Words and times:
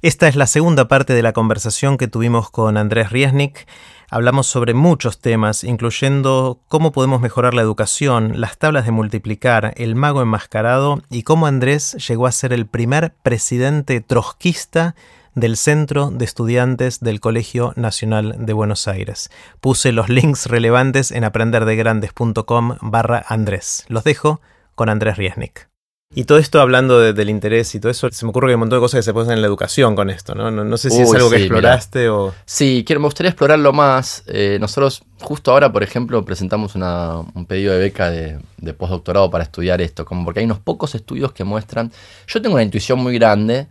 Esta 0.00 0.28
es 0.28 0.36
la 0.36 0.46
segunda 0.46 0.86
parte 0.86 1.12
de 1.12 1.22
la 1.22 1.32
conversación 1.32 1.96
que 1.96 2.06
tuvimos 2.06 2.50
con 2.50 2.76
Andrés 2.76 3.10
Riesnik. 3.10 3.66
Hablamos 4.10 4.46
sobre 4.46 4.72
muchos 4.72 5.18
temas, 5.18 5.64
incluyendo 5.64 6.60
cómo 6.68 6.92
podemos 6.92 7.20
mejorar 7.20 7.52
la 7.52 7.62
educación, 7.62 8.40
las 8.40 8.58
tablas 8.58 8.84
de 8.84 8.92
multiplicar, 8.92 9.74
el 9.76 9.96
mago 9.96 10.22
enmascarado 10.22 11.02
y 11.10 11.24
cómo 11.24 11.48
Andrés 11.48 11.96
llegó 12.06 12.28
a 12.28 12.32
ser 12.32 12.52
el 12.52 12.66
primer 12.66 13.12
presidente 13.24 14.00
trotskista 14.00 14.94
del 15.34 15.56
Centro 15.56 16.10
de 16.10 16.24
Estudiantes 16.24 17.00
del 17.00 17.18
Colegio 17.18 17.72
Nacional 17.74 18.36
de 18.38 18.52
Buenos 18.52 18.86
Aires. 18.86 19.32
Puse 19.60 19.90
los 19.90 20.08
links 20.08 20.46
relevantes 20.46 21.10
en 21.10 21.24
aprenderdegrandes.com 21.24 22.76
barra 22.82 23.24
Andrés. 23.26 23.84
Los 23.88 24.04
dejo 24.04 24.40
con 24.76 24.90
Andrés 24.90 25.16
Riesnik. 25.16 25.67
Y 26.14 26.24
todo 26.24 26.38
esto 26.38 26.60
hablando 26.62 27.12
del 27.12 27.28
interés 27.28 27.74
y 27.74 27.80
todo 27.80 27.90
eso, 27.90 28.08
se 28.10 28.24
me 28.24 28.30
ocurre 28.30 28.46
que 28.46 28.50
hay 28.52 28.54
un 28.54 28.60
montón 28.60 28.78
de 28.78 28.80
cosas 28.80 28.98
que 28.98 29.02
se 29.02 29.12
pueden 29.12 29.26
hacer 29.26 29.36
en 29.36 29.42
la 29.42 29.46
educación 29.46 29.94
con 29.94 30.08
esto, 30.08 30.34
¿no? 30.34 30.50
No, 30.50 30.76
sé 30.78 30.88
si 30.88 31.02
es 31.02 31.12
algo 31.12 31.28
que 31.28 31.36
exploraste 31.36 32.08
o... 32.08 32.34
Sí, 32.46 32.82
quiero, 32.86 33.00
me 33.00 33.06
gustaría 33.08 33.28
explorarlo 33.28 33.74
más. 33.74 34.24
Eh, 34.26 34.56
nosotros 34.58 35.02
justo 35.20 35.52
ahora, 35.52 35.70
por 35.70 35.82
ejemplo, 35.82 36.24
presentamos 36.24 36.74
un 36.74 37.46
pedido 37.46 37.74
de 37.74 37.78
beca 37.78 38.10
de, 38.10 38.40
de, 38.56 38.72
postdoctorado 38.72 39.30
para 39.30 39.44
estudiar 39.44 39.82
esto, 39.82 40.06
como 40.06 40.24
porque 40.24 40.40
hay 40.40 40.46
unos 40.46 40.60
pocos 40.60 40.94
estudios 40.94 41.32
que 41.32 41.44
muestran... 41.44 41.92
Yo 42.26 42.40
tengo 42.40 42.54
una 42.54 42.64
intuición 42.64 42.98
muy 43.00 43.18
grande 43.18 43.66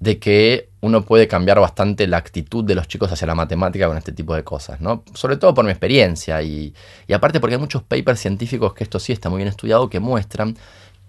de 0.00 0.18
que 0.18 0.68
uno 0.80 1.04
puede 1.04 1.26
cambiar 1.28 1.60
bastante 1.60 2.06
la 2.06 2.18
actitud 2.18 2.64
de 2.64 2.74
los 2.74 2.88
chicos 2.88 3.10
hacia 3.10 3.26
la 3.26 3.34
matemática 3.34 3.86
con 3.86 3.96
este 3.96 4.12
tipo 4.12 4.34
de 4.34 4.44
cosas, 4.44 4.80
¿no? 4.80 5.04
Sobre 5.14 5.36
todo 5.36 5.54
por 5.54 5.64
mi 5.64 5.70
experiencia 5.70 6.42
y, 6.42 6.74
y 7.06 7.12
aparte 7.12 7.40
porque 7.40 7.54
hay 7.54 7.60
muchos 7.60 7.82
papers 7.82 8.20
científicos 8.20 8.74
que 8.74 8.84
esto 8.84 8.98
sí 8.98 9.12
está 9.12 9.28
muy 9.28 9.38
bien 9.38 9.48
estudiado 9.48 9.88
que 9.90 9.98
muestran 10.00 10.56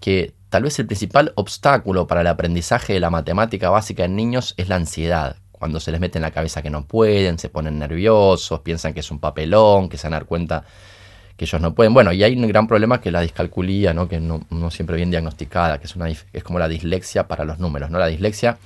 que 0.00 0.34
tal 0.48 0.64
vez 0.64 0.78
el 0.78 0.86
principal 0.86 1.32
obstáculo 1.36 2.06
para 2.06 2.22
el 2.22 2.26
aprendizaje 2.26 2.94
de 2.94 3.00
la 3.00 3.10
matemática 3.10 3.70
básica 3.70 4.04
en 4.04 4.16
niños 4.16 4.54
es 4.56 4.68
la 4.68 4.76
ansiedad. 4.76 5.36
Cuando 5.52 5.78
se 5.78 5.92
les 5.92 6.00
mete 6.00 6.18
en 6.18 6.22
la 6.22 6.30
cabeza 6.30 6.62
que 6.62 6.70
no 6.70 6.86
pueden, 6.86 7.38
se 7.38 7.50
ponen 7.50 7.78
nerviosos, 7.78 8.60
piensan 8.60 8.94
que 8.94 9.00
es 9.00 9.10
un 9.10 9.20
papelón, 9.20 9.88
que 9.88 9.98
se 9.98 10.06
van 10.06 10.14
a 10.14 10.16
dar 10.16 10.26
cuenta 10.26 10.64
que 11.36 11.44
ellos 11.44 11.60
no 11.60 11.74
pueden. 11.74 11.94
Bueno, 11.94 12.12
y 12.12 12.22
hay 12.22 12.34
un 12.34 12.48
gran 12.48 12.66
problema 12.66 13.00
que 13.00 13.10
es 13.10 13.12
la 13.12 13.20
discalculía, 13.20 13.92
¿no? 13.92 14.08
que 14.08 14.20
no, 14.20 14.40
no 14.50 14.70
siempre 14.70 14.96
bien 14.96 15.10
diagnosticada, 15.10 15.78
que 15.78 15.86
es, 15.86 15.96
una, 15.96 16.08
es 16.08 16.44
como 16.44 16.58
la 16.58 16.68
dislexia 16.68 17.28
para 17.28 17.44
los 17.44 17.58
números. 17.58 17.90
¿no? 17.90 17.98
La 17.98 18.06
dislexia 18.06 18.58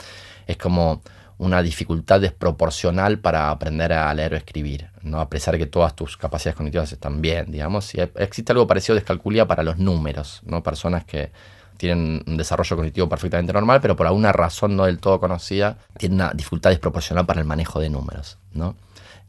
es 0.46 0.56
como 0.56 1.02
una 1.38 1.62
dificultad 1.62 2.20
desproporcional 2.20 3.18
para 3.18 3.50
aprender 3.50 3.92
a 3.92 4.12
leer 4.14 4.34
o 4.34 4.36
escribir, 4.36 4.88
¿no? 5.02 5.20
a 5.20 5.28
pesar 5.28 5.52
de 5.52 5.58
que 5.58 5.66
todas 5.66 5.94
tus 5.94 6.16
capacidades 6.16 6.56
cognitivas 6.56 6.92
están 6.92 7.20
bien, 7.20 7.50
digamos. 7.50 7.94
Y 7.94 8.00
existe 8.00 8.52
algo 8.52 8.66
parecido 8.66 8.94
a 8.94 9.00
descalculía 9.00 9.46
para 9.46 9.62
los 9.62 9.78
números, 9.78 10.42
¿no? 10.44 10.62
personas 10.62 11.04
que 11.04 11.32
tienen 11.76 12.22
un 12.26 12.36
desarrollo 12.36 12.76
cognitivo 12.76 13.08
perfectamente 13.08 13.52
normal, 13.52 13.80
pero 13.80 13.96
por 13.96 14.06
alguna 14.06 14.32
razón 14.32 14.76
no 14.76 14.84
del 14.84 15.00
todo 15.00 15.18
conocida, 15.18 15.78
tienen 15.98 16.20
una 16.20 16.32
dificultad 16.32 16.70
desproporcional 16.70 17.26
para 17.26 17.40
el 17.40 17.46
manejo 17.46 17.80
de 17.80 17.90
números. 17.90 18.38
¿no? 18.52 18.76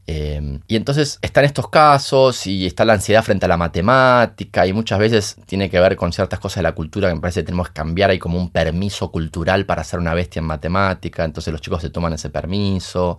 Em, 0.07 0.59
y 0.67 0.75
entonces 0.75 1.17
están 1.23 1.45
estos 1.45 1.67
casos 1.69 2.45
y 2.45 2.67
está 2.67 2.85
la 2.85 2.93
ansiedad 2.93 3.23
frente 3.23 3.45
a 3.45 3.49
la 3.49 3.57
matemática 3.57 4.67
y 4.67 4.73
muchas 4.73 4.99
veces 4.99 5.35
tiene 5.47 5.67
que 5.67 5.79
ver 5.79 5.95
con 5.95 6.13
ciertas 6.13 6.39
cosas 6.39 6.57
de 6.57 6.63
la 6.63 6.75
cultura 6.75 7.09
que 7.09 7.15
me 7.15 7.21
parece 7.21 7.41
que 7.41 7.45
tenemos 7.45 7.69
que 7.69 7.73
cambiar. 7.73 8.11
Hay 8.11 8.19
como 8.19 8.37
un 8.37 8.51
permiso 8.51 9.11
cultural 9.11 9.65
para 9.65 9.83
ser 9.83 9.99
una 9.99 10.13
bestia 10.13 10.41
en 10.41 10.45
matemática, 10.45 11.23
entonces 11.25 11.51
los 11.51 11.61
chicos 11.61 11.81
se 11.81 11.89
toman 11.89 12.13
ese 12.13 12.29
permiso. 12.29 13.17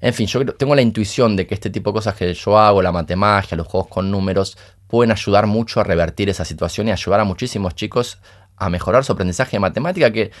En 0.00 0.12
fin, 0.12 0.26
yo 0.26 0.44
tengo 0.54 0.74
la 0.74 0.82
intuición 0.82 1.36
de 1.36 1.46
que 1.46 1.54
este 1.54 1.70
tipo 1.70 1.90
de 1.90 1.94
cosas 1.94 2.14
que 2.14 2.34
yo 2.34 2.58
hago, 2.58 2.82
la 2.82 2.92
matemática, 2.92 3.56
los 3.56 3.66
juegos 3.66 3.88
con 3.88 4.10
números, 4.10 4.56
pueden 4.88 5.12
ayudar 5.12 5.46
mucho 5.46 5.80
a 5.80 5.84
revertir 5.84 6.28
esa 6.28 6.44
situación 6.44 6.88
y 6.88 6.92
ayudar 6.92 7.20
a 7.20 7.24
muchísimos 7.24 7.74
chicos 7.74 8.18
a 8.56 8.68
mejorar 8.70 9.04
su 9.04 9.12
aprendizaje 9.12 9.52
de 9.52 9.60
matemática 9.60 10.10
que 10.12 10.32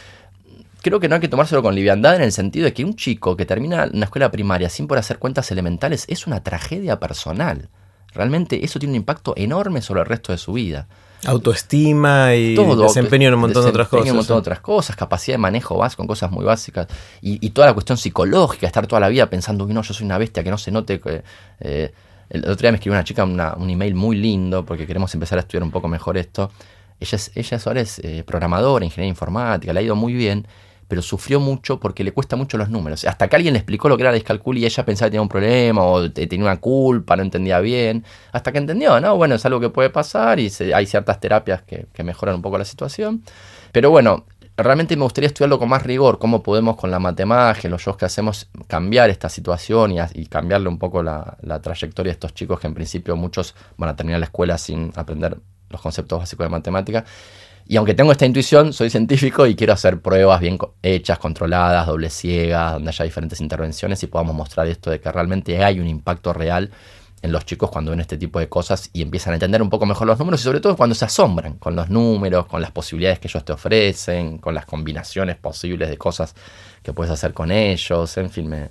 creo 0.82 1.00
que 1.00 1.08
no 1.08 1.16
hay 1.16 1.20
que 1.20 1.28
tomárselo 1.28 1.62
con 1.62 1.74
liviandad 1.74 2.16
en 2.16 2.22
el 2.22 2.32
sentido 2.32 2.64
de 2.64 2.72
que 2.72 2.84
un 2.84 2.94
chico 2.94 3.36
que 3.36 3.46
termina 3.46 3.88
una 3.92 4.04
escuela 4.04 4.30
primaria 4.30 4.68
sin 4.68 4.86
poder 4.86 5.00
hacer 5.00 5.18
cuentas 5.18 5.50
elementales 5.50 6.04
es 6.08 6.26
una 6.26 6.42
tragedia 6.42 6.98
personal. 7.00 7.68
Realmente 8.14 8.64
eso 8.64 8.78
tiene 8.78 8.92
un 8.92 8.96
impacto 8.96 9.34
enorme 9.36 9.82
sobre 9.82 10.00
el 10.00 10.06
resto 10.06 10.32
de 10.32 10.38
su 10.38 10.52
vida. 10.54 10.88
Autoestima 11.26 12.34
y 12.34 12.54
desempeño 12.54 13.28
en 13.28 13.34
un 13.34 13.40
montón 13.40 13.64
de 13.64 13.70
otras 13.70 13.88
cosas. 13.88 14.10
un 14.10 14.16
montón 14.16 14.36
de 14.36 14.40
otras 14.40 14.60
cosas, 14.60 14.96
capacidad 14.96 15.34
de 15.34 15.38
manejo 15.38 15.76
básico 15.76 15.98
con 15.98 16.06
cosas 16.06 16.30
muy 16.30 16.44
básicas. 16.44 16.86
Y, 17.20 17.50
toda 17.50 17.66
la 17.66 17.74
cuestión 17.74 17.98
psicológica, 17.98 18.66
estar 18.66 18.86
toda 18.86 19.00
la 19.00 19.08
vida 19.08 19.28
pensando, 19.28 19.66
no, 19.66 19.82
yo 19.82 19.94
soy 19.94 20.06
una 20.06 20.16
bestia, 20.16 20.44
que 20.44 20.50
no 20.50 20.58
se 20.58 20.70
note. 20.70 21.00
que 21.00 21.22
eh, 21.60 21.92
el 22.30 22.40
otro 22.42 22.56
día 22.56 22.70
me 22.70 22.76
escribió 22.76 22.94
una 22.96 23.04
chica 23.04 23.24
un 23.24 23.70
email 23.70 23.94
muy 23.94 24.16
lindo 24.16 24.64
porque 24.64 24.86
queremos 24.86 25.12
empezar 25.14 25.38
a 25.38 25.40
estudiar 25.40 25.62
un 25.64 25.70
poco 25.70 25.88
mejor 25.88 26.16
esto. 26.16 26.50
Ella, 27.00 27.16
es, 27.16 27.30
ella 27.34 27.58
ahora 27.64 27.80
es 27.80 27.98
eh, 28.00 28.22
programadora, 28.24 28.84
ingeniera 28.84 29.08
informática, 29.08 29.72
le 29.72 29.80
ha 29.80 29.82
ido 29.82 29.96
muy 29.96 30.14
bien 30.14 30.46
pero 30.88 31.02
sufrió 31.02 31.38
mucho 31.38 31.78
porque 31.78 32.02
le 32.02 32.12
cuesta 32.12 32.34
mucho 32.34 32.56
los 32.56 32.70
números. 32.70 33.04
Hasta 33.04 33.28
que 33.28 33.36
alguien 33.36 33.52
le 33.52 33.58
explicó 33.58 33.88
lo 33.88 33.96
que 33.96 34.02
era 34.02 34.10
la 34.10 34.18
y 34.18 34.64
ella 34.64 34.84
pensaba 34.84 35.06
que 35.06 35.10
tenía 35.10 35.22
un 35.22 35.28
problema 35.28 35.82
o 35.84 36.10
tenía 36.10 36.44
una 36.44 36.56
culpa, 36.56 37.14
no 37.14 37.22
entendía 37.22 37.60
bien. 37.60 38.04
Hasta 38.32 38.50
que 38.50 38.58
entendió, 38.58 38.98
¿no? 38.98 39.16
Bueno, 39.16 39.34
es 39.34 39.44
algo 39.44 39.60
que 39.60 39.68
puede 39.68 39.90
pasar 39.90 40.40
y 40.40 40.50
hay 40.74 40.86
ciertas 40.86 41.20
terapias 41.20 41.62
que, 41.62 41.86
mejoran 42.02 42.36
un 42.36 42.42
poco 42.42 42.56
la 42.56 42.64
situación. 42.64 43.22
Pero 43.70 43.90
bueno, 43.90 44.24
realmente 44.56 44.96
me 44.96 45.02
gustaría 45.02 45.28
estudiarlo 45.28 45.58
con 45.58 45.68
más 45.68 45.82
rigor, 45.82 46.18
cómo 46.18 46.42
podemos 46.42 46.76
con 46.76 46.90
la 46.90 46.98
matemática, 46.98 47.68
los 47.68 47.82
shows 47.82 47.98
que 47.98 48.06
hacemos, 48.06 48.48
cambiar 48.66 49.10
esta 49.10 49.28
situación 49.28 49.92
y, 50.14 50.26
cambiarle 50.26 50.68
un 50.68 50.78
poco 50.78 51.02
la, 51.02 51.36
la, 51.42 51.60
trayectoria 51.60 52.10
de 52.10 52.14
estos 52.14 52.32
chicos 52.32 52.58
que 52.60 52.66
en 52.66 52.74
principio 52.74 53.14
muchos 53.14 53.54
van 53.76 53.90
a 53.90 53.96
terminar 53.96 54.20
la 54.20 54.26
escuela 54.26 54.56
sin 54.56 54.90
aprender 54.96 55.38
los 55.68 55.80
conceptos 55.82 56.18
básicos 56.18 56.46
de 56.46 56.50
matemática. 56.50 57.04
Y 57.70 57.76
aunque 57.76 57.92
tengo 57.92 58.10
esta 58.12 58.24
intuición, 58.24 58.72
soy 58.72 58.88
científico 58.88 59.46
y 59.46 59.54
quiero 59.54 59.74
hacer 59.74 60.00
pruebas 60.00 60.40
bien 60.40 60.56
hechas, 60.82 61.18
controladas, 61.18 61.86
doble 61.86 62.08
ciegas, 62.08 62.72
donde 62.72 62.88
haya 62.88 63.04
diferentes 63.04 63.42
intervenciones 63.42 64.02
y 64.02 64.06
podamos 64.06 64.34
mostrar 64.34 64.66
esto 64.68 64.90
de 64.90 65.02
que 65.02 65.12
realmente 65.12 65.62
hay 65.62 65.78
un 65.78 65.86
impacto 65.86 66.32
real 66.32 66.70
en 67.20 67.30
los 67.30 67.44
chicos 67.44 67.70
cuando 67.70 67.90
ven 67.90 68.00
este 68.00 68.16
tipo 68.16 68.38
de 68.38 68.48
cosas 68.48 68.88
y 68.94 69.02
empiezan 69.02 69.32
a 69.32 69.36
entender 69.36 69.60
un 69.60 69.68
poco 69.68 69.84
mejor 69.84 70.06
los 70.06 70.18
números 70.18 70.40
y 70.40 70.44
sobre 70.44 70.60
todo 70.60 70.78
cuando 70.78 70.94
se 70.94 71.04
asombran 71.04 71.58
con 71.58 71.76
los 71.76 71.90
números, 71.90 72.46
con 72.46 72.62
las 72.62 72.70
posibilidades 72.70 73.18
que 73.18 73.28
ellos 73.28 73.44
te 73.44 73.52
ofrecen, 73.52 74.38
con 74.38 74.54
las 74.54 74.64
combinaciones 74.64 75.36
posibles 75.36 75.90
de 75.90 75.98
cosas 75.98 76.34
que 76.82 76.94
puedes 76.94 77.12
hacer 77.12 77.34
con 77.34 77.52
ellos, 77.52 78.16
en 78.16 78.30
fin, 78.30 78.70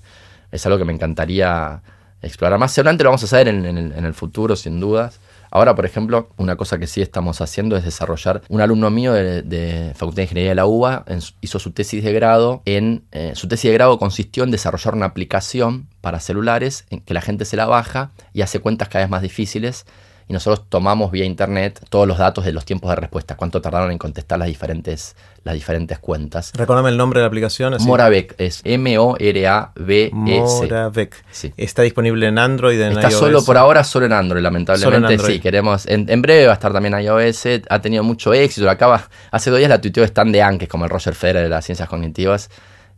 es 0.52 0.66
algo 0.66 0.80
que 0.80 0.86
me 0.86 0.94
encantaría 0.94 1.84
explorar 2.24 2.58
más. 2.58 2.72
Seguramente 2.72 3.04
lo 3.04 3.12
vamos 3.12 3.22
a 3.22 3.26
hacer 3.28 3.48
en 3.48 3.68
el 3.68 4.14
futuro, 4.16 4.56
sin 4.56 4.80
dudas. 4.80 5.20
Ahora, 5.52 5.76
por 5.76 5.86
ejemplo, 5.86 6.30
una 6.38 6.56
cosa 6.56 6.78
que 6.78 6.88
sí 6.88 7.02
estamos 7.02 7.42
haciendo 7.42 7.78
es 7.78 7.84
desarrollar. 7.84 8.42
Un 8.50 8.62
alumno 8.62 8.90
mío 8.90 9.14
de, 9.14 9.94
Facultad 9.96 10.18
de 10.18 10.24
Ingeniería 10.24 10.52
de 10.52 10.56
la 10.56 10.66
UBA 10.66 11.06
hizo 11.42 11.60
su 11.60 11.72
tesis 11.72 12.04
de 12.04 12.14
grado 12.14 12.62
en. 12.66 13.04
Eh, 13.12 13.32
su 13.36 13.48
tesis 13.48 13.70
de 13.70 13.74
grado 13.74 13.98
consistió 13.98 14.44
en 14.44 14.52
desarrollar 14.52 14.96
una 14.96 15.06
aplicación 15.06 15.88
para 16.02 16.20
celulares 16.20 16.86
en 16.90 17.02
que 17.02 17.14
la 17.14 17.22
gente 17.22 17.46
se 17.46 17.58
la 17.58 17.66
baja 17.66 18.12
y 18.34 18.42
hace 18.42 18.60
cuentas 18.60 18.90
cada 18.90 19.06
vez 19.06 19.10
más 19.10 19.22
difíciles 19.22 19.86
y 20.30 20.34
nosotros 20.34 20.66
tomamos 20.68 21.12
vía 21.12 21.24
internet 21.24 21.80
todos 21.90 22.08
los 22.08 22.18
datos 22.18 22.44
de 22.44 22.52
los 22.52 22.66
tiempos 22.66 22.90
de 22.90 22.98
respuesta, 22.98 23.38
cuánto 23.38 23.62
tardaron 23.62 23.92
en 23.92 23.98
contestar 23.98 24.38
las 24.38 24.50
diferentes, 24.50 25.16
las 25.44 25.56
diferentes 25.56 26.00
cuentas. 26.00 26.52
Recuérdame 26.54 26.90
el 26.90 26.98
nombre 26.98 27.20
de 27.20 27.24
la 27.24 27.28
aplicación. 27.28 27.76
Moravec, 27.80 28.36
es 28.38 28.62
M-O-R-A-B-E-C. 28.66 30.12
Moravec. 30.14 31.24
Sí. 31.32 31.54
Está 31.56 31.84
disponible 31.84 32.28
en 32.28 32.40
Android, 32.40 32.80
en 32.82 32.94
Está 32.94 33.10
solo 33.10 33.44
por 33.44 33.58
ahora, 33.58 33.84
solo 33.86 34.06
en 34.06 34.14
Android, 34.14 34.42
lamentablemente. 34.42 35.18
Sí, 35.20 35.40
queremos. 35.40 35.86
En, 35.88 36.22
breve 36.22 36.46
va 36.46 36.52
a 36.52 36.56
estar 36.56 36.74
también 36.74 37.00
iOS. 37.00 37.46
Ha 37.70 37.80
tenido 37.80 38.04
mucho 38.04 38.34
éxito. 38.34 38.70
Acaba, 38.70 39.08
hace 39.32 39.50
dos 39.50 39.60
días 39.60 39.70
la 39.70 39.80
tuiteó 39.80 40.04
Stan 40.04 40.30
de 40.32 40.42
Anques, 40.42 40.68
como 40.68 40.84
el 40.84 40.90
Roger 40.90 41.16
Federer 41.16 41.44
de 41.44 41.50
las 41.50 41.66
ciencias 41.66 41.88
cognitivas. 41.88 42.50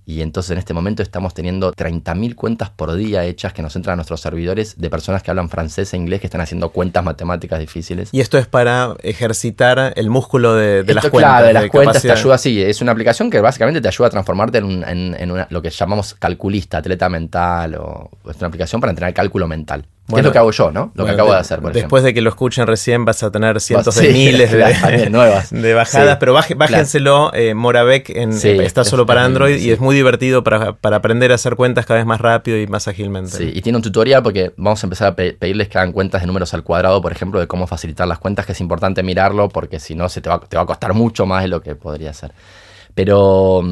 Y 0.10 0.24
entonces 0.24 0.50
en 0.50 0.58
este 0.58 0.74
momento 0.74 1.04
estamos 1.04 1.36
teniendo 1.36 1.72
30.000 1.72 2.34
cuentas 2.34 2.72
por 2.72 2.96
día 2.96 3.26
hechas 3.26 3.54
que 3.54 3.62
nos 3.62 3.76
entran 3.76 3.94
a 3.94 3.96
nuestros 3.98 4.20
servidores 4.20 4.80
de 4.80 4.90
personas 4.90 5.22
que 5.22 5.30
hablan 5.30 5.50
francés 5.50 5.94
e 5.94 5.98
inglés 5.98 6.20
que 6.20 6.26
están 6.26 6.42
haciendo 6.42 6.70
cuentas 6.70 7.04
matemáticas 7.04 7.60
difíciles. 7.60 8.10
Y 8.12 8.20
esto 8.20 8.40
es 8.40 8.48
para 8.48 8.96
ejercitar 9.04 9.94
el 9.96 10.10
músculo 10.10 10.56
de, 10.56 10.84
las 10.96 11.10
cuentas. 11.10 11.12
Claro, 11.12 11.46
de 11.46 11.54
las 11.54 11.68
cuentas 11.68 12.02
te 12.02 12.12
ayuda, 12.12 12.40
sí. 12.40 12.60
Es 12.60 12.82
una 12.82 12.92
aplicación 12.92 13.30
que 13.30 13.40
básicamente 13.40 13.82
te 13.82 13.88
ayuda 13.88 14.08
a 14.08 14.10
transformarte 14.10 14.58
en, 14.58 15.46
lo 15.48 15.62
que 15.62 15.70
llamamos 15.70 16.16
calculista, 16.16 16.80
atleta 16.80 17.08
mental. 17.08 17.76
O, 17.76 18.10
es 18.28 18.38
una 18.38 18.48
aplicación 18.48 18.82
para 18.82 18.90
entrenar 18.90 19.14
cálculo 19.14 19.48
mental 19.48 19.86
es 20.18 20.24
lo 20.24 20.32
que 20.32 20.38
hago 20.38 20.52
yo, 20.52 20.72
¿no? 20.72 20.92
Lo 20.96 21.06
que 21.06 21.12
acabo 21.12 21.32
de, 21.32 21.40
hacer, 21.40 21.60
por 21.60 21.74
Después 21.74 22.04
de 22.04 22.14
que 22.14 22.22
lo 22.22 22.30
escuchen 22.30 22.68
recién 22.68 23.06
vas 23.06 23.22
a 23.24 23.32
tener 23.32 23.60
cientos 23.62 23.96
de 23.96 24.10
miles 24.14 24.52
de, 24.52 25.10
nuevas. 25.10 25.50
de 25.52 25.74
bajadas, 25.74 26.18
pero 26.18 26.34
bájenselo, 26.34 27.34
eh, 27.34 27.54
Moravec 27.54 28.10
en, 28.10 28.32
eh, 28.34 28.66
está 28.66 28.84
solo 28.84 29.06
para 29.06 29.24
Android 29.24 29.60
y 29.60 29.72
es 29.72 29.80
muy 29.80 29.96
divertido 29.96 30.44
para, 30.44 30.78
aprender 30.82 31.32
a 31.32 31.36
hacer 31.36 31.56
cuentas 31.56 31.86
cada 31.86 32.00
vez 32.00 32.06
más 32.06 32.22
rápido 32.22 32.58
y 32.58 32.68
más 32.68 32.88
ágilmente. 32.88 33.32
Sí, 33.32 33.52
y 33.54 33.62
tiene 33.62 33.78
un 33.78 33.84
tutorial 33.84 34.24
porque 34.24 34.54
vamos 34.58 34.84
a 34.84 34.88
empezar 34.88 35.08
a 35.10 35.16
pedirles 35.16 35.70
que 35.70 35.78
hagan 35.78 35.92
cuentas 35.92 36.22
de 36.22 36.28
números 36.28 36.54
al 36.54 36.64
cuadrado, 36.64 37.02
por 37.02 37.12
ejemplo, 37.12 37.40
de 37.40 37.48
cómo 37.48 37.68
facilitar 37.68 38.08
las 38.08 38.20
cuentas, 38.20 38.46
que 38.46 38.54
es 38.54 38.62
importante 38.62 39.04
mirarlo 39.04 39.50
porque 39.50 39.80
si 39.80 39.96
no 39.96 40.10
se 40.10 40.22
te 40.22 40.30
va, 40.30 40.40
te 40.40 40.58
va 40.58 40.64
a 40.64 40.66
costar 40.66 40.94
mucho 40.94 41.26
más 41.26 41.44
de 41.44 41.50
lo 41.50 41.62
que 41.62 41.76
podría 41.76 42.14
ser. 42.14 42.34
Pero 42.96 43.64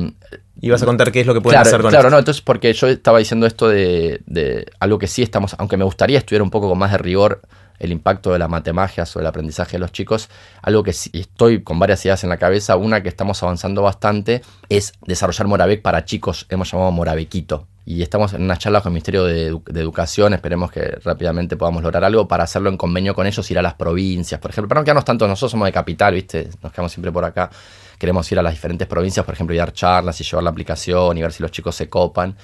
y 0.59 0.69
vas 0.69 0.81
a 0.81 0.85
contar 0.85 1.11
qué 1.11 1.21
es 1.21 1.27
lo 1.27 1.33
que 1.33 1.41
pueden 1.41 1.59
hacer 1.59 1.81
con 1.81 1.91
Claro, 1.91 2.09
no, 2.09 2.17
entonces 2.17 2.41
porque 2.41 2.73
yo 2.73 2.87
estaba 2.87 3.19
diciendo 3.19 3.45
esto 3.45 3.67
de, 3.67 4.65
algo 4.79 4.97
que 4.97 5.07
sí 5.07 5.21
estamos, 5.21 5.55
aunque 5.57 5.77
me 5.77 5.83
gustaría 5.83 6.17
estudiar 6.17 6.41
un 6.41 6.49
poco 6.49 6.69
con 6.69 6.77
más 6.77 6.91
de 6.91 6.97
rigor 6.97 7.41
el 7.79 7.91
impacto 7.91 8.33
de 8.33 8.39
la 8.39 8.47
matemagia 8.47 9.05
sobre 9.05 9.23
el 9.23 9.27
aprendizaje 9.27 9.73
de 9.73 9.79
los 9.79 9.91
chicos, 9.91 10.29
algo 10.63 10.81
que 10.81 10.93
sí 10.93 11.11
estoy 11.13 11.61
con 11.61 11.77
varias 11.77 12.03
ideas 12.05 12.23
en 12.23 12.29
la 12.29 12.37
cabeza, 12.37 12.75
una 12.75 13.03
que 13.03 13.09
estamos 13.09 13.41
avanzando 13.43 13.83
bastante 13.83 14.41
es 14.69 14.93
desarrollar 15.05 15.47
Moravec 15.47 15.81
para 15.83 16.03
chicos, 16.05 16.47
hemos 16.49 16.71
llamado 16.71 16.91
Moravequito. 16.91 17.67
Y 17.89 18.01
estamos 18.01 18.33
en 18.33 18.43
una 18.43 18.57
charla 18.57 18.81
con 18.81 18.89
el 18.89 18.95
Ministerio 18.95 19.23
de, 19.23 19.47
Educación, 19.47 20.33
esperemos 20.33 20.69
que 20.69 20.81
rápidamente 21.05 21.55
podamos 21.55 21.81
lograr 21.81 22.03
algo 22.03 22.27
para 22.27 22.43
hacerlo 22.43 22.69
en 22.69 22.75
convenio 22.75 23.15
con 23.15 23.25
ellos, 23.25 23.49
ir 23.49 23.57
a 23.59 23.61
las 23.61 23.75
provincias, 23.75 24.41
por 24.41 24.51
ejemplo, 24.51 24.67
para 24.67 24.81
no 24.81 24.83
quedarnos 24.83 25.05
tanto, 25.05 25.25
nosotros 25.25 25.51
somos 25.51 25.67
de 25.67 25.71
capital, 25.71 26.13
¿viste? 26.13 26.49
Nos 26.61 26.73
quedamos 26.73 26.91
siempre 26.91 27.13
por 27.13 27.23
acá, 27.23 27.49
queremos 27.97 28.29
ir 28.29 28.39
a 28.39 28.41
las 28.41 28.51
diferentes 28.51 28.89
provincias, 28.89 29.25
por 29.25 29.33
ejemplo, 29.33 29.55
y 29.55 29.57
dar 29.57 29.71
charlas 29.71 30.19
y 30.19 30.25
llevar 30.25 30.43
la 30.43 30.49
aplicación 30.49 31.17
y 31.17 31.21
ver 31.21 31.31
si 31.31 31.41
los 31.41 31.49
chicos 31.49 31.77
se 31.77 31.87
copan. 31.87 32.35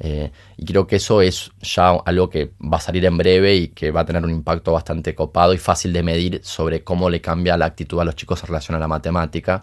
Eh, 0.00 0.32
y 0.56 0.64
creo 0.64 0.84
que 0.88 0.96
eso 0.96 1.22
es 1.22 1.52
ya 1.62 1.90
algo 1.90 2.28
que 2.28 2.50
va 2.60 2.78
a 2.78 2.80
salir 2.80 3.04
en 3.04 3.16
breve 3.16 3.54
y 3.54 3.68
que 3.68 3.92
va 3.92 4.00
a 4.00 4.04
tener 4.04 4.24
un 4.24 4.30
impacto 4.30 4.72
bastante 4.72 5.14
copado 5.14 5.54
y 5.54 5.58
fácil 5.58 5.92
de 5.92 6.02
medir 6.02 6.40
sobre 6.42 6.82
cómo 6.82 7.08
le 7.08 7.20
cambia 7.20 7.56
la 7.56 7.66
actitud 7.66 8.00
a 8.00 8.04
los 8.04 8.16
chicos 8.16 8.42
en 8.42 8.48
relación 8.48 8.74
a 8.74 8.80
la 8.80 8.88
matemática. 8.88 9.62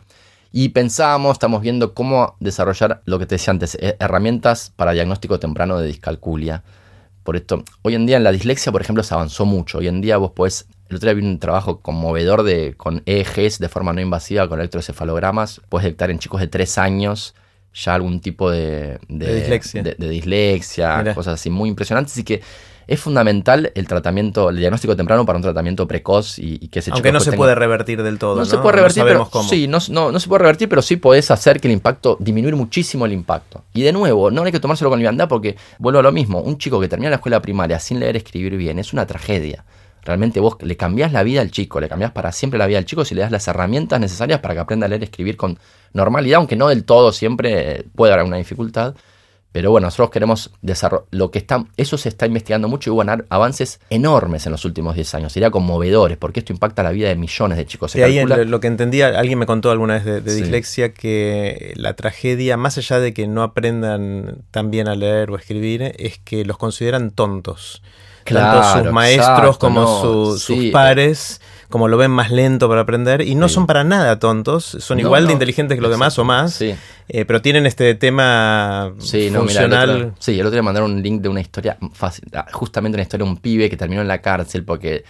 Y 0.58 0.70
pensamos, 0.70 1.34
estamos 1.34 1.62
viendo 1.62 1.94
cómo 1.94 2.38
desarrollar 2.40 3.02
lo 3.04 3.20
que 3.20 3.26
te 3.26 3.36
decía 3.36 3.52
antes, 3.52 3.76
eh, 3.76 3.98
herramientas 4.00 4.72
para 4.74 4.94
diagnóstico 4.94 5.38
temprano 5.38 5.78
de 5.78 5.86
discalculia. 5.86 6.64
Por 7.24 7.36
esto, 7.36 7.66
hoy 7.82 7.96
en 7.96 8.06
día 8.06 8.16
en 8.16 8.24
la 8.24 8.32
dislexia, 8.32 8.72
por 8.72 8.80
ejemplo, 8.80 9.04
se 9.04 9.14
avanzó 9.14 9.46
mucho. 9.46 9.80
Hoy 9.80 9.90
en 9.90 10.00
día 10.00 10.16
vos 10.16 10.32
podés, 10.32 10.70
el 10.88 10.96
otro 10.96 11.08
día 11.08 11.14
vi 11.16 11.28
un 11.28 11.40
trabajo 11.40 11.82
conmovedor 11.82 12.44
de, 12.44 12.74
con 12.78 13.04
EEGs 13.06 13.60
de 13.60 13.68
forma 13.68 13.92
no 13.92 14.00
invasiva, 14.00 14.48
con 14.48 14.60
electroencefalogramas. 14.60 15.60
Puedes 15.68 15.84
detectar 15.84 16.10
en 16.10 16.20
chicos 16.20 16.40
de 16.40 16.48
3 16.48 16.78
años 16.78 17.36
ya 17.74 17.94
algún 17.94 18.22
tipo 18.22 18.50
de, 18.50 18.98
dislexia, 19.10 19.84
de, 19.84 20.10
dislexia 20.10 21.14
cosas 21.14 21.34
así 21.34 21.50
muy 21.50 21.68
impresionantes. 21.68 22.14
Así 22.14 22.24
que 22.24 22.42
es 22.88 23.00
fundamental 23.00 23.72
el 23.76 23.88
tratamiento, 23.88 24.50
el 24.50 24.58
diagnóstico 24.58 24.96
temprano 24.96 25.26
para 25.26 25.38
un 25.38 25.44
tratamiento 25.44 25.88
precoz 25.88 26.38
y, 26.38 26.68
que 26.68 26.80
ese 26.80 26.92
Aunque 26.92 27.12
no 27.12 27.20
se 27.20 27.34
puede 27.34 27.56
revertir 27.56 28.04
del 28.04 28.20
todo. 28.20 28.36
No, 28.36 28.46
se 28.46 28.58
puede 28.58 28.78
revertir, 28.78 29.04
pero, 29.04 29.30
sí, 29.48 29.68
no, 29.68 29.80
no, 29.90 30.20
se 30.20 30.28
puede 30.28 30.40
revertir, 30.40 30.70
pero 30.70 30.82
sí 30.82 30.98
podés 30.98 31.32
hacer 31.32 31.60
que 31.60 31.68
el 31.68 31.74
impacto, 31.74 32.18
disminuir 32.20 32.56
muchísimo 32.56 33.06
el 33.06 33.14
impacto. 33.14 33.64
Y 33.74 33.82
de 33.82 33.92
nuevo, 33.92 34.30
no 34.32 34.44
hay 34.44 34.52
que 34.52 34.60
tomárselo 34.60 34.90
con 34.90 35.00
liviandad 35.00 35.28
porque 35.28 35.56
vuelvo 35.80 36.00
a 36.00 36.04
lo 36.04 36.12
mismo. 36.12 36.42
Un 36.42 36.58
chico 36.58 36.80
que 36.80 36.88
termina 36.88 37.10
la 37.10 37.18
escuela 37.18 37.42
primaria 37.42 37.80
sin 37.80 38.00
leer 38.00 38.16
y 38.16 38.20
escribir 38.20 38.56
bien 38.58 38.80
es 38.80 38.94
una 38.94 39.06
tragedia. 39.06 39.66
Realmente 40.04 40.40
vos 40.40 40.58
le 40.62 40.78
cambiás 40.78 41.12
la 41.12 41.24
vida 41.24 41.42
al 41.42 41.50
chico, 41.50 41.80
le 41.80 41.90
cambiás 41.90 42.12
para 42.12 42.32
siempre 42.32 42.60
la 42.60 42.68
vida 42.68 42.78
al 42.78 42.86
chico 42.86 43.04
si 43.04 43.16
le 43.16 43.22
das 43.22 43.32
las 43.32 43.48
herramientas 43.48 44.00
necesarias 44.00 44.40
para 44.40 44.54
que 44.54 44.60
aprenda 44.60 44.86
a 44.86 44.90
leer 44.90 45.02
y 45.02 45.06
escribir 45.06 45.36
con 45.36 45.58
normalidad, 45.94 46.38
aunque 46.38 46.56
no 46.56 46.68
del 46.68 46.84
todo 46.84 47.12
siempre 47.12 47.86
puede 47.96 48.14
haber 48.14 48.26
una 48.26 48.38
dificultad. 48.38 48.94
Pero 49.56 49.72
bueno, 49.72 49.88
nosotros 49.88 50.10
queremos 50.10 50.52
desarrollar 50.62 51.06
lo 51.12 51.32
que 51.32 51.40
está, 51.40 51.64
eso 51.78 51.98
se 51.98 52.10
está 52.10 52.26
investigando 52.26 52.68
mucho 52.68 52.90
y 52.90 52.92
hubo 52.92 53.06
avances 53.30 53.80
enormes 53.90 54.46
en 54.46 54.52
los 54.52 54.66
últimos 54.66 54.96
10 54.96 55.16
años. 55.16 55.32
Sería 55.32 55.50
conmovedores, 55.50 56.18
porque 56.18 56.42
esto 56.42 56.52
impacta 56.52 56.84
la 56.84 56.92
vida 56.92 57.08
de 57.08 57.16
millones 57.16 57.58
de 57.58 57.66
chicos. 57.66 57.96
y 57.96 58.02
ahí 58.02 58.22
lo 58.26 58.60
que 58.60 58.68
entendía, 58.68 59.18
alguien 59.18 59.40
me 59.40 59.46
contó 59.46 59.72
alguna 59.72 59.94
vez 59.94 60.04
de, 60.04 60.20
dislexia 60.20 60.94
que 60.94 61.72
la 61.78 61.94
tragedia, 61.94 62.58
más 62.58 62.78
allá 62.78 63.00
de 63.00 63.14
que 63.14 63.28
no 63.28 63.44
aprendan 63.44 64.40
tan 64.52 64.72
bien 64.72 64.90
a 64.90 64.96
leer 64.96 65.32
o 65.32 65.38
escribir, 65.38 65.94
es 66.00 66.18
que 66.18 66.44
los 66.44 66.58
consideran 66.58 67.12
tontos 67.12 67.82
tanto 68.26 68.84
sus 68.84 68.92
maestros 68.92 69.58
como 69.58 70.36
sus 70.36 70.66
pares, 70.72 71.40
como 71.76 71.90
lo 71.90 71.98
ven 71.98 72.10
más 72.10 72.32
lento 72.32 72.70
para 72.70 72.80
aprender, 72.80 73.20
y 73.20 73.36
no 73.36 73.50
son 73.50 73.68
para 73.68 73.84
nada 73.84 74.18
tontos, 74.18 74.64
son 74.64 74.98
igual 74.98 75.28
de 75.28 75.34
inteligentes 75.34 75.76
que 75.76 75.82
los 75.82 75.92
demás 75.92 76.18
o 76.18 76.24
más, 76.24 76.62
eh, 76.62 76.78
pero 77.10 77.42
tienen 77.42 77.66
este 77.66 77.96
tema 77.96 78.94
sí, 79.00 79.30
funcional. 79.30 79.90
el 79.90 79.96
otro, 80.04 80.16
sí, 80.18 80.40
el 80.40 80.46
otro 80.46 80.52
día 80.52 80.64
mandaron 80.64 80.94
un 80.94 81.04
link 81.04 81.22
de 81.22 81.28
una 81.28 81.42
historia 81.42 81.78
fácil, 81.92 82.30
ah, 82.34 82.46
justamente 82.54 82.96
una 82.96 83.02
historia 83.02 83.26
de 83.26 83.30
un 83.30 83.36
pibe 83.40 83.70
que 83.70 83.76
terminó 83.76 84.02
en 84.02 84.08
la 84.08 84.22
cárcel 84.22 84.64
porque 84.64 85.04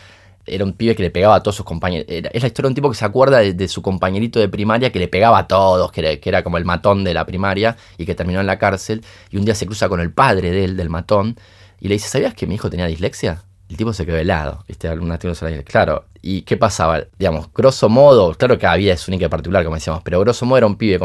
era 0.44 0.64
un 0.64 0.74
pibe 0.74 0.96
que 0.96 1.04
le 1.04 1.12
pegaba 1.12 1.36
a 1.36 1.44
todos 1.44 1.56
sus 1.56 1.68
compañeros. 1.68 2.08
es 2.10 2.42
la 2.42 2.48
historia 2.48 2.68
de 2.68 2.72
un 2.72 2.76
tipo 2.76 2.90
que 2.90 2.98
se 2.98 3.06
acuerda 3.06 3.38
de, 3.42 3.68
su 3.68 3.84
compañerito 3.84 4.40
de 4.40 4.50
primaria 4.50 4.92
que 4.92 4.98
le 4.98 5.08
pegaba 5.08 5.38
a 5.38 5.48
todos, 5.48 5.92
que 5.92 6.20
que 6.20 6.30
era, 6.30 6.44
como 6.44 6.58
el 6.58 6.66
matón 6.66 7.04
de 7.04 7.14
la 7.14 7.28
primaria 7.28 7.78
y 8.00 8.08
que 8.08 8.16
terminó 8.16 8.40
en 8.40 8.48
la 8.48 8.58
cárcel. 8.58 9.04
Y 9.30 9.38
un 9.38 9.46
día 9.46 9.54
se 9.54 9.68
cruza 9.68 9.88
con 9.88 10.00
el 10.00 10.12
padre 10.12 10.50
de 10.50 10.64
él, 10.64 10.78
del 10.78 10.90
matón, 10.90 11.38
y 11.80 11.90
le 11.90 11.94
dice, 11.94 12.10
¿sabías 12.10 12.34
que 12.34 12.48
mi 12.48 12.56
hijo 12.56 12.72
tenía 12.72 12.88
dislexia? 12.88 13.44
El 13.70 13.78
tipo 13.78 13.94
se 13.94 14.06
quedó 14.06 14.18
helado, 14.18 14.64
¿viste? 14.68 14.88
Algunas 14.88 15.20
Claro, 15.66 16.06
¿y 16.22 16.44
qué 16.44 16.56
pasaba? 16.56 17.04
Digamos, 17.18 17.52
grosso 17.54 17.90
modo, 17.90 18.34
claro 18.36 18.60
que 18.60 18.68
había 18.68 18.94
es 18.94 19.08
única 19.08 19.26
y 19.26 19.30
particular, 19.30 19.64
como 19.64 19.76
decíamos, 19.76 20.04
pero 20.04 20.20
grosso 20.20 20.46
modo 20.46 20.58
era 20.58 20.68
un 20.68 20.76
pibe 20.76 21.00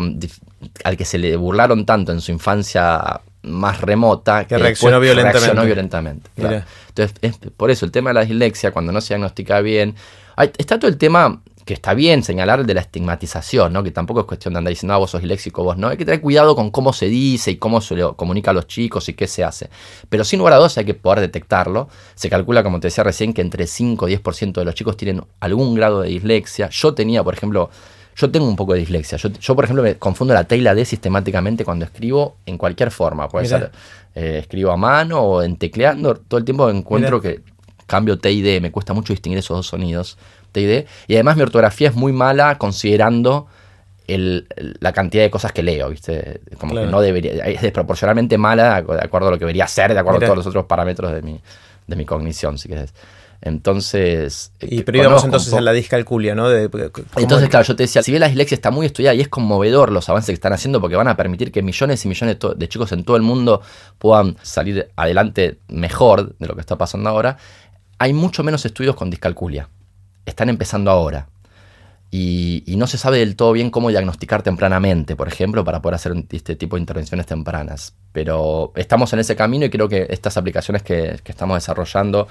al 0.84 0.96
que 0.96 1.04
se 1.04 1.18
le 1.18 1.36
burlaron 1.36 1.86
tanto 1.86 2.12
en 2.12 2.20
su 2.20 2.32
infancia 2.32 3.20
más 3.42 3.80
remota 3.80 4.46
que, 4.46 4.58
reaccionó 4.58 5.00
violentamente. 5.00 5.38
Reaccionó 5.38 5.64
violentamente 5.64 6.30
Entonces, 6.88 7.50
por 7.56 7.70
eso 7.70 7.86
el 7.86 7.92
tema 7.92 8.10
de 8.10 8.14
la 8.14 8.24
dislexia, 8.24 8.72
cuando 8.72 8.92
no 8.92 9.00
se 9.00 9.14
diagnostica 9.14 9.60
bien, 9.62 9.94
está 10.58 10.78
todo 10.78 10.90
el 10.90 10.98
tema 10.98 11.40
que 11.64 11.74
está 11.74 11.94
bien 11.94 12.22
señalar 12.22 12.64
de 12.64 12.74
la 12.74 12.80
estigmatización, 12.80 13.72
¿no? 13.72 13.82
que 13.82 13.90
tampoco 13.90 14.20
es 14.20 14.26
cuestión 14.26 14.54
de 14.54 14.58
andar 14.58 14.70
diciendo, 14.70 14.94
ah, 14.94 14.98
vos 14.98 15.10
sos 15.10 15.22
léxico, 15.22 15.62
vos 15.62 15.76
no. 15.76 15.88
Hay 15.88 15.96
que 15.96 16.04
tener 16.04 16.20
cuidado 16.20 16.56
con 16.56 16.70
cómo 16.70 16.92
se 16.92 17.06
dice 17.06 17.52
y 17.52 17.56
cómo 17.56 17.80
se 17.80 17.96
lo 17.96 18.16
comunica 18.16 18.50
a 18.50 18.54
los 18.54 18.66
chicos 18.66 19.08
y 19.08 19.14
qué 19.14 19.26
se 19.26 19.44
hace. 19.44 19.70
Pero 20.08 20.24
sin 20.24 20.38
lugar 20.38 20.54
a 20.54 20.56
dudas 20.56 20.78
hay 20.78 20.84
que 20.84 20.94
poder 20.94 21.20
detectarlo. 21.20 21.88
Se 22.14 22.30
calcula, 22.30 22.62
como 22.62 22.80
te 22.80 22.88
decía 22.88 23.04
recién, 23.04 23.32
que 23.32 23.42
entre 23.42 23.66
5 23.66 24.08
y 24.08 24.16
10% 24.16 24.52
de 24.52 24.64
los 24.64 24.74
chicos 24.74 24.96
tienen 24.96 25.22
algún 25.40 25.74
grado 25.74 26.02
de 26.02 26.08
dislexia. 26.08 26.68
Yo 26.70 26.94
tenía, 26.94 27.22
por 27.22 27.34
ejemplo, 27.34 27.70
yo 28.16 28.30
tengo 28.30 28.46
un 28.46 28.56
poco 28.56 28.74
de 28.74 28.80
dislexia. 28.80 29.18
Yo, 29.18 29.54
por 29.54 29.64
ejemplo, 29.64 29.82
me 29.82 29.96
confundo 29.96 30.34
la 30.34 30.44
T 30.44 30.56
y 30.56 30.60
la 30.60 30.74
D 30.74 30.84
sistemáticamente 30.84 31.64
cuando 31.64 31.84
escribo 31.84 32.36
en 32.46 32.58
cualquier 32.58 32.90
forma. 32.90 33.28
Puede 33.28 33.46
ser 33.46 33.70
eh, 34.14 34.38
escribo 34.40 34.72
a 34.72 34.76
mano 34.76 35.20
o 35.20 35.42
en 35.42 35.56
tecleando. 35.56 36.14
Todo 36.14 36.38
el 36.38 36.44
tiempo 36.44 36.68
encuentro 36.68 37.20
que 37.20 37.40
cambio 37.86 38.18
T 38.18 38.30
y 38.30 38.42
D. 38.42 38.60
Me 38.60 38.70
cuesta 38.70 38.92
mucho 38.92 39.12
distinguir 39.12 39.38
esos 39.38 39.56
dos 39.56 39.66
sonidos. 39.66 40.18
Y 40.55 41.14
además 41.14 41.37
mi 41.37 41.43
ortografía 41.43 41.88
es 41.88 41.94
muy 41.94 42.12
mala 42.12 42.58
considerando 42.58 43.47
la 44.17 44.93
cantidad 44.93 45.23
de 45.23 45.31
cosas 45.31 45.52
que 45.52 45.62
leo, 45.62 45.88
¿viste? 45.91 46.41
Como 46.58 46.75
que 46.75 46.87
no 46.87 47.00
debería, 47.00 47.44
es 47.44 47.62
desproporcionalmente 47.62 48.38
mala 48.38 48.82
de 48.82 49.00
acuerdo 49.02 49.29
a 49.29 49.31
lo 49.31 49.38
que 49.38 49.44
debería 49.44 49.67
ser, 49.67 49.93
de 49.94 50.00
acuerdo 50.00 50.19
a 50.19 50.25
todos 50.25 50.38
los 50.38 50.47
otros 50.47 50.67
parámetros 50.67 51.12
de 51.12 51.23
mi, 51.23 51.41
de 51.87 51.97
mi 51.97 52.05
cognición, 52.05 52.58
si 52.58 52.69
querés. 52.69 52.93
Entonces. 53.43 54.52
Y 54.61 54.82
pero 54.82 54.99
íbamos 54.99 55.25
entonces 55.25 55.52
a 55.55 55.61
la 55.61 55.73
discalculia, 55.73 56.35
¿no? 56.35 56.50
entonces, 56.50 57.49
claro, 57.49 57.64
yo 57.64 57.75
te 57.75 57.85
decía, 57.85 58.02
si 58.02 58.11
bien 58.11 58.20
la 58.20 58.26
dislexia 58.26 58.55
está 58.55 58.70
muy 58.70 58.85
estudiada 58.85 59.14
y 59.14 59.20
es 59.20 59.29
conmovedor 59.29 59.93
los 59.93 60.08
avances 60.08 60.29
que 60.29 60.35
están 60.35 60.52
haciendo 60.52 60.81
porque 60.81 60.97
van 60.97 61.08
a 61.08 61.17
permitir 61.17 61.50
que 61.50 61.62
millones 61.62 62.05
y 62.05 62.08
millones 62.08 62.37
de 62.56 62.69
chicos 62.69 62.93
en 62.93 63.05
todo 63.05 63.17
el 63.17 63.23
mundo 63.23 63.62
puedan 63.99 64.37
salir 64.43 64.91
adelante 64.97 65.58
mejor 65.69 66.37
de 66.37 66.47
lo 66.47 66.55
que 66.55 66.61
está 66.61 66.76
pasando 66.76 67.08
ahora, 67.08 67.38
hay 67.99 68.12
mucho 68.12 68.43
menos 68.43 68.67
estudios 68.67 68.94
con 68.94 69.08
discalculia 69.08 69.69
están 70.26 70.49
empezando 70.49 70.90
ahora. 70.90 71.28
Y, 72.12 72.64
no 72.76 72.87
se 72.88 72.99
sabe 72.99 73.19
del 73.19 73.37
todo 73.37 73.52
bien 73.52 73.70
cómo 73.70 73.88
diagnosticar 73.88 74.43
tempranamente, 74.43 75.14
por 75.14 75.28
ejemplo, 75.28 75.64
para 75.64 75.81
poder 75.81 75.94
hacer 75.94 76.12
este 76.31 76.56
tipo 76.56 76.76
de 76.76 76.81
intervenciones 76.81 77.26
tempranas. 77.26 77.94
Pero 78.12 78.72
estamos 78.75 79.12
en 79.12 79.20
ese 79.20 79.37
camino 79.37 79.64
y 79.64 79.70
creo 79.70 79.88
que 79.88 80.06
estas 80.11 80.37
aplicaciones 80.37 80.83
que, 80.83 81.21
estamos 81.25 81.56
desarrollando, 81.56 82.26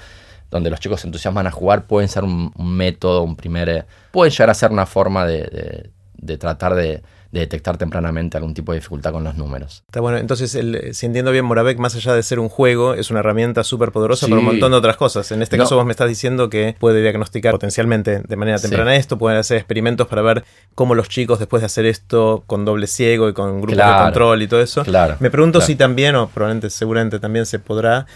donde 0.50 0.68
los 0.68 0.80
chicos 0.80 1.00
se 1.00 1.06
entusiasman 1.06 1.46
a 1.46 1.50
jugar, 1.50 1.86
pueden 1.86 2.08
ser 2.08 2.24
un, 2.24 2.52
método, 2.58 3.22
un 3.22 3.36
primer... 3.36 3.68
Eh, 3.70 3.84
pueden 4.10 4.30
llegar 4.32 4.50
a 4.50 4.54
ser 4.54 4.70
una 4.70 4.84
forma 4.84 5.24
de 5.24 5.90
tratar 6.38 6.74
de, 6.74 7.02
de 7.32 7.40
detectar 7.40 7.76
tempranamente 7.76 8.36
algún 8.36 8.54
tipo 8.54 8.72
de 8.72 8.78
dificultad 8.78 9.12
con 9.12 9.22
los 9.22 9.36
números. 9.36 9.84
Está 9.86 10.00
bueno, 10.00 10.18
entonces 10.18 10.54
el, 10.56 10.94
si 10.94 11.06
entiendo 11.06 11.30
bien, 11.30 11.44
Moravec, 11.44 11.78
más 11.78 11.94
allá 11.94 12.14
de 12.14 12.22
ser 12.22 12.40
un 12.40 12.48
juego, 12.48 12.94
es 12.94 13.10
una 13.10 13.20
herramienta 13.20 13.62
súper 13.62 13.92
poderosa 13.92 14.26
para 14.26 14.40
un 14.40 14.46
montón 14.46 14.72
de 14.72 14.78
otras 14.78 14.96
cosas. 14.96 15.30
En 15.30 15.40
este 15.40 15.56
caso 15.56 15.76
vos 15.76 15.86
me 15.86 15.92
estás 15.92 16.08
diciendo 16.08 16.50
que 16.50 16.74
puede 16.78 17.00
diagnosticar 17.02 17.52
potencialmente 17.52 18.22
de 18.26 18.36
manera 18.36 18.58
temprana 18.58 18.96
esto, 18.96 19.16
pueden 19.16 19.38
hacer 19.38 19.58
experimentos 19.58 20.08
para 20.08 20.22
ver 20.22 20.44
cómo 20.74 20.94
los 20.94 21.08
chicos 21.08 21.38
después 21.38 21.62
de 21.62 21.66
hacer 21.66 21.86
esto 21.86 22.42
con 22.46 22.64
doble 22.64 22.88
ciego 22.88 23.28
y 23.28 23.32
con 23.32 23.60
grupos 23.60 23.76
de 23.76 24.02
control 24.02 24.42
y 24.42 24.48
todo 24.48 24.60
eso. 24.60 24.82
Claro, 24.82 25.16
me 25.20 25.30
pregunto 25.30 25.60
si 25.60 25.76
también, 25.76 26.16
o 26.16 26.28
probablemente 26.28 26.68
seguramente 26.70 27.20
también 27.20 27.46
se 27.46 27.60
podrá 27.60 28.06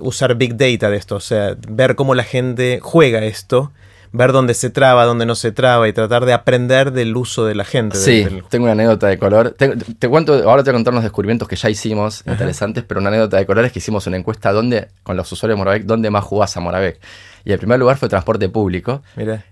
usar 0.00 0.34
big 0.34 0.56
data 0.56 0.90
de 0.90 0.96
esto, 0.96 1.16
o 1.16 1.20
sea, 1.20 1.56
ver 1.68 1.94
cómo 1.94 2.14
la 2.16 2.24
gente 2.24 2.80
juega 2.82 3.24
esto 3.24 3.70
ver 4.12 4.32
dónde 4.32 4.54
se 4.54 4.70
traba, 4.70 5.04
dónde 5.04 5.26
no 5.26 5.34
se 5.34 5.52
traba 5.52 5.88
y 5.88 5.92
tratar 5.92 6.24
de 6.24 6.32
aprender 6.32 6.92
del 6.92 7.16
uso 7.16 7.44
de 7.44 7.54
la 7.54 7.64
gente. 7.64 7.96
Sí, 7.96 8.26
tengo 8.48 8.64
una 8.64 8.72
anécdota 8.72 9.06
de 9.06 9.18
color. 9.18 9.50
Te, 9.50 10.08
cuento, 10.08 10.34
ahora 10.48 10.62
te 10.62 10.70
voy 10.70 10.76
a 10.76 10.78
contar 10.78 10.92
unos 10.92 11.04
descubrimientos 11.04 11.48
que 11.48 11.56
ya 11.56 11.70
hicimos, 11.70 12.22
interesantes, 12.26 12.84
pero 12.84 13.00
una 13.00 13.08
anécdota 13.08 13.36
de 13.36 13.46
color 13.46 13.64
es 13.64 13.72
que 13.72 13.78
hicimos 13.78 14.06
una 14.06 14.16
encuesta 14.16 14.52
donde, 14.52 14.88
con 15.02 15.16
los 15.16 15.30
usuarios 15.30 15.56
de 15.56 15.58
Moravec, 15.58 15.84
¿dónde 15.84 16.10
más 16.10 16.24
jugás 16.24 16.56
a 16.56 16.60
Moravec? 16.60 17.00
Y 17.44 17.52
el 17.52 17.58
primer 17.58 17.78
lugar 17.78 17.96
fue 17.96 18.08
transporte 18.08 18.48
público. 18.48 19.02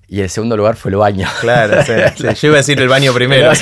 Y 0.08 0.20
el 0.20 0.30
segundo 0.30 0.56
lugar 0.56 0.76
fue 0.76 0.90
el 0.90 0.96
baño. 0.96 1.26
Claro, 1.40 1.82
sí, 1.86 1.92
Yo 2.22 2.48
iba 2.48 2.56
a 2.56 2.58
decir 2.58 2.80
el 2.80 2.88
baño 2.88 3.12
primero. 3.12 3.54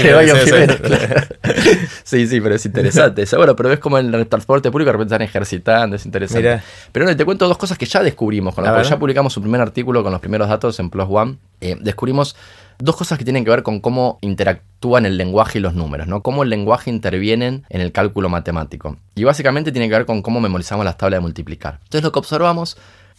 sí, 2.05 2.27
sí, 2.27 2.41
pero 2.41 2.55
es 2.55 2.67
interesante. 2.67 3.25
bueno, 3.37 3.57
pero 3.57 3.69
ves 3.71 3.79
como 3.79 3.99
en 3.99 4.15
el 4.15 4.27
transporte 4.27 4.71
público 4.71 4.89
de 4.89 4.93
repente 4.93 5.15
están 5.15 5.23
ejercitando, 5.23 5.97
es 5.97 6.05
interesante. 6.05 6.63
Pero 6.93 7.07
no, 7.07 7.17
te 7.17 7.25
cuento 7.25 7.49
dos 7.49 7.59
cosas 7.59 7.79
que 7.79 7.87
ya 7.87 8.03
descubrimos. 8.03 8.55
Con 8.55 8.65
ya 8.65 8.99
publicamos 8.99 9.37
un 9.37 9.45
primer 9.45 9.61
artículo 9.61 10.03
con 10.03 10.13
los 10.13 10.21
primeros 10.21 10.49
datos 10.49 10.79
en 10.81 10.91
Plus 10.91 11.07
One. 11.09 11.37
Eh, 11.61 11.77
descubrimos 11.81 12.37
dos 12.79 12.97
cosas 12.97 13.19
que 13.19 13.25
tienen 13.25 13.45
que 13.45 13.51
ver 13.51 13.63
con 13.63 13.81
cómo 13.81 14.19
interactúan 14.21 15.07
el 15.07 15.17
lenguaje 15.17 15.59
y 15.59 15.63
los 15.63 15.75
números, 15.75 16.07
¿no? 16.07 16.23
Cómo 16.23 16.43
el 16.43 16.51
lenguaje 16.51 16.91
intervienen 16.91 17.65
en 17.69 17.81
el 17.81 17.93
cálculo 17.93 18.29
matemático. 18.29 18.97
Y 19.15 19.25
básicamente 19.25 19.73
tiene 19.73 19.89
que 19.89 19.95
ver 19.95 20.07
con 20.07 20.23
cómo 20.23 20.41
memorizamos 20.41 20.85
las 20.85 20.99
tablas 20.99 21.19
de 21.19 21.23
multiplicar. 21.23 21.79
Entonces 21.85 22.03
lo 22.03 22.13
que 22.13 22.19
observamos 22.19 22.77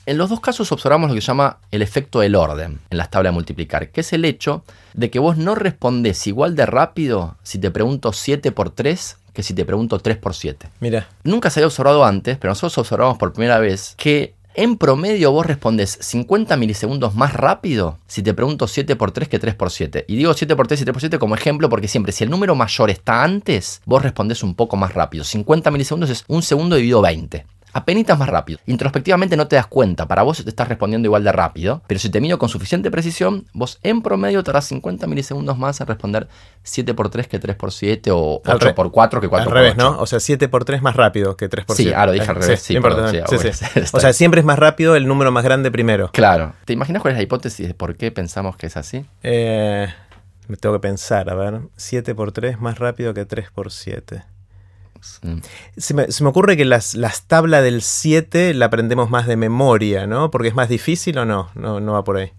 En 0.08 0.20
los 0.20 0.30
dos 0.30 0.40
casos 0.40 0.72
observamos 0.72 1.10
lo 1.10 1.16
que 1.16 1.22
se 1.22 1.28
llama 1.28 1.58
el 1.72 1.82
efecto 1.82 2.20
del 2.20 2.36
orden 2.36 2.80
en 2.92 2.98
las 2.98 3.10
tablas 3.10 3.32
de 3.32 3.36
multiplicar, 3.36 3.90
que 3.90 4.02
es 4.02 4.14
el 4.14 4.24
hecho 4.24 4.64
de 4.94 5.10
que 5.10 5.18
vos 5.18 5.38
no 5.38 5.56
respondés 5.56 6.28
igual 6.28 6.56
de 6.56 6.68
rápido 6.68 7.38
si 7.42 7.58
te 7.58 7.72
pregunto 7.72 8.14
7 8.14 8.52
por 8.52 8.70
3 8.70 9.18
que 9.34 9.42
si 9.42 9.56
te 9.56 9.66
pregunto 9.66 9.98
3 10.00 10.18
por 10.18 10.36
7. 10.36 10.68
Mira. 10.80 11.08
Nunca 11.24 11.50
se 11.50 11.60
había 11.60 11.68
observado 11.68 12.06
antes, 12.06 12.38
pero 12.38 12.52
nosotros 12.52 12.78
observamos 12.78 13.18
por 13.18 13.34
primera 13.34 13.58
vez 13.58 13.96
que 13.98 14.36
en 14.54 14.78
promedio 14.78 15.32
vos 15.32 15.46
respondes 15.46 15.98
50 16.00 16.56
milisegundos 16.56 17.16
más 17.16 17.34
rápido 17.34 17.98
si 18.08 18.22
te 18.22 18.34
pregunto 18.34 18.68
7 18.68 18.96
por 18.96 19.12
3 19.12 19.28
que 19.28 19.40
3 19.40 19.56
por 19.56 19.72
7. 19.72 20.06
Y 20.08 20.16
digo 20.18 20.36
7 20.36 20.56
por 20.56 20.68
3 20.68 20.82
y 20.82 20.86
3 20.86 20.94
por 20.94 21.02
7 21.02 21.20
como 21.20 21.36
ejemplo 21.36 21.68
porque 21.68 21.88
siempre 21.88 22.12
si 22.12 22.24
el 22.24 22.30
número 22.30 22.54
mayor 22.54 22.92
está 22.92 23.24
antes, 23.24 23.82
vos 23.86 24.04
respondés 24.04 24.44
un 24.44 24.54
poco 24.54 24.78
más 24.78 24.94
rápido. 24.94 25.24
50 25.24 25.72
milisegundos 25.72 26.12
es 26.12 26.24
un 26.28 26.44
segundo 26.44 26.76
dividido 26.76 27.02
20 27.02 27.55
apenas 27.76 28.18
más 28.18 28.30
rápido. 28.30 28.60
Introspectivamente 28.68 29.36
no 29.36 29.48
te 29.50 29.58
das 29.58 29.68
cuenta, 29.68 30.08
para 30.08 30.24
vos 30.24 30.42
te 30.42 30.50
estás 30.50 30.70
respondiendo 30.70 31.08
igual 31.08 31.26
de 31.26 31.32
rápido, 31.34 31.82
pero 31.88 32.00
si 32.00 32.10
te 32.10 32.22
mido 32.22 32.40
con 32.40 32.48
suficiente 32.48 32.90
precisión, 32.90 33.46
vos 33.54 33.80
en 33.84 34.02
promedio 34.02 34.42
tardás 34.44 34.66
50 34.66 35.08
milisegundos 35.08 35.58
más 35.58 35.82
en 35.82 35.88
responder 35.88 36.30
7 36.64 36.94
por 36.94 37.10
3 37.10 37.28
que 37.28 37.38
3 37.38 37.56
por 37.58 37.74
7 37.74 38.12
o 38.12 38.42
8 38.46 38.76
por 38.76 38.92
4 38.92 39.20
que 39.20 39.28
4 39.28 39.50
al 39.50 39.54
revés, 39.54 39.76
¿no? 39.76 40.00
O 40.00 40.06
sea, 40.06 40.22
7 40.22 40.48
por 40.48 40.64
3 40.64 40.82
más 40.82 40.96
rápido 40.96 41.36
que 41.36 41.50
3 41.50 41.66
por 41.66 41.76
7. 41.76 41.92
Sí, 41.92 41.96
ah, 41.96 42.06
lo 42.06 42.14
dije 42.14 42.30
al 42.30 42.36
revés. 42.38 42.62
Sí, 42.62 42.78
O 43.92 44.00
sea, 44.00 44.14
siempre 44.14 44.40
es 44.40 44.46
más 44.46 44.58
rápido 44.58 44.96
el 44.96 45.06
número 45.06 45.32
más 45.32 45.44
grande 45.44 45.70
primero. 45.70 46.10
Claro. 46.14 46.54
¿Te 46.64 46.72
imaginas 46.72 47.02
cuál 47.02 47.14
es 47.14 47.18
la 47.18 47.24
hipótesis 47.24 47.68
de 47.68 47.74
por 47.74 47.98
qué 47.98 48.10
pensamos 48.12 48.56
que 48.56 48.68
es 48.68 48.78
así? 48.78 49.06
Eh, 49.22 49.88
me 50.48 50.56
tengo 50.56 50.76
que 50.76 50.80
pensar, 50.80 51.30
a 51.30 51.36
ver. 51.36 51.60
7 51.76 52.16
por 52.16 52.32
3 52.32 52.60
más 52.62 52.80
rápido 52.80 53.14
que 53.14 53.26
3 53.26 53.52
por 55.22 55.32
7. 55.32 55.38
Mm. 55.78 56.10
Se 56.10 56.24
me, 56.24 56.30
ocurre 56.30 56.58
que 56.58 56.66
las, 56.66 56.96
tablas 57.28 57.64
del 57.64 57.82
7 57.82 58.54
la 58.54 58.68
aprendemos 58.68 59.10
más 59.10 59.28
de 59.28 59.38
memoria, 59.38 60.08
¿no? 60.08 60.32
Porque 60.32 60.50
es 60.50 60.56
más 60.56 60.70
difícil 60.70 61.18
o 61.18 61.26
no, 61.26 61.50
no, 61.56 61.80
no 61.80 61.94
va 61.94 62.04
por 62.04 62.18
ahí. 62.18 62.32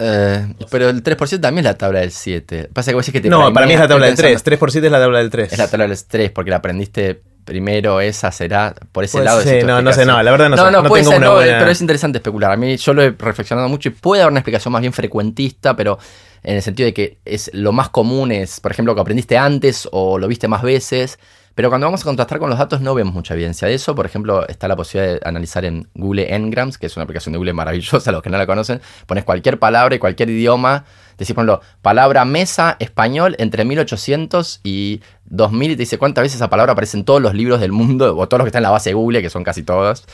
Eh, 0.00 0.54
pero 0.70 0.88
el 0.88 1.04
3% 1.04 1.40
también 1.40 1.58
es 1.58 1.64
la 1.64 1.78
tabla 1.78 2.00
del 2.00 2.10
7. 2.10 2.70
Pasa 2.72 2.90
que 2.90 2.96
vos 2.96 3.08
que 3.10 3.20
te 3.20 3.28
No, 3.28 3.52
para 3.52 3.66
mí 3.66 3.74
es 3.74 3.80
la 3.80 3.88
tabla 3.88 4.06
del 4.06 4.16
3. 4.16 4.44
3% 4.44 4.84
es 4.84 4.90
la 4.90 4.98
tabla 4.98 5.18
del 5.18 5.30
3. 5.30 5.52
Es 5.52 5.58
la 5.58 5.68
tabla 5.68 5.86
del 5.86 6.04
3 6.04 6.30
porque 6.30 6.50
la 6.50 6.56
aprendiste 6.56 7.22
primero, 7.44 8.00
esa 8.00 8.32
será 8.32 8.74
por 8.92 9.04
ese 9.04 9.22
lado. 9.22 9.42
Sí, 9.42 9.58
no, 9.64 9.82
no 9.82 9.92
sé, 9.92 10.04
no, 10.04 10.20
la 10.22 10.30
verdad 10.30 10.48
no, 10.48 10.56
sé. 10.56 10.62
No, 10.62 10.70
no, 10.70 10.88
puede 10.88 11.04
ser, 11.04 11.20
pero 11.20 11.70
es 11.70 11.80
interesante 11.80 12.18
especular. 12.18 12.52
A 12.52 12.56
mí 12.56 12.76
yo 12.76 12.94
lo 12.94 13.02
he 13.02 13.10
reflexionado 13.10 13.68
mucho 13.68 13.90
y 13.90 13.92
puede 13.92 14.22
haber 14.22 14.32
una 14.32 14.40
explicación 14.40 14.72
más 14.72 14.80
bien 14.80 14.92
frecuentista, 14.92 15.76
pero 15.76 15.98
en 16.42 16.56
el 16.56 16.62
sentido 16.62 16.86
de 16.86 16.94
que 16.94 17.18
es 17.24 17.50
lo 17.54 17.72
más 17.72 17.90
común 17.90 18.32
es, 18.32 18.60
por 18.60 18.72
ejemplo, 18.72 18.94
que 18.94 19.00
aprendiste 19.00 19.38
antes 19.38 19.88
o 19.92 20.18
lo 20.18 20.26
viste 20.26 20.48
más 20.48 20.62
veces. 20.62 21.18
Pero 21.54 21.68
cuando 21.68 21.86
vamos 21.86 22.02
a 22.02 22.04
contrastar 22.04 22.38
con 22.38 22.50
los 22.50 22.58
datos 22.58 22.80
no 22.80 22.94
vemos 22.94 23.14
mucha 23.14 23.34
evidencia 23.34 23.68
de 23.68 23.74
eso. 23.74 23.94
Por 23.94 24.06
ejemplo, 24.06 24.46
está 24.48 24.66
la 24.66 24.74
posibilidad 24.74 25.14
de 25.14 25.20
analizar 25.24 25.64
en 25.64 25.88
Google 25.94 26.36
Ngrams, 26.36 26.78
que 26.78 26.86
es 26.86 26.96
una 26.96 27.04
aplicación 27.04 27.32
de 27.32 27.38
Google 27.38 27.52
maravillosa, 27.52 28.10
los 28.12 28.22
que 28.22 28.30
no 28.30 28.38
la 28.38 28.46
conocen. 28.46 28.80
Pones 29.06 29.24
cualquier 29.24 29.58
palabra 29.58 29.94
y 29.94 29.98
cualquier 29.98 30.30
idioma. 30.30 30.84
Decís, 31.16 31.34
por 31.34 31.44
ejemplo, 31.44 31.60
palabra 31.80 32.24
mesa, 32.24 32.76
español, 32.80 33.36
entre 33.38 33.64
1800 33.64 34.60
y 34.64 35.00
2000. 35.26 35.70
Y 35.70 35.76
te 35.76 35.82
dice 35.82 35.98
cuántas 35.98 36.22
veces 36.22 36.36
esa 36.36 36.50
palabra 36.50 36.72
aparece 36.72 36.96
en 36.96 37.04
todos 37.04 37.22
los 37.22 37.34
libros 37.34 37.60
del 37.60 37.70
mundo, 37.70 38.16
o 38.16 38.26
todos 38.26 38.40
los 38.40 38.46
que 38.46 38.48
están 38.48 38.60
en 38.60 38.64
la 38.64 38.70
base 38.70 38.90
de 38.90 38.94
Google, 38.94 39.22
que 39.22 39.30
son 39.30 39.44
casi 39.44 39.62
todos. 39.62 40.04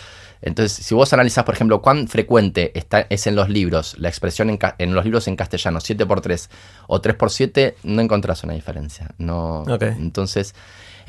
Entonces, 0.43 0.73
si 0.73 0.95
vos 0.95 1.13
analizás, 1.13 1.45
por 1.45 1.55
ejemplo, 1.55 1.83
cuán 1.83 2.09
frecuente 2.09 2.73
está, 2.79 3.07
es 3.11 3.27
en 3.27 3.37
los 3.37 3.49
libros 3.49 3.99
la 3.99 4.09
expresión 4.09 4.49
en, 4.49 4.59
en 4.79 4.95
los 4.95 5.05
libros 5.05 5.29
en 5.29 5.37
castellano 5.37 5.81
7x3 5.81 6.49
o 6.87 7.01
3x7, 7.01 7.75
no 7.85 8.01
encontrás 8.01 8.43
una 8.45 8.55
diferencia. 8.55 9.09
No, 9.19 9.65
Entonces, 9.81 10.55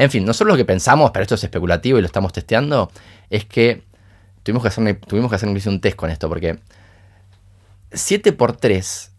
en 0.01 0.09
fin, 0.09 0.25
nosotros 0.25 0.53
lo 0.53 0.57
que 0.57 0.65
pensamos, 0.65 1.11
pero 1.11 1.21
esto 1.21 1.35
es 1.35 1.43
especulativo 1.43 1.99
y 1.99 2.01
lo 2.01 2.07
estamos 2.07 2.33
testeando, 2.33 2.91
es 3.29 3.45
que 3.45 3.83
tuvimos 4.41 4.63
que 4.63 4.69
hacer, 4.69 4.99
tuvimos 5.01 5.29
que 5.29 5.35
hacer 5.35 5.47
un 5.47 5.79
test 5.79 5.95
con 5.95 6.09
esto, 6.09 6.27
porque 6.27 6.57
7 7.91 8.31
por 8.33 8.57
3 8.57 9.10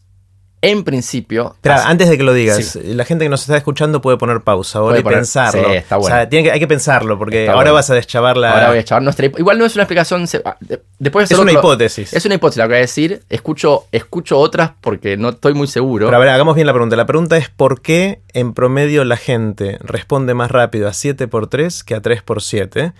en 0.63 0.85
principio. 0.85 1.57
Antes 1.65 2.09
de 2.09 2.17
que 2.17 2.23
lo 2.23 2.33
digas, 2.33 2.77
la 2.77 3.05
gente 3.05 3.25
que 3.25 3.29
nos 3.29 3.43
está 3.43 3.57
escuchando 3.57 4.01
puede 4.01 4.17
poner 4.17 4.43
pausa 4.43 4.79
ahora 4.79 5.01
y 5.01 5.03
pensarlo. 5.03 5.65
Sí, 5.69 5.75
está 5.75 5.97
bueno. 5.97 6.15
O 6.15 6.19
sea, 6.19 6.29
tiene 6.29 6.45
que, 6.45 6.53
hay 6.53 6.61
que 6.61 6.69
pensarlo, 6.69 7.19
porque 7.19 7.49
ahora 7.49 7.73
vas 7.73 7.91
a 7.91 7.95
deschavar 7.95 8.37
la. 8.37 8.53
Ahora 8.53 8.67
voy 8.69 8.75
a 8.75 8.77
deschavar 8.77 9.03
nuestra. 9.03 9.27
Igual 9.27 9.59
no 9.59 9.67
es 9.67 9.75
una 9.75 9.83
explicación. 9.83 10.25
Ah, 10.45 10.57
después 10.99 11.31
es 11.31 11.39
una 11.39 11.53
hipótesis. 11.53 12.13
Es 12.13 12.25
una 12.25 12.37
hipótesis, 12.37 12.59
lo 12.59 12.65
que 12.65 12.69
voy 12.69 12.77
a 12.77 12.81
decir. 12.81 13.23
Escucho, 13.29 13.87
escucho 13.91 14.39
otras 14.39 14.71
porque 14.81 15.17
no 15.17 15.31
estoy 15.31 15.55
muy 15.55 15.67
seguro. 15.67 16.07
Pero 16.07 16.17
a 16.17 16.21
ver, 16.21 16.29
hagamos 16.29 16.55
bien 16.55 16.69
la 16.69 16.73
pregunta. 16.73 16.95
La 16.95 17.07
pregunta 17.07 17.37
es: 17.37 17.49
¿por 17.49 17.83
qué 17.83 18.21
en 18.33 18.55
promedio 18.55 19.05
la 19.05 19.17
gente 19.17 19.79
responde 19.81 20.35
más 20.35 20.53
rápido 20.53 20.87
a 20.87 20.93
7 20.93 21.27
por 21.27 21.49
3 21.49 21.83
que 21.83 21.97
a 21.97 22.01
3 22.01 22.23
por 22.23 22.41
7? 22.41 22.93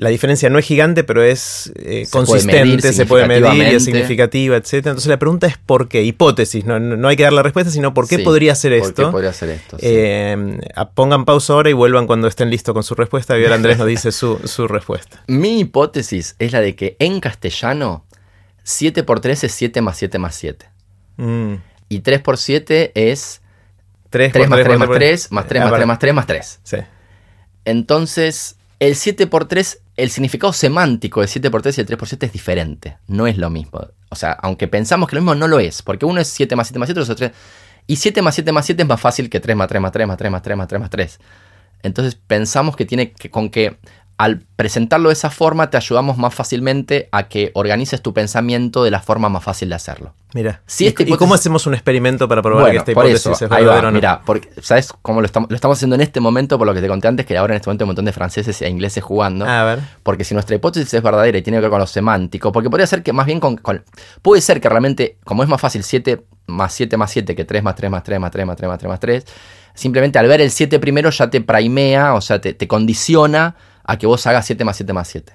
La 0.00 0.08
diferencia 0.08 0.48
no 0.48 0.58
es 0.58 0.64
gigante, 0.64 1.04
pero 1.04 1.22
es 1.22 1.70
eh, 1.76 2.06
consistente, 2.10 2.94
se 2.94 3.04
puede 3.04 3.26
medir, 3.28 3.64
es 3.64 3.84
significativa, 3.84 4.56
etc. 4.56 4.72
Entonces 4.72 5.08
la 5.08 5.18
pregunta 5.18 5.46
es 5.46 5.58
por 5.58 5.88
qué, 5.88 6.02
hipótesis, 6.02 6.64
no, 6.64 7.06
hay 7.06 7.16
que 7.16 7.22
dar 7.22 7.34
la 7.34 7.42
respuesta, 7.42 7.70
sino 7.70 7.92
por 7.92 8.08
qué 8.08 8.20
podría 8.20 8.54
ser 8.54 8.72
esto. 8.72 9.02
¿Por 9.02 9.12
podría 9.12 9.34
ser 9.34 9.50
esto? 9.50 9.76
Eh, 9.78 10.58
pongan 10.94 11.26
pausa 11.26 11.52
ahora 11.52 11.68
y 11.68 11.74
vuelvan 11.74 12.06
cuando 12.06 12.28
estén 12.28 12.48
listos 12.48 12.72
con 12.72 12.82
su 12.82 12.94
respuesta. 12.94 13.38
Y 13.38 13.42
ahora 13.42 13.56
Andrés 13.56 13.76
nos 13.76 13.86
dice 13.86 14.10
su, 14.10 14.38
respuesta. 14.68 15.22
Mi 15.26 15.60
hipótesis 15.60 16.34
es 16.38 16.52
la 16.52 16.62
de 16.62 16.74
que 16.74 16.96
en 16.98 17.20
castellano 17.20 18.06
7 18.62 19.02
por 19.02 19.20
3 19.20 19.44
es 19.44 19.52
7 19.52 19.82
más 19.82 19.98
7 19.98 20.18
más 20.18 20.34
7. 20.34 20.66
Mm. 21.18 21.54
Y 21.90 21.98
3 22.00 22.20
por 22.22 22.38
7 22.38 22.92
es 22.94 23.42
3, 24.08 24.32
3 24.32 24.48
más 24.48 24.62
3 24.62 24.78
más 24.78 24.88
3 24.88 25.30
más 25.30 25.46
3 25.46 25.62
más 25.62 25.74
3 25.74 25.86
más 25.86 25.98
3 25.98 26.14
más 26.14 26.26
3. 26.26 26.60
Sí. 26.62 26.76
Entonces, 27.66 28.56
el 28.80 28.96
7 28.96 29.26
por 29.26 29.46
3 29.46 29.82
el 29.96 30.10
significado 30.10 30.52
semántico 30.54 31.20
de 31.20 31.26
7x3 31.26 31.76
y 31.76 31.80
el 31.82 31.86
3x7 31.86 32.24
es 32.24 32.32
diferente. 32.32 32.96
No 33.06 33.26
es 33.26 33.36
lo 33.36 33.50
mismo. 33.50 33.88
O 34.08 34.16
sea, 34.16 34.32
aunque 34.32 34.66
pensamos 34.66 35.08
que 35.08 35.16
lo 35.16 35.22
mismo, 35.22 35.34
no 35.34 35.46
lo 35.46 35.60
es. 35.60 35.82
Porque 35.82 36.06
uno 36.06 36.20
es 36.20 36.28
7 36.28 36.56
más 36.56 36.68
7 36.68 36.78
más 36.78 36.88
7, 36.88 37.00
otro 37.00 37.12
es 37.12 37.18
3. 37.18 37.32
Y 37.86 37.96
7 37.96 38.22
más 38.22 38.34
7 38.34 38.52
más 38.52 38.66
7 38.66 38.82
es 38.82 38.88
más 38.88 39.00
fácil 39.00 39.28
que 39.28 39.38
3 39.38 39.54
más 39.54 39.68
3 39.68 39.82
más 39.82 39.92
3 39.92 40.06
más 40.06 40.16
3 40.16 40.30
más 40.30 40.42
3 40.42 40.56
más 40.56 40.68
3 40.68 40.80
más 40.80 40.90
3. 40.90 41.20
Entonces 41.82 42.14
pensamos 42.14 42.74
que 42.74 42.86
tiene 42.86 43.12
que, 43.12 43.30
con 43.30 43.50
que 43.50 43.76
al 44.20 44.42
presentarlo 44.54 45.08
de 45.08 45.14
esa 45.14 45.30
forma 45.30 45.70
te 45.70 45.78
ayudamos 45.78 46.18
más 46.18 46.34
fácilmente 46.34 47.08
a 47.10 47.28
que 47.28 47.52
organices 47.54 48.02
tu 48.02 48.12
pensamiento 48.12 48.84
de 48.84 48.90
la 48.90 49.00
forma 49.00 49.30
más 49.30 49.42
fácil 49.42 49.70
de 49.70 49.76
hacerlo. 49.76 50.12
Mira, 50.34 50.60
¿Y, 50.78 50.92
cómo 50.92 51.32
hacemos 51.32 51.66
un 51.66 51.72
experimento 51.72 52.28
para 52.28 52.42
probar 52.42 52.70
que 52.70 52.76
esta 52.76 52.92
hipótesis 52.92 53.40
es 53.40 53.48
verdadera 53.48 53.88
o 53.88 53.90
no? 53.90 53.92
Mira, 53.92 54.20
porque, 54.26 54.50
¿sabes 54.60 54.92
cómo 55.00 55.22
lo 55.22 55.26
estamos, 55.26 55.48
lo 55.48 55.56
estamos 55.56 55.78
haciendo 55.78 55.94
en 55.96 56.02
este 56.02 56.20
momento? 56.20 56.58
Por 56.58 56.66
lo 56.66 56.74
que 56.74 56.82
te 56.82 56.88
conté 56.88 57.08
antes, 57.08 57.24
que 57.24 57.34
ahora 57.38 57.54
en 57.54 57.56
este 57.56 57.70
momento 57.70 57.84
hay 57.84 57.86
un 57.86 57.88
montón 57.88 58.04
de 58.04 58.12
franceses 58.12 58.60
e 58.60 58.68
ingleses 58.68 59.02
jugando. 59.02 59.46
A 59.46 59.64
ver. 59.64 59.78
Porque 60.02 60.22
si 60.24 60.34
nuestra 60.34 60.54
hipótesis 60.54 60.92
es 60.92 61.02
verdadera 61.02 61.38
y 61.38 61.42
tiene 61.42 61.56
que 61.56 61.62
ver 61.62 61.70
con 61.70 61.80
lo 61.80 61.86
semántico, 61.86 62.52
porque 62.52 62.68
podría 62.68 62.86
ser 62.86 63.02
que 63.02 63.14
más 63.14 63.24
bien 63.24 63.40
con, 63.40 63.58
puede 64.20 64.42
ser 64.42 64.60
que 64.60 64.68
realmente, 64.68 65.16
como 65.24 65.42
es 65.42 65.48
más 65.48 65.62
fácil 65.62 65.82
7 65.82 66.22
más 66.46 66.74
7 66.74 66.94
más 66.98 67.10
7 67.10 67.34
que 67.34 67.46
3 67.46 67.62
más 67.62 67.74
3 67.74 67.90
más 67.90 68.02
3 68.02 68.20
más 68.20 68.30
3 68.30 68.46
más 68.46 68.56
3 68.58 68.68
más 68.68 68.78
3 68.78 68.88
más 68.90 69.00
3, 69.00 69.24
simplemente 69.72 70.18
al 70.18 70.28
ver 70.28 70.42
el 70.42 70.50
7 70.50 70.78
primero 70.78 71.08
ya 71.08 71.30
te 71.30 71.40
primea, 71.40 72.12
o 72.12 72.20
sea, 72.20 72.38
te, 72.38 72.52
te 72.52 72.68
condiciona 72.68 73.56
a 73.84 73.98
que 73.98 74.06
vos 74.06 74.26
hagas 74.26 74.46
7 74.46 74.64
más 74.64 74.76
7 74.76 74.92
más 74.92 75.08
7. 75.08 75.32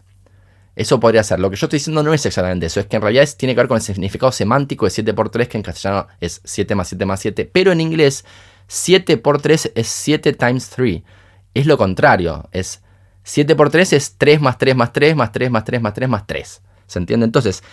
Eso 0.76 1.00
podría 1.00 1.24
ser. 1.24 1.40
Lo 1.40 1.50
que 1.50 1.56
yo 1.56 1.68
estoy 1.68 1.80
diciendo 1.80 2.04
no 2.04 2.14
es 2.14 2.26
exactamente 2.26 2.66
eso, 2.66 2.80
es 2.80 2.88
que 2.88 2.98
en 2.98 3.02
realidad 3.02 3.28
tiene 3.38 3.56
que 3.56 3.62
ver 3.62 3.68
con 3.68 3.78
el 3.78 3.82
significado 3.82 4.32
semántico 4.32 4.86
de 4.86 4.92
7 4.92 5.14
por 5.14 5.30
3, 5.30 5.48
que 5.48 5.58
en 5.58 5.64
castellano 5.64 6.08
es 6.20 6.42
7 6.44 6.76
más 6.76 6.90
7 6.90 7.06
más 7.06 7.20
7, 7.22 7.50
pero 7.52 7.72
en 7.72 7.82
inglés 7.82 8.26
7 8.68 9.18
por 9.18 9.42
3 9.42 9.72
es 9.76 9.88
7 9.88 10.34
times 10.34 10.70
3. 10.70 11.02
Es 11.54 11.66
lo 11.66 11.78
contrario, 11.78 12.50
es 12.52 12.82
7 13.24 13.56
por 13.56 13.70
3 13.70 13.94
es 13.94 14.18
3 14.18 14.42
más 14.42 14.58
3 14.58 14.76
más 14.76 14.92
3 14.92 15.16
más 15.16 15.32
3 15.32 15.50
más 15.50 15.64
3 15.64 15.82
más 15.82 15.94
3 15.94 16.10
más 16.10 16.28
3. 16.28 16.62
¿Se 16.88 17.00
entiende? 17.00 17.26
Entonces, 17.26 17.64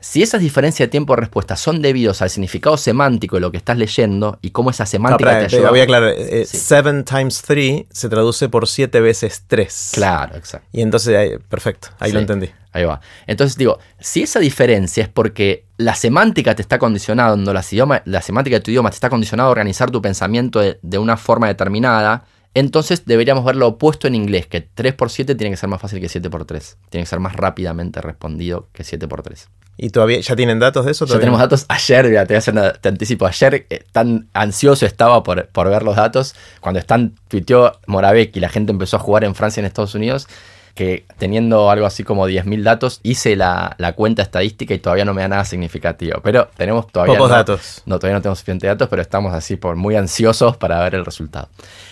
si 0.00 0.22
esas 0.22 0.40
diferencias 0.40 0.86
de 0.86 0.90
tiempo 0.90 1.14
de 1.14 1.20
respuesta 1.20 1.56
son 1.56 1.82
debidos 1.82 2.22
al 2.22 2.30
significado 2.30 2.76
semántico 2.76 3.36
de 3.36 3.40
lo 3.40 3.50
que 3.50 3.56
estás 3.56 3.76
leyendo 3.76 4.38
y 4.42 4.50
cómo 4.50 4.70
esa 4.70 4.86
semántica 4.86 5.38
te 5.40 5.44
ayuda. 5.46 5.70
Voy 5.70 5.80
a 5.80 5.84
aclarar. 5.84 6.14
7 6.16 6.90
eh, 6.90 7.02
times 7.02 7.42
3 7.42 7.86
se 7.90 8.08
traduce 8.08 8.48
por 8.48 8.68
7 8.68 9.00
veces 9.00 9.44
3. 9.46 9.90
Claro, 9.94 10.36
exacto. 10.36 10.68
Y 10.72 10.82
entonces, 10.82 11.38
perfecto, 11.48 11.88
ahí 11.98 12.12
lo 12.12 12.20
entendí. 12.20 12.48
Ahí 12.72 12.84
va. 12.84 13.00
Entonces 13.26 13.56
digo, 13.56 13.78
si 13.98 14.22
esa 14.22 14.38
diferencia 14.38 15.02
es 15.02 15.08
porque 15.08 15.64
la 15.78 15.94
semántica 15.94 16.54
te 16.54 16.62
está 16.62 16.78
condicionando, 16.78 17.52
la, 17.52 17.64
la 18.04 18.22
semántica 18.22 18.56
de 18.56 18.60
tu 18.60 18.70
idioma 18.70 18.90
te 18.90 18.94
está 18.94 19.10
condicionando 19.10 19.48
a 19.48 19.50
organizar 19.50 19.90
tu 19.90 20.00
pensamiento 20.00 20.60
de, 20.60 20.78
de 20.82 20.98
una 20.98 21.16
forma 21.16 21.48
determinada, 21.48 22.24
entonces 22.54 23.04
deberíamos 23.04 23.44
ver 23.44 23.56
lo 23.56 23.68
opuesto 23.68 24.06
en 24.06 24.14
inglés, 24.14 24.46
que 24.46 24.60
3 24.60 24.94
por 24.94 25.10
7 25.10 25.34
tiene 25.34 25.50
que 25.50 25.56
ser 25.56 25.68
más 25.68 25.80
fácil 25.80 26.00
que 26.00 26.08
7 26.08 26.30
por 26.30 26.44
3. 26.44 26.78
Tiene 26.90 27.04
que 27.04 27.08
ser 27.08 27.20
más 27.20 27.34
rápidamente 27.34 28.00
respondido 28.00 28.68
que 28.72 28.84
7 28.84 29.08
por 29.08 29.22
3. 29.22 29.48
¿Y 29.80 29.90
todavía 29.90 30.18
ya 30.18 30.34
tienen 30.34 30.58
datos 30.58 30.84
de 30.84 30.90
eso? 30.90 31.06
Ya 31.06 31.20
tenemos 31.20 31.38
datos. 31.38 31.64
Ayer, 31.68 32.04
te 32.04 32.24
voy 32.24 32.34
a 32.34 32.38
hacer 32.38 32.78
te 32.80 32.88
anticipo, 32.88 33.26
ayer 33.26 33.66
eh, 33.70 33.84
tan 33.92 34.28
ansioso 34.34 34.84
estaba 34.84 35.22
por, 35.22 35.46
por, 35.46 35.70
ver 35.70 35.84
los 35.84 35.94
datos, 35.94 36.34
cuando 36.60 36.80
están 36.80 37.14
tuiteó 37.28 37.78
Moravec 37.86 38.36
y 38.36 38.40
la 38.40 38.48
gente 38.48 38.72
empezó 38.72 38.96
a 38.96 39.00
jugar 39.00 39.22
en 39.22 39.36
Francia 39.36 39.60
y 39.60 39.62
en 39.62 39.66
Estados 39.66 39.94
Unidos, 39.94 40.26
que 40.74 41.04
teniendo 41.18 41.70
algo 41.70 41.86
así 41.86 42.02
como 42.02 42.28
10.000 42.28 42.62
datos, 42.64 42.98
hice 43.04 43.36
la, 43.36 43.76
cuenta 43.94 44.22
estadística 44.22 44.74
y 44.74 44.80
todavía 44.80 45.04
no 45.04 45.14
me 45.14 45.22
da 45.22 45.28
nada 45.28 45.44
significativo. 45.44 46.20
Pero 46.24 46.48
tenemos 46.56 46.88
todavía... 46.88 47.14
Pocos 47.14 47.30
datos. 47.30 47.82
No, 47.86 48.00
todavía 48.00 48.16
no 48.16 48.22
tenemos 48.22 48.40
suficientes 48.40 48.66
datos, 48.66 48.88
pero 48.88 49.00
estamos 49.00 49.32
así 49.32 49.54
por 49.54 49.76
muy 49.76 49.94
ansiosos 49.94 50.56
para 50.56 50.82
ver 50.82 50.96
el 50.96 51.04
resultado. 51.04 51.48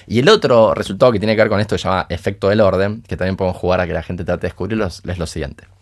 Y 0.09 0.19
el 0.19 0.29
otro 0.29 0.75
resultado 0.75 1.13
que 1.13 1.21
tiene 1.21 1.37
que 1.37 1.43
ver 1.43 1.51
con 1.51 1.61
esto, 1.61 1.77
que 1.77 1.83
se 1.83 1.89
llama 1.89 2.07
efecto 2.09 2.49
del 2.49 2.61
orden, 2.63 3.03
que 3.03 3.17
también 3.17 3.37
podemos 3.37 3.57
jugar 3.57 3.81
a 3.81 3.87
que 3.87 3.93
la 3.93 4.03
gente 4.03 4.25
trate 4.25 4.43
de 4.43 4.49
descubrirlo, 4.49 4.87
es 4.87 5.19
lo 5.19 5.27
siguiente 5.27 5.76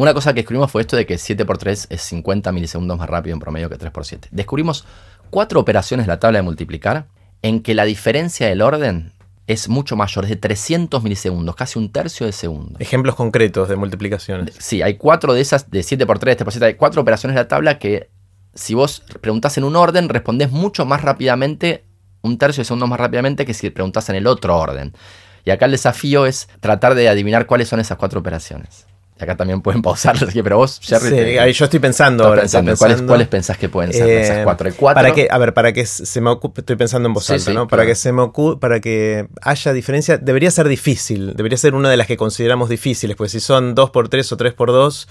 Una 0.00 0.14
cosa 0.14 0.32
que 0.32 0.40
descubrimos 0.40 0.70
fue 0.70 0.80
esto 0.80 0.96
de 0.96 1.04
que 1.04 1.16
7x3 1.16 1.88
es 1.90 2.00
50 2.00 2.52
milisegundos 2.52 2.96
más 2.96 3.06
rápido 3.06 3.34
en 3.34 3.38
promedio 3.38 3.68
que 3.68 3.76
3x7. 3.76 4.28
Descubrimos 4.30 4.86
cuatro 5.28 5.60
operaciones 5.60 6.06
de 6.06 6.08
la 6.08 6.18
tabla 6.18 6.38
de 6.38 6.42
multiplicar 6.42 7.04
en 7.42 7.60
que 7.60 7.74
la 7.74 7.84
diferencia 7.84 8.46
del 8.46 8.62
orden 8.62 9.12
es 9.46 9.68
mucho 9.68 9.96
mayor, 9.96 10.24
es 10.24 10.30
de 10.30 10.36
300 10.36 11.02
milisegundos, 11.02 11.54
casi 11.54 11.78
un 11.78 11.92
tercio 11.92 12.24
de 12.24 12.32
segundo. 12.32 12.78
Ejemplos 12.78 13.14
concretos 13.14 13.68
de 13.68 13.76
multiplicaciones. 13.76 14.54
Sí, 14.58 14.80
hay 14.80 14.96
cuatro 14.96 15.34
de 15.34 15.42
esas, 15.42 15.70
de 15.70 15.80
7x3, 15.80 16.38
3x7, 16.38 16.62
hay 16.62 16.74
cuatro 16.76 17.02
operaciones 17.02 17.34
de 17.34 17.42
la 17.42 17.48
tabla 17.48 17.78
que 17.78 18.08
si 18.54 18.72
vos 18.72 19.02
preguntás 19.20 19.58
en 19.58 19.64
un 19.64 19.76
orden, 19.76 20.08
respondés 20.08 20.50
mucho 20.50 20.86
más 20.86 21.02
rápidamente, 21.02 21.84
un 22.22 22.38
tercio 22.38 22.62
de 22.62 22.64
segundo 22.64 22.86
más 22.86 23.00
rápidamente 23.00 23.44
que 23.44 23.52
si 23.52 23.68
preguntás 23.68 24.08
en 24.08 24.16
el 24.16 24.26
otro 24.26 24.56
orden. 24.56 24.94
Y 25.44 25.50
acá 25.50 25.66
el 25.66 25.72
desafío 25.72 26.24
es 26.24 26.48
tratar 26.60 26.94
de 26.94 27.10
adivinar 27.10 27.44
cuáles 27.44 27.68
son 27.68 27.80
esas 27.80 27.98
cuatro 27.98 28.20
operaciones 28.20 28.86
acá 29.24 29.36
también 29.36 29.60
pueden 29.60 29.82
pausar, 29.82 30.16
pero 30.44 30.56
vos, 30.56 30.80
Jerry. 30.82 31.08
Sí, 31.08 31.52
yo 31.52 31.64
estoy 31.64 31.80
pensando 31.80 32.24
ahora. 32.26 32.44
¿Cuáles, 33.06 33.28
pensás 33.28 33.56
que 33.56 33.68
pueden 33.68 33.92
ser 33.92 34.08
esas 34.08 34.38
eh, 34.38 34.40
cuatro? 34.44 34.70
Para 34.80 35.12
que, 35.12 35.28
a 35.30 35.38
ver, 35.38 35.54
para 35.54 35.72
que 35.72 35.86
se 35.86 36.20
me 36.20 36.30
ocupe, 36.30 36.60
estoy 36.62 36.76
pensando 36.76 37.08
en 37.08 37.14
alta, 37.16 37.52
¿no? 37.52 37.68
Para 37.68 37.86
que 37.86 37.94
se 37.94 38.12
me 38.12 38.22
ocupe, 38.22 38.60
para 38.60 38.80
que 38.80 39.28
haya 39.42 39.72
diferencia, 39.72 40.18
debería 40.18 40.50
ser 40.50 40.68
difícil, 40.68 41.34
debería 41.34 41.58
ser 41.58 41.74
una 41.74 41.90
de 41.90 41.96
las 41.96 42.06
que 42.06 42.16
consideramos 42.16 42.68
difíciles, 42.68 43.16
pues 43.16 43.32
si 43.32 43.40
son 43.40 43.74
2 43.74 43.90
por 43.90 44.08
3 44.08 44.32
o 44.32 44.36
3 44.36 44.52
por 44.54 44.72
2 44.72 45.08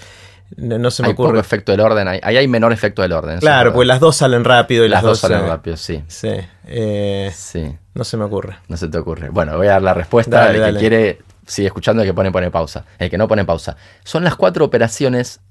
no, 0.57 0.89
se 0.89 1.03
me 1.03 1.09
hay 1.09 1.13
ocurre. 1.13 1.29
Poco 1.29 1.39
efecto 1.39 1.71
del 1.71 1.81
orden, 1.81 2.07
ahí 2.07 2.19
hay, 2.37 2.47
menor 2.47 2.73
efecto 2.73 3.01
del 3.01 3.11
orden. 3.11 3.39
Claro, 3.39 3.71
pues 3.71 3.87
las 3.87 3.99
dos 3.99 4.17
salen 4.17 4.43
rápido 4.43 4.83
y 4.83 4.89
las, 4.89 5.03
dos, 5.03 5.19
salen 5.19 5.47
rápido, 5.47 5.77
sí. 5.77 6.03
Sí, 6.07 6.31
eh, 6.65 7.31
sí. 7.35 7.75
No 7.93 8.03
se 8.03 8.17
me 8.17 8.23
ocurre. 8.23 8.57
No 8.67 8.77
se 8.77 8.87
te 8.87 8.97
ocurre. 8.97 9.29
Bueno, 9.29 9.57
voy 9.57 9.67
a 9.67 9.71
dar 9.71 9.81
la 9.81 9.93
respuesta. 9.93 10.51
El 10.51 10.73
que 10.73 10.79
quiere 10.79 11.19
sigue 11.49 11.67
escuchando 11.67 12.03
el 12.03 12.07
que 12.07 12.13
pone 12.13 12.31
pone 12.31 12.51
pausa. 12.51 12.85
El 12.97 13.09
que 13.09 13.17
no 13.17 13.27
pone 13.27 13.43
pausa. 13.45 13.75
Son 14.03 14.23
las 14.23 14.35
cuatro 14.35 14.65
operaciones 14.65 15.41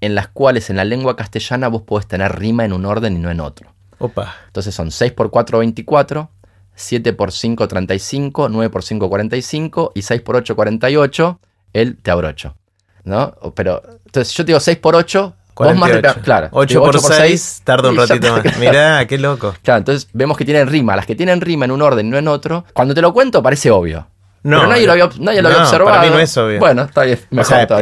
en 0.00 0.14
las 0.14 0.28
cuales 0.28 0.70
en 0.70 0.76
la 0.76 0.84
lengua 0.84 1.16
castellana 1.16 1.68
vos 1.68 1.82
podés 1.82 2.06
tener 2.06 2.38
rima 2.38 2.64
en 2.64 2.72
un 2.72 2.84
orden 2.84 3.16
y 3.16 3.18
no 3.18 3.30
en 3.30 3.40
otro. 3.40 3.72
Opa. 3.98 4.34
Entonces 4.46 4.74
son 4.74 4.90
6 4.90 5.12
por 5.12 5.30
4, 5.30 5.58
24, 5.58 6.30
7 6.74 7.12
por 7.12 7.32
5, 7.32 7.68
35, 7.68 8.48
9 8.48 8.70
por 8.70 8.82
5, 8.82 9.08
45 9.08 9.92
y 9.94 10.02
6 10.02 10.22
por 10.22 10.36
8, 10.36 10.56
48, 10.56 11.40
el 11.74 11.96
te 11.98 12.10
abrocho. 12.10 12.56
¿No? 13.04 13.34
Pero, 13.54 13.82
entonces 14.06 14.34
yo 14.34 14.44
te 14.44 14.48
digo 14.48 14.60
6 14.60 14.78
por 14.78 14.96
8, 14.96 15.36
Vos 15.54 15.76
más 15.76 15.90
claro. 16.22 16.48
8 16.52 16.82
por 16.82 16.98
6 16.98 17.62
tarda 17.64 17.90
un 17.90 17.96
ratito 17.96 18.32
más. 18.32 18.56
Mirá, 18.58 19.06
qué 19.06 19.18
loco. 19.18 19.54
Claro, 19.62 19.78
entonces 19.78 20.08
vemos 20.14 20.38
que 20.38 20.46
tienen 20.46 20.68
rima. 20.68 20.96
Las 20.96 21.04
que 21.04 21.14
tienen 21.14 21.40
rima 21.40 21.66
en 21.66 21.70
un 21.70 21.82
orden 21.82 22.06
y 22.06 22.10
no 22.10 22.16
en 22.16 22.28
otro, 22.28 22.64
cuando 22.72 22.94
te 22.94 23.02
lo 23.02 23.12
cuento 23.12 23.42
parece 23.42 23.70
obvio. 23.70 24.06
No, 24.42 24.66
nadie 24.66 24.86
lo 24.86 24.92
había, 24.92 25.04
observado. 25.04 25.84
Para 25.84 26.02
mí 26.02 26.08
no 26.10 26.18
es 26.18 26.36
obvio. 26.36 26.58
Bueno, 26.58 26.84
está 26.84 27.04
bien. 27.04 27.18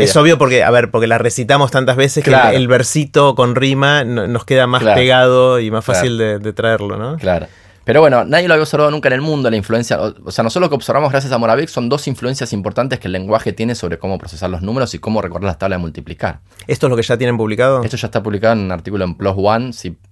Es 0.00 0.16
obvio 0.16 0.38
porque, 0.38 0.64
a 0.64 0.70
ver, 0.70 0.90
porque 0.90 1.06
la 1.06 1.18
recitamos 1.18 1.70
tantas 1.70 1.96
veces 1.96 2.24
que 2.24 2.34
el, 2.52 2.68
versito 2.68 3.34
con 3.34 3.54
rima 3.54 4.04
nos 4.04 4.44
queda 4.44 4.66
más 4.66 4.82
pegado 4.82 5.60
y 5.60 5.70
más 5.70 5.84
fácil 5.84 6.18
de, 6.18 6.38
de, 6.38 6.52
traerlo, 6.52 6.96
¿no? 6.96 7.16
Claro. 7.16 7.46
Pero 7.88 8.02
bueno, 8.02 8.22
nadie 8.26 8.46
lo 8.48 8.52
había 8.52 8.64
observado 8.64 8.90
nunca 8.90 9.08
en 9.08 9.14
el 9.14 9.22
mundo, 9.22 9.48
la 9.48 9.56
influencia. 9.56 9.98
O, 9.98 10.30
sea, 10.30 10.44
nosotros 10.44 10.66
lo 10.66 10.68
que 10.68 10.74
observamos 10.74 11.10
gracias 11.10 11.32
a 11.32 11.38
Moravec 11.38 11.70
son 11.70 11.88
dos 11.88 12.06
influencias 12.06 12.52
importantes 12.52 12.98
que 12.98 13.08
el 13.08 13.12
lenguaje 13.12 13.54
tiene 13.54 13.74
sobre 13.74 13.98
cómo 13.98 14.18
procesar 14.18 14.50
los 14.50 14.60
números 14.60 14.92
y 14.92 14.98
cómo 14.98 15.22
recorrer 15.22 15.46
las 15.46 15.56
tablas 15.56 15.78
de 15.78 15.80
multiplicar. 15.80 16.40
¿Esto 16.66 16.86
es 16.86 16.90
lo 16.90 16.96
que 16.96 17.02
ya 17.02 17.16
tienen 17.16 17.38
publicado? 17.38 17.82
Esto 17.82 17.96
ya 17.96 18.08
está 18.08 18.22
publicado 18.22 18.52
en 18.52 18.66
un 18.66 18.72
artículo 18.72 19.06
en 19.06 19.14
Plus 19.14 19.32
One. 19.38 19.70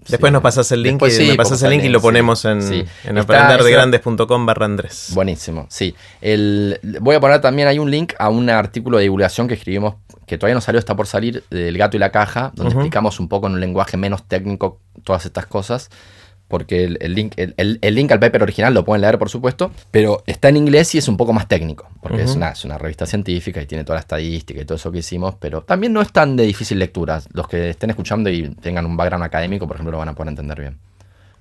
Después 0.08 0.32
nos 0.32 0.40
pasas 0.40 0.72
el 0.72 0.82
link, 0.84 1.02
y, 1.02 1.28
me 1.28 1.34
pasas 1.34 1.62
el 1.64 1.68
link 1.68 1.84
y 1.84 1.90
lo 1.90 2.00
ponemos 2.00 2.46
en, 2.46 2.86
en 3.04 3.18
aprenderdegrandes.com 3.18 4.46
barra 4.46 4.64
Andrés. 4.64 5.10
Buenísimo, 5.12 5.66
sí. 5.68 5.94
El, 6.22 6.80
voy 7.02 7.16
a 7.16 7.20
poner 7.20 7.42
también, 7.42 7.68
hay 7.68 7.78
un 7.78 7.90
link 7.90 8.14
a 8.18 8.30
un 8.30 8.48
artículo 8.48 8.96
de 8.96 9.02
divulgación 9.02 9.48
que 9.48 9.52
escribimos 9.52 9.96
que 10.26 10.38
todavía 10.38 10.54
no 10.54 10.62
salió, 10.62 10.78
está 10.78 10.96
por 10.96 11.06
salir, 11.06 11.44
del 11.50 11.76
gato 11.76 11.98
y 11.98 12.00
la 12.00 12.10
caja, 12.10 12.52
donde 12.54 12.72
explicamos 12.72 13.20
un 13.20 13.28
poco 13.28 13.48
en 13.48 13.52
un 13.52 13.60
lenguaje 13.60 13.98
menos 13.98 14.26
técnico 14.26 14.80
todas 15.04 15.26
estas 15.26 15.44
cosas 15.44 15.90
porque 16.48 16.84
el, 16.84 17.14
link, 17.14 17.34
el, 17.36 17.78
link 17.94 18.12
al 18.12 18.20
paper 18.20 18.42
original 18.42 18.72
lo 18.72 18.84
pueden 18.84 19.02
leer, 19.02 19.18
por 19.18 19.28
supuesto, 19.28 19.72
pero 19.90 20.22
está 20.26 20.48
en 20.48 20.56
inglés 20.56 20.94
y 20.94 20.98
es 20.98 21.08
un 21.08 21.16
poco 21.16 21.32
más 21.32 21.48
técnico, 21.48 21.88
porque 22.00 22.22
es, 22.22 22.36
una, 22.36 22.50
es 22.50 22.64
una 22.64 22.78
revista 22.78 23.06
científica 23.06 23.60
y 23.60 23.66
tiene 23.66 23.84
toda 23.84 23.96
la 23.96 24.00
estadística 24.00 24.60
y 24.60 24.64
todo 24.64 24.76
eso 24.76 24.92
que 24.92 24.98
hicimos, 24.98 25.34
pero 25.40 25.62
también 25.62 25.92
no 25.92 26.00
es 26.00 26.12
tan 26.12 26.36
de 26.36 26.44
difícil 26.44 26.78
lectura. 26.78 27.20
Los 27.32 27.48
que 27.48 27.70
estén 27.70 27.90
escuchando 27.90 28.30
y 28.30 28.50
tengan 28.50 28.86
un 28.86 28.96
background 28.96 29.24
académico, 29.24 29.66
por 29.66 29.76
ejemplo, 29.76 29.92
lo 29.92 29.98
van 29.98 30.08
a 30.08 30.14
poder 30.14 30.28
entender 30.28 30.60
bien. 30.60 30.78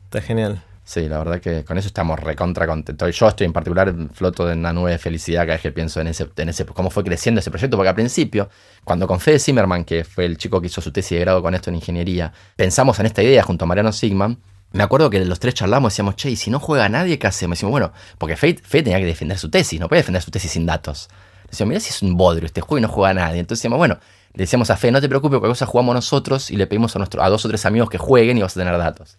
Está 0.06 0.22
genial. 0.22 0.62
Sí, 0.86 1.10
la 1.10 1.18
verdad 1.18 1.40
que 1.42 1.66
con 1.66 1.80
eso 1.80 1.88
estamos 1.88 2.20
recontra 2.20 2.68
contentos. 2.68 3.18
Yo 3.18 3.28
estoy 3.28 3.46
en 3.46 3.54
particular 3.54 3.92
floto 4.14 4.46
de 4.46 4.54
una 4.54 4.72
nube 4.72 4.92
de 4.92 4.98
felicidad 5.00 5.42
cada 5.42 5.54
vez 5.54 5.62
que 5.62 5.72
pienso 5.72 6.00
en 6.00 6.08
ese, 6.08 6.30
en 6.38 6.50
ese 6.50 6.64
cómo 6.64 6.92
fue 6.92 7.04
creciendo 7.04 7.40
ese 7.40 7.50
proyecto, 7.50 7.76
porque 7.76 7.90
al 7.90 7.96
principio, 7.96 8.50
cuando 8.84 9.08
con 9.08 9.20
Fede 9.20 9.40
Zimmerman, 9.40 9.84
que 9.84 10.04
fue 10.04 10.26
el 10.26 10.38
chico 10.38 10.62
que 10.62 10.68
hizo 10.68 10.82
su 10.82 10.92
tesis 10.92 11.18
de 11.18 11.22
grado 11.22 11.42
con 11.42 11.56
esto 11.56 11.72
en 11.72 11.78
ingeniería, 11.78 12.32
pensamos 12.56 13.00
en 13.00 13.08
esta 13.08 13.24
idea 13.24 13.42
junto 13.42 13.66
a 13.66 13.68
Mariano 13.68 13.92
Sigman, 13.92 14.38
me 14.76 14.84
acuerdo 14.84 15.10
que 15.10 15.24
los 15.24 15.40
tres 15.40 15.54
charlamos 15.54 15.92
y 15.92 15.94
decíamos, 15.94 16.16
che, 16.18 16.30
y 16.30 16.36
si 16.36 16.52
no 16.52 16.60
juega 16.60 16.90
nadie, 16.90 17.18
¿qué 17.18 17.28
hacemos? 17.28 17.58
Decimos, 17.58 17.72
bueno, 17.72 17.94
porque 18.18 18.36
Fate, 18.36 18.62
tenía 18.70 19.00
que 19.00 19.06
defender 19.06 19.38
su 19.38 19.50
tesis, 19.50 19.80
no 19.80 19.88
puede 19.88 20.02
defender 20.02 20.22
su 20.22 20.32
tesis 20.32 20.52
sin 20.52 20.66
datos. 20.66 21.08
Decíamos, 21.50 21.70
mira 21.70 21.80
si 21.80 21.90
es 21.90 22.02
un 22.02 22.18
bodrio 22.18 22.46
este 22.46 22.62
juego 22.62 22.80
y 22.80 22.82
no 22.82 22.90
juega 22.90 23.14
nadie. 23.14 23.40
Entonces 23.40 23.62
decíamos, 23.62 23.78
bueno, 23.78 23.98
le 24.34 24.44
decíamos 24.44 24.70
a 24.70 24.76
Fe, 24.76 24.92
no 24.92 25.00
te 25.00 25.08
preocupes, 25.08 25.40
porque 25.40 25.50
cosa 25.50 25.66
jugamos 25.66 25.96
nosotros 25.96 26.52
y 26.52 26.58
le 26.58 26.68
pedimos 26.68 26.94
a, 26.96 27.00
nuestro, 27.00 27.24
a 27.24 27.30
dos 27.30 27.46
o 27.46 27.48
tres 27.48 27.66
amigos 27.66 27.90
que 27.90 27.98
jueguen 27.98 28.38
y 28.38 28.42
vas 28.42 28.58
a 28.58 28.60
tener 28.60 28.78
datos. 28.78 29.18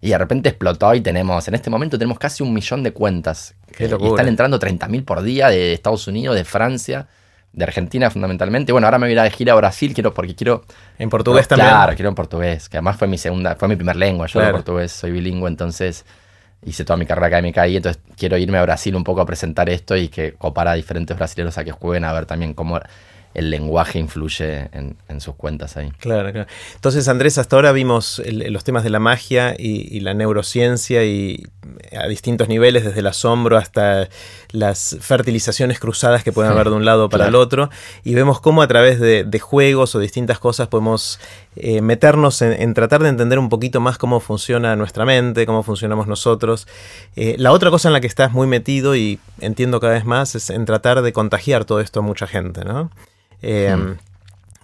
Y 0.00 0.10
de 0.10 0.18
repente 0.18 0.50
explotó 0.50 0.94
y 0.94 1.00
tenemos, 1.00 1.48
en 1.48 1.54
este 1.54 1.70
momento 1.70 1.98
tenemos 1.98 2.18
casi 2.18 2.42
un 2.42 2.52
millón 2.52 2.82
de 2.82 2.92
cuentas. 2.92 3.54
y 3.78 3.84
están 3.84 4.28
entrando 4.28 4.60
30.000 4.60 5.04
por 5.04 5.22
día 5.22 5.48
de 5.48 5.72
Estados 5.72 6.06
Unidos, 6.06 6.36
de 6.36 6.44
Francia 6.44 7.08
de 7.52 7.64
Argentina 7.64 8.10
fundamentalmente. 8.10 8.72
Bueno, 8.72 8.86
ahora 8.86 8.98
me 8.98 9.06
voy 9.06 9.10
a 9.10 9.12
ir 9.12 9.20
a 9.20 9.30
gira 9.30 9.52
a 9.52 9.56
Brasil, 9.56 9.94
quiero, 9.94 10.14
porque 10.14 10.34
quiero... 10.34 10.64
¿En 10.98 11.08
portugués 11.08 11.48
también? 11.48 11.70
Claro, 11.70 11.94
quiero 11.94 12.08
en 12.08 12.14
portugués, 12.14 12.68
que 12.68 12.76
además 12.76 12.96
fue 12.96 13.08
mi 13.08 13.18
segunda, 13.18 13.56
fue 13.56 13.68
mi 13.68 13.76
primer 13.76 13.96
lengua, 13.96 14.26
yo 14.26 14.42
en 14.42 14.52
portugués 14.52 14.92
soy 14.92 15.10
bilingüe, 15.10 15.48
entonces 15.48 16.04
hice 16.64 16.84
toda 16.84 16.96
mi 16.96 17.06
carrera 17.06 17.28
académica 17.28 17.62
ahí, 17.62 17.76
entonces 17.76 18.02
quiero 18.16 18.36
irme 18.36 18.58
a 18.58 18.62
Brasil 18.62 18.94
un 18.96 19.04
poco 19.04 19.20
a 19.20 19.26
presentar 19.26 19.68
esto 19.68 19.96
y 19.96 20.08
que 20.08 20.34
copara 20.34 20.72
a 20.72 20.74
diferentes 20.74 21.16
brasileños 21.16 21.56
a 21.58 21.64
que 21.64 21.72
jueguen 21.72 22.04
a 22.04 22.12
ver 22.12 22.26
también 22.26 22.54
cómo 22.54 22.80
el 23.38 23.50
lenguaje 23.50 23.98
influye 24.00 24.68
en, 24.72 25.20
sus 25.20 25.34
cuentas 25.36 25.76
ahí. 25.76 25.90
Claro, 25.98 26.30
claro. 26.32 26.48
Entonces, 26.74 27.06
Andrés, 27.08 27.38
hasta 27.38 27.56
ahora 27.56 27.72
vimos 27.72 28.20
los 28.26 28.64
temas 28.64 28.82
de 28.82 28.90
la 28.90 28.98
magia 28.98 29.54
y, 29.56 30.00
la 30.00 30.14
neurociencia 30.14 31.04
y 31.04 31.44
a 31.96 32.06
distintos 32.08 32.48
niveles, 32.48 32.84
desde 32.84 33.00
el 33.00 33.06
asombro 33.06 33.56
hasta 33.56 34.08
las 34.50 34.96
fertilizaciones 35.00 35.78
cruzadas 35.78 36.24
que 36.24 36.32
pueden 36.32 36.52
haber 36.54 36.70
de 36.70 36.76
un 36.76 36.84
lado 36.84 37.08
para 37.08 37.28
el 37.28 37.34
otro, 37.36 37.70
y 38.04 38.14
vemos 38.14 38.40
cómo 38.40 38.60
a 38.62 38.68
través 38.68 38.98
de, 39.00 39.38
juegos 39.38 39.94
o 39.94 40.00
distintas 40.00 40.40
cosas 40.40 40.66
podemos 40.66 41.20
eh, 41.54 41.80
meternos 41.80 42.42
en, 42.42 42.74
tratar 42.74 43.02
de 43.02 43.08
entender 43.08 43.38
un 43.38 43.48
poquito 43.48 43.80
más 43.80 43.98
cómo 43.98 44.18
funciona 44.18 44.74
nuestra 44.74 45.04
mente, 45.04 45.46
cómo 45.46 45.62
funcionamos 45.62 46.08
nosotros. 46.08 46.66
Eh, 47.14 47.36
la 47.38 47.52
otra 47.52 47.70
cosa 47.70 47.88
en 47.88 47.92
la 47.92 48.00
que 48.00 48.08
estás 48.08 48.32
muy 48.32 48.48
metido 48.48 48.96
y 48.96 49.20
entiendo 49.40 49.78
cada 49.78 49.92
vez 49.92 50.04
más 50.04 50.34
es 50.34 50.50
en 50.50 50.64
tratar 50.64 51.02
de 51.02 51.12
contagiar 51.12 51.64
todo 51.64 51.80
esto 51.80 52.00
a 52.00 52.02
mucha 52.02 52.26
gente, 52.26 52.64
¿no? 52.64 52.90
Eh. 53.42 53.96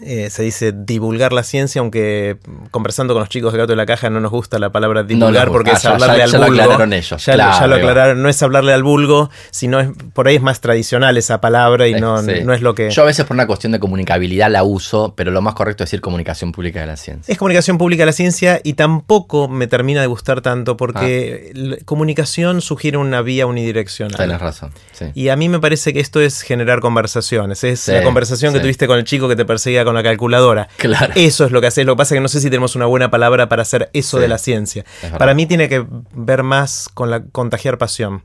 Eh, 0.00 0.28
se 0.28 0.42
dice 0.42 0.72
divulgar 0.76 1.32
la 1.32 1.44
ciencia, 1.44 1.78
aunque 1.78 2.36
conversando 2.72 3.14
con 3.14 3.20
los 3.20 3.28
chicos 3.28 3.52
de 3.52 3.60
Gato 3.60 3.72
de 3.72 3.76
la 3.76 3.86
Caja 3.86 4.10
no 4.10 4.18
nos 4.18 4.32
gusta 4.32 4.58
la 4.58 4.70
palabra 4.70 5.04
divulgar 5.04 5.52
porque 5.52 5.70
es 5.70 5.84
hablarle 5.84 6.24
al 6.24 6.32
vulgo. 6.32 6.46
Lo 6.48 6.62
aclararon 6.62 6.92
ellos. 6.92 7.24
Ya, 7.24 7.66
lo 7.68 7.76
aclararon, 7.76 8.20
no 8.20 8.28
es 8.28 8.42
hablarle 8.42 8.72
al 8.72 8.82
vulgo, 8.82 9.30
sino 9.52 9.78
es, 9.78 9.90
por 10.12 10.26
ahí 10.26 10.34
es 10.34 10.42
más 10.42 10.60
tradicional 10.60 11.16
esa 11.16 11.40
palabra 11.40 11.86
y 11.86 11.94
no, 11.94 12.22
no 12.22 12.52
es 12.52 12.60
lo 12.60 12.74
que. 12.74 12.90
Yo 12.90 13.02
a 13.02 13.04
veces 13.04 13.24
por 13.24 13.36
una 13.36 13.46
cuestión 13.46 13.70
de 13.70 13.78
comunicabilidad 13.78 14.50
la 14.50 14.64
uso, 14.64 15.14
pero 15.16 15.30
lo 15.30 15.40
más 15.42 15.54
correcto 15.54 15.84
es 15.84 15.90
decir 15.90 16.00
comunicación 16.00 16.50
pública 16.50 16.80
de 16.80 16.86
la 16.88 16.96
ciencia. 16.96 17.30
Es 17.30 17.38
comunicación 17.38 17.78
pública 17.78 18.02
de 18.02 18.06
la 18.06 18.12
ciencia 18.12 18.60
y 18.64 18.72
tampoco 18.72 19.46
me 19.46 19.68
termina 19.68 20.00
de 20.00 20.08
gustar 20.08 20.40
tanto 20.40 20.76
porque 20.76 21.52
ah. 21.54 21.82
comunicación 21.84 22.62
sugiere 22.62 22.96
una 22.96 23.22
vía 23.22 23.46
unidireccional. 23.46 24.16
Tienes 24.16 24.40
razón. 24.40 24.72
Y 25.14 25.28
a 25.28 25.36
mí 25.36 25.48
me 25.48 25.60
parece 25.60 25.92
que 25.92 26.00
esto 26.00 26.20
es 26.20 26.42
generar 26.42 26.80
conversaciones. 26.80 27.62
Es 27.62 27.86
la 27.86 28.02
conversación 28.02 28.52
que 28.52 28.58
tuviste 28.58 28.88
con 28.88 28.98
el 28.98 29.04
chico 29.04 29.28
que 29.28 29.36
te 29.36 29.44
perseguía 29.44 29.84
con 29.84 29.93
la 29.94 30.02
calculadora. 30.02 30.68
Claro. 30.76 31.12
Eso 31.16 31.44
es 31.44 31.52
lo 31.52 31.60
que 31.60 31.68
hace. 31.68 31.84
Lo 31.84 31.94
que 31.94 31.98
pasa 31.98 32.14
es 32.14 32.18
que 32.18 32.22
no 32.22 32.28
sé 32.28 32.40
si 32.40 32.50
tenemos 32.50 32.76
una 32.76 32.86
buena 32.86 33.10
palabra 33.10 33.48
para 33.48 33.62
hacer 33.62 33.90
eso 33.92 34.18
de 34.18 34.28
la 34.28 34.38
ciencia. 34.38 34.84
Para 35.18 35.34
mí 35.34 35.46
tiene 35.46 35.68
que 35.68 35.84
ver 36.12 36.42
más 36.42 36.88
con 36.92 37.10
la 37.10 37.24
contagiar 37.24 37.78
pasión. 37.78 38.22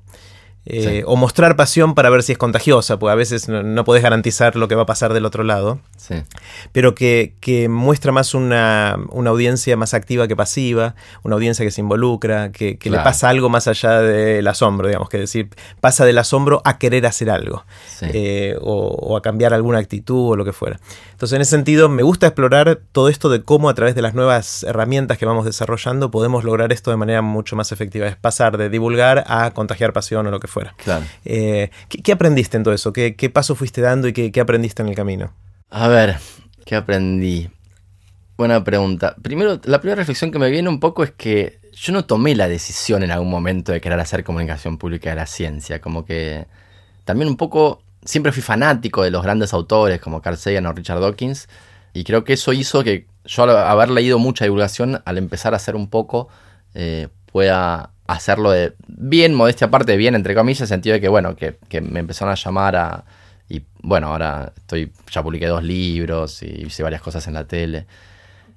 Eh, 0.71 1.03
o 1.07 1.15
mostrar 1.15 1.55
pasión 1.55 1.95
para 1.95 2.11
ver 2.11 2.21
si 2.21 2.33
es 2.33 2.37
contagiosa, 2.37 2.99
porque 2.99 3.11
a 3.11 3.15
veces 3.15 3.49
no, 3.49 3.83
podés 3.83 4.03
garantizar 4.03 4.55
lo 4.55 4.67
que 4.67 4.75
va 4.75 4.83
a 4.83 4.85
pasar 4.85 5.13
del 5.13 5.25
otro 5.25 5.43
lado. 5.43 5.79
Pero 6.71 6.93
que, 6.93 7.67
muestra 7.69 8.11
más 8.11 8.35
una, 8.35 8.91
audiencia 9.25 9.75
más 9.77 9.95
activa 9.95 10.27
que 10.27 10.35
pasiva, 10.35 10.93
una 11.23 11.35
audiencia 11.35 11.65
que 11.65 11.71
se 11.71 11.81
involucra, 11.81 12.51
que, 12.51 12.77
le 12.83 12.97
pasa 12.97 13.29
algo 13.29 13.49
más 13.49 13.67
allá 13.67 14.01
del 14.01 14.47
asombro, 14.47 14.87
digamos, 14.87 15.09
que 15.09 15.17
decir, 15.17 15.49
pasa 15.81 16.05
del 16.05 16.19
asombro 16.19 16.61
a 16.63 16.77
querer 16.77 17.07
hacer 17.07 17.31
algo, 17.31 17.65
eh, 18.01 18.55
o, 18.61 19.17
a 19.17 19.21
cambiar 19.23 19.55
alguna 19.55 19.79
actitud 19.79 20.33
o 20.33 20.35
lo 20.35 20.45
que 20.45 20.53
fuera. 20.53 20.79
Entonces, 21.11 21.35
en 21.35 21.41
ese 21.41 21.51
sentido, 21.51 21.89
me 21.89 22.03
gusta 22.03 22.27
explorar 22.27 22.79
todo 22.91 23.09
esto 23.09 23.29
de 23.29 23.41
cómo 23.41 23.69
a 23.69 23.73
través 23.73 23.95
de 23.95 24.03
las 24.03 24.13
nuevas 24.13 24.63
herramientas 24.63 25.17
que 25.17 25.25
vamos 25.25 25.45
desarrollando 25.45 26.11
podemos 26.11 26.43
lograr 26.43 26.71
esto 26.71 26.91
de 26.91 26.97
manera 26.97 27.23
mucho 27.23 27.55
más 27.55 27.71
efectiva. 27.71 28.07
Es 28.07 28.15
pasar 28.15 28.57
de 28.57 28.69
divulgar 28.69 29.23
a 29.27 29.51
contagiar 29.51 29.93
pasión 29.93 30.27
o 30.27 30.31
lo 30.31 30.39
que 30.39 30.47
fuera. 30.47 30.58
Claro. 30.77 31.05
Eh, 31.25 31.69
¿qué, 31.87 32.11
aprendiste 32.11 32.57
en 32.57 32.63
todo 32.63 32.73
eso? 32.73 32.93
¿Qué, 32.93 33.31
paso 33.33 33.55
fuiste 33.55 33.81
dando 33.81 34.07
y 34.07 34.13
qué, 34.13 34.39
aprendiste 34.39 34.81
en 34.81 34.89
el 34.89 34.95
camino? 34.95 35.33
A 35.69 35.87
ver, 35.87 36.17
¿Qué 36.69 36.75
aprendí? 36.75 37.49
Buena 38.37 38.63
pregunta. 38.63 39.15
Primero, 39.23 39.59
la 39.63 39.81
primera 39.81 39.95
reflexión 39.95 40.29
que 40.29 40.37
me 40.37 40.51
viene 40.51 40.69
un 40.69 40.79
poco 40.79 41.03
es 41.03 41.09
que 41.09 41.59
yo 41.73 41.91
no 41.93 42.05
tomé 42.05 42.35
la 42.35 42.47
decisión 42.47 43.01
en 43.01 43.09
algún 43.09 43.31
momento 43.31 43.71
de 43.71 43.81
querer 43.81 43.99
hacer 43.99 44.23
comunicación 44.23 44.77
pública 44.77 45.09
de 45.09 45.15
la 45.15 45.25
ciencia. 45.25 45.81
Como 45.81 46.05
que 46.05 46.45
también 47.05 47.27
un 47.27 47.37
poco, 47.37 47.81
siempre 48.03 48.31
fui 48.31 48.43
fanático 48.43 49.01
de 49.01 49.09
los 49.09 49.23
grandes 49.23 49.51
autores 49.51 49.99
como 49.99 50.21
Carl 50.21 50.37
Sagan 50.37 50.67
o 50.67 50.73
Richard 50.73 50.99
Dawkins. 50.99 51.49
Y 51.93 52.03
creo 52.03 52.23
que 52.23 52.33
eso 52.33 52.53
hizo 52.53 52.83
que 52.83 53.07
yo 53.25 53.43
al 53.45 53.49
haber 53.49 53.89
leído 53.89 54.19
mucha 54.19 54.45
divulgación, 54.45 55.01
al 55.05 55.17
empezar 55.17 55.53
a 55.53 55.57
hacer 55.57 55.75
un 55.75 55.89
poco, 55.89 56.29
eh, 56.75 57.07
pueda 57.31 57.89
hacerlo 58.13 58.51
de 58.51 58.73
bien, 58.87 59.33
modestia 59.33 59.67
aparte, 59.67 59.97
bien, 59.97 60.15
entre 60.15 60.35
comillas, 60.35 60.61
en 60.61 60.63
el 60.65 60.69
sentido 60.69 60.93
de 60.93 61.01
que, 61.01 61.09
bueno, 61.09 61.35
que, 61.35 61.57
que 61.67 61.81
me 61.81 61.99
empezaron 61.99 62.31
a 62.31 62.35
llamar 62.35 62.75
a... 62.75 63.05
Y 63.47 63.63
bueno, 63.81 64.07
ahora 64.07 64.53
estoy 64.55 64.91
ya 65.11 65.23
publiqué 65.23 65.47
dos 65.47 65.63
libros 65.63 66.43
y 66.43 66.65
hice 66.67 66.83
varias 66.83 67.01
cosas 67.01 67.25
en 67.27 67.33
la 67.33 67.45
tele 67.45 67.87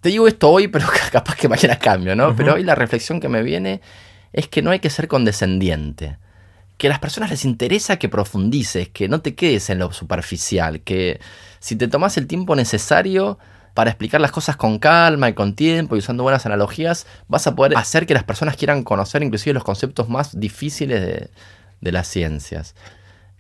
te 0.03 0.09
digo 0.09 0.29
esto 0.29 0.51
hoy, 0.51 0.69
pero 0.69 0.87
capaz 1.13 1.37
que 1.37 1.49
mañana 1.49 1.79
cambio, 1.79 2.15
¿no? 2.15 2.37
Pero 2.37 2.55
hoy 2.55 2.65
la 2.65 2.75
reflexión 2.75 3.21
que 3.21 3.29
me 3.29 3.43
viene 3.43 3.81
es 4.33 4.49
que 4.49 4.61
no 4.61 4.73
hay 4.73 4.81
que 4.81 4.91
ser 4.91 5.09
condescendiente. 5.09 6.19
Que 6.77 6.89
a 6.89 6.91
las 6.91 6.99
personas 6.99 7.31
les 7.31 7.45
interesa 7.45 7.99
que 7.99 8.09
profundices, 8.09 8.89
que 8.89 9.09
no 9.09 9.23
te 9.23 9.37
quedes 9.37 9.71
en 9.71 9.79
lo 9.79 9.93
superficial, 9.93 10.81
que 10.81 11.21
si 11.61 11.77
te 11.77 11.87
tomas 11.87 12.17
el 12.19 12.27
tiempo 12.27 12.57
necesario 12.57 13.39
para 13.75 13.91
explicar 13.91 14.21
las 14.21 14.33
cosas 14.33 14.57
con 14.57 14.79
calma 14.79 15.29
y 15.29 15.35
con 15.35 15.55
tiempo 15.55 15.97
y 15.97 16.01
usando 16.01 16.23
buenas 16.23 16.47
analogías, 16.47 17.07
vas 17.29 17.47
a 17.47 17.55
poder 17.55 17.77
hacer 17.77 18.07
que 18.07 18.15
las 18.15 18.25
personas 18.25 18.57
quieran 18.57 18.83
conocer 18.83 19.23
inclusive 19.23 19.55
los 19.55 19.65
conceptos 19.65 20.09
más 20.09 20.39
difíciles 20.39 21.31
de, 21.81 21.93
las 21.93 22.07
ciencias. 22.07 22.75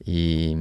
Y 0.05 0.57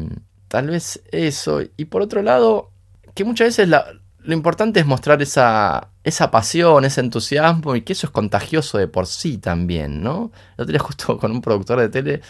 tal 0.48 0.68
vez 0.68 1.02
eso. 1.12 1.62
Y 1.78 1.86
por 1.86 2.02
otro 2.02 2.22
lado, 2.22 2.72
que 3.16 3.24
muchas 3.24 3.48
veces 3.48 3.70
la, 3.70 3.86
lo 4.20 4.34
importante 4.34 4.80
es 4.80 4.86
mostrar 4.86 5.22
esa, 5.22 5.90
esa 6.04 6.32
pasión, 6.32 6.86
ese 6.86 7.02
entusiasmo 7.02 7.76
y 7.76 7.82
que 7.82 7.94
eso 7.94 8.08
es 8.08 8.12
contagioso 8.12 8.78
de 8.78 8.88
por 8.88 9.08
sí 9.08 9.38
también, 9.38 10.04
¿no? 10.04 10.32
El 10.58 10.64
otro 10.64 10.74
día 10.74 10.80
justo 10.84 11.18
con 11.18 11.32
un 11.32 11.42
productor 11.42 11.80
de 11.80 11.90
tele 11.90 12.22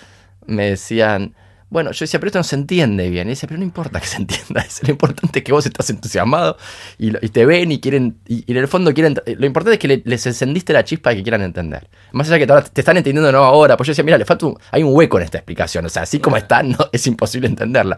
me 0.46 0.70
decían, 0.70 1.36
bueno, 1.72 1.92
yo 1.94 2.04
decía, 2.04 2.20
pero 2.20 2.28
esto 2.28 2.40
no 2.40 2.44
se 2.44 2.58
entiende 2.58 3.10
bien. 3.10 3.28
Y 3.28 3.30
decía, 3.30 3.48
pero 3.48 3.58
no 3.58 3.64
importa 3.64 4.02
que 4.02 4.06
se 4.06 4.18
entienda, 4.18 4.66
lo 4.84 4.92
importante 4.92 5.40
es 5.40 5.46
que 5.46 5.54
vos 5.54 5.66
estás 5.66 5.90
entusiasmado 5.90 6.58
y, 6.98 7.12
te 7.30 7.46
ven 7.46 7.72
y 7.72 7.80
quieren, 7.80 8.18
y, 8.28 8.44
en 8.52 8.58
el 8.58 8.68
fondo 8.68 8.94
quieren, 8.94 9.16
lo 9.26 9.46
importante 9.46 9.76
es 9.76 9.80
que 9.80 10.02
les 10.04 10.28
encendiste 10.28 10.74
la 10.74 10.84
chispa 10.84 11.14
y 11.14 11.18
que 11.18 11.24
quieran 11.24 11.42
entender. 11.42 11.88
Más 12.12 12.28
allá 12.28 12.46
de 12.46 12.46
que 12.46 12.70
te 12.72 12.82
están 12.82 12.98
entendiendo 12.98 13.32
no 13.32 13.46
ahora, 13.46 13.78
pues 13.78 13.88
yo 13.88 13.92
decía, 13.92 14.04
mira, 14.04 14.18
le 14.18 14.26
falta 14.26 14.48
hay 14.70 14.84
un 14.84 14.94
hueco 14.94 15.18
en 15.18 15.24
esta 15.24 15.38
explicación, 15.38 15.86
o 15.86 15.90
sea, 15.90 16.02
así 16.04 16.20
como 16.20 16.36
está, 16.36 16.62
no, 16.62 16.78
es 16.92 17.08
imposible 17.08 17.48
entenderla. 17.48 17.98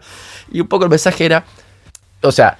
Y 0.52 0.60
un 0.60 0.68
poco 0.68 0.84
el 0.84 0.90
mensaje 0.90 1.24
era, 1.24 1.44
o 2.22 2.30
sea, 2.30 2.56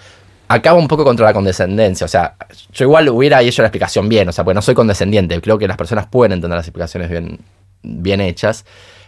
acaba 0.48 0.78
un 0.80 0.88
poco 0.88 1.04
contra 1.04 1.26
la 1.26 1.32
condescendencia. 1.32 2.04
O 2.04 2.08
sea, 2.08 2.34
yo 2.72 2.86
igual 2.86 3.08
hubiera 3.08 3.40
hecho 3.40 3.62
la 3.62 3.68
explicación 3.68 4.08
bien, 4.08 4.28
o 4.28 4.32
sea, 4.32 4.42
pues 4.42 4.56
no 4.56 4.62
soy 4.62 4.74
condescendiente. 4.74 5.40
Creo 5.40 5.58
que 5.58 5.68
las 5.68 5.76
personas 5.76 6.06
pueden 6.06 6.32
entender 6.32 6.56
las 6.56 6.66
explicaciones 6.66 7.08
bien, 7.08 7.38
bien 7.82 8.20
hechas. 8.20 8.64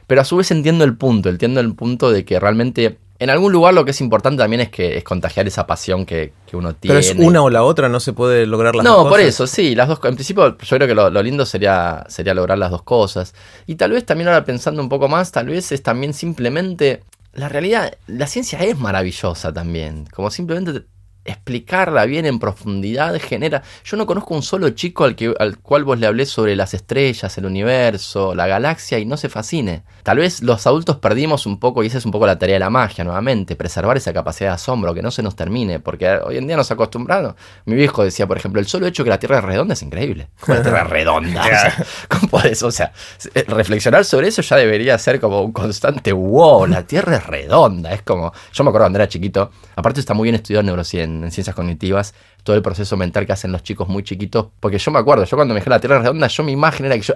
Pero 0.07 0.21
a 0.21 0.25
su 0.25 0.37
vez 0.37 0.51
entiendo 0.51 0.85
el 0.85 0.97
punto, 0.97 1.29
entiendo 1.29 1.61
el 1.61 1.75
punto 1.75 2.11
de 2.11 2.25
que 2.25 2.39
realmente 2.39 2.99
en 3.19 3.31
algún 3.31 3.53
lugar 3.53 3.73
lo 3.73 3.85
que 3.85 3.93
es 3.93 4.01
importante 4.01 4.43
también 4.43 4.61
es 4.61 4.69
que 4.69 4.99
es 4.99 5.05
contagiar 5.05 5.47
esa 5.47 5.67
pasión 5.67 6.05
que, 6.05 6.33
uno 6.53 6.75
tiene. 6.75 6.99
Pero 6.99 6.99
es 6.99 7.15
una 7.17 7.43
o 7.43 7.51
la 7.51 7.63
otra, 7.63 7.89
no 7.89 7.99
se 7.99 8.13
puede 8.13 8.47
lograr 8.47 8.75
las 8.75 8.85
dos 8.85 8.95
cosas. 8.95 9.05
No, 9.05 9.11
por 9.11 9.21
eso, 9.21 9.47
sí, 9.47 9.75
las 9.75 9.89
dos 9.89 10.01
En 10.05 10.15
principio, 10.15 10.57
yo 10.59 10.77
creo 10.77 10.87
que 10.87 10.95
lo, 10.95 11.11
lo, 11.11 11.23
lindo 11.23 11.47
sería, 11.47 12.05
sería 12.09 12.35
lograr 12.35 12.59
las 12.59 12.71
dos 12.71 12.83
cosas. 12.83 13.35
Y 13.67 13.77
tal 13.77 13.93
vez 13.93 14.05
también 14.05 14.29
ahora 14.29 14.45
pensando 14.45 14.83
un 14.83 14.89
poco 14.89 15.09
más, 15.09 15.33
tal 15.33 15.47
vez 15.47 15.73
es 15.73 15.83
también 15.83 16.15
simplemente. 16.15 17.03
La 17.33 17.49
realidad, 17.49 17.97
la 18.07 18.27
ciencia 18.27 18.59
es 18.61 18.79
maravillosa 18.79 19.53
también. 19.53 20.07
Como 20.15 20.31
simplemente 20.31 20.85
explicarla 21.27 22.05
bien 22.07 22.27
en 22.27 22.39
profundidad 22.39 23.19
genera... 23.21 23.63
Yo 23.85 23.97
no 23.97 24.07
conozco 24.07 24.35
un 24.35 24.43
solo 24.43 24.71
chico 24.71 25.05
al, 25.05 25.17
que, 25.17 25.35
al 25.39 25.59
cual 25.59 25.85
vos 25.85 25.99
le 25.99 26.07
hablé 26.07 26.27
sobre 26.27 26.57
las 26.57 26.75
estrellas, 26.75 27.37
el 27.39 27.47
universo, 27.47 28.35
la 28.35 28.47
galaxia 28.47 28.99
y 28.99 29.05
no 29.05 29.17
se 29.17 29.29
fascine. 29.29 29.83
Tal 30.03 30.19
vez 30.19 30.43
los 30.43 30.67
adultos 30.67 30.97
perdimos 30.97 31.47
un 31.47 31.59
poco, 31.59 31.83
y 31.83 31.89
esa 31.89 31.99
es 31.99 32.05
un 32.05 32.13
poco 32.13 32.27
la 32.27 32.39
tarea 32.39 32.55
de 32.55 32.61
la 32.61 32.71
magia 32.71 33.05
nuevamente, 33.05 33.57
preservar 33.57 33.97
esa 33.97 34.13
capacidad 34.13 34.51
de 34.51 34.55
asombro, 34.55 34.95
que 34.95 35.03
no 35.03 35.11
se 35.11 35.23
nos 35.23 35.37
termine, 35.37 35.81
porque 35.81 36.09
hoy 36.09 36.37
en 36.37 36.47
día 36.47 36.57
nos 36.57 36.71
acostumbramos. 36.71 37.35
Mi 37.65 37.75
viejo 37.75 38.05
decía, 38.05 38.27
por 38.27 38.37
ejemplo, 38.37 38.61
el 38.61 38.67
solo 38.67 38.87
hecho 38.87 39.05
que 39.05 39.11
la 39.11 39.19
Tierra 39.19 39.39
es 39.39 39.45
redonda 39.45 39.75
es 39.75 39.83
increíble. 39.83 40.29
la 40.47 40.63
Tierra 40.63 40.83
es 40.83 40.91
redonda? 40.91 41.43
o 41.43 41.45
sea, 41.45 41.87
¿cómo 42.09 42.43
eso? 42.43 42.69
O 42.69 42.73
sea, 42.73 42.93
eh, 43.35 43.45
reflexionar 43.49 44.05
sobre 44.05 44.29
eso 44.29 44.43
ya 44.43 44.57
debería 44.57 44.97
ser 44.99 45.21
como 45.21 45.43
un 45.43 45.53
constante 45.53 46.13
wow, 46.13 46.67
la 46.67 46.83
Tierra 46.85 47.17
es 47.17 47.27
redonda. 47.27 47.93
Es 47.93 48.03
como, 48.03 48.33
yo 48.53 48.65
me 48.65 48.71
acuerdo 48.71 48.85
cuando 48.85 48.99
era 48.99 49.09
chiquito, 49.09 49.51
aparte 49.75 50.01
está 50.01 50.15
muy 50.15 50.27
bien 50.27 50.37
estudiado 50.37 50.61
en 50.61 50.67
neurociencia 50.67 51.16
en, 51.25 51.31
ciencias 51.31 51.55
cognitivas, 51.55 52.15
todo 52.43 52.57
el 52.57 52.63
proceso 52.63 52.97
mental 52.97 53.27
que 53.27 53.33
hacen 53.33 53.53
los 53.53 53.63
chicos 53.63 53.89
muy 53.89 54.03
chiquitos. 54.03 54.49
Porque 54.61 54.79
yo 54.79 54.91
me 54.91 54.99
acuerdo, 54.99 55.25
yo 55.25 55.37
cuando 55.37 55.55
me 55.55 55.61
dije 55.61 55.71
la 55.71 55.81
Tierra 55.81 55.99
redonda, 55.99 56.27
yo 56.29 56.43
mi 56.43 56.53
imagen 56.53 56.87
era 56.87 56.97
que 56.97 57.03
yo 57.03 57.15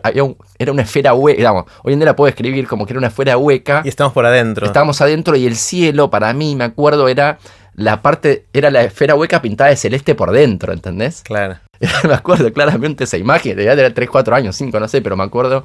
era 0.59 0.73
una 0.73 0.83
esfera 0.83 1.15
hueca, 1.15 1.37
digamos, 1.39 1.65
hoy 1.83 1.93
en 1.93 1.99
día 1.99 2.07
la 2.07 2.17
puedo 2.17 2.29
escribir 2.29 2.67
como 2.67 2.87
que 2.87 2.93
era 2.93 2.99
una 2.99 3.09
esfera 3.09 3.37
hueca. 3.37 3.83
Y 3.85 3.89
estamos 3.89 4.13
por 4.13 4.27
adentro. 4.27 4.67
Estábamos 4.67 5.01
adentro 5.01 5.37
y 5.37 5.47
el 5.47 5.57
cielo, 5.57 6.11
para 6.11 6.33
mí, 6.33 6.57
me 6.57 6.65
acuerdo, 6.65 7.09
era 7.09 7.39
la 7.75 8.03
parte, 8.03 8.47
era 8.53 8.71
la 8.71 8.83
esfera 8.83 9.15
hueca 9.15 9.41
pintada 9.41 9.71
de 9.71 9.77
celeste 9.77 10.15
por 10.15 10.33
dentro, 10.33 10.73
¿entendés? 10.73 11.23
Claro. 11.23 11.59
me 12.09 12.15
acuerdo 12.15 12.53
claramente 12.53 13.05
esa 13.05 13.17
imagen, 13.17 13.57
de 13.57 13.65
tener 13.65 13.95
3, 13.95 14.11
4 14.11 14.35
años, 14.35 14.57
5, 14.57 14.79
no 14.79 14.89
sé, 14.89 15.01
pero 15.01 15.17
me 15.17 15.25
acuerdo 15.25 15.65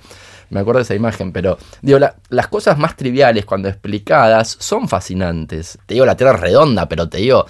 me 0.50 0.60
acuerdo 0.60 0.80
de 0.80 0.84
esa 0.84 0.96
imagen, 0.96 1.32
pero 1.32 1.58
digo, 1.82 2.00
las 2.30 2.48
cosas 2.48 2.78
más 2.78 2.96
triviales 2.96 3.46
cuando 3.46 3.68
explicadas 3.68 4.58
son 4.60 4.88
fascinantes. 4.88 5.78
Te 5.86 5.96
digo, 5.96 6.06
la 6.06 6.16
Tierra 6.16 6.36
es 6.36 6.42
redonda, 6.42 6.88
pero 6.88 7.10
te 7.10 7.18
digo, 7.18 7.46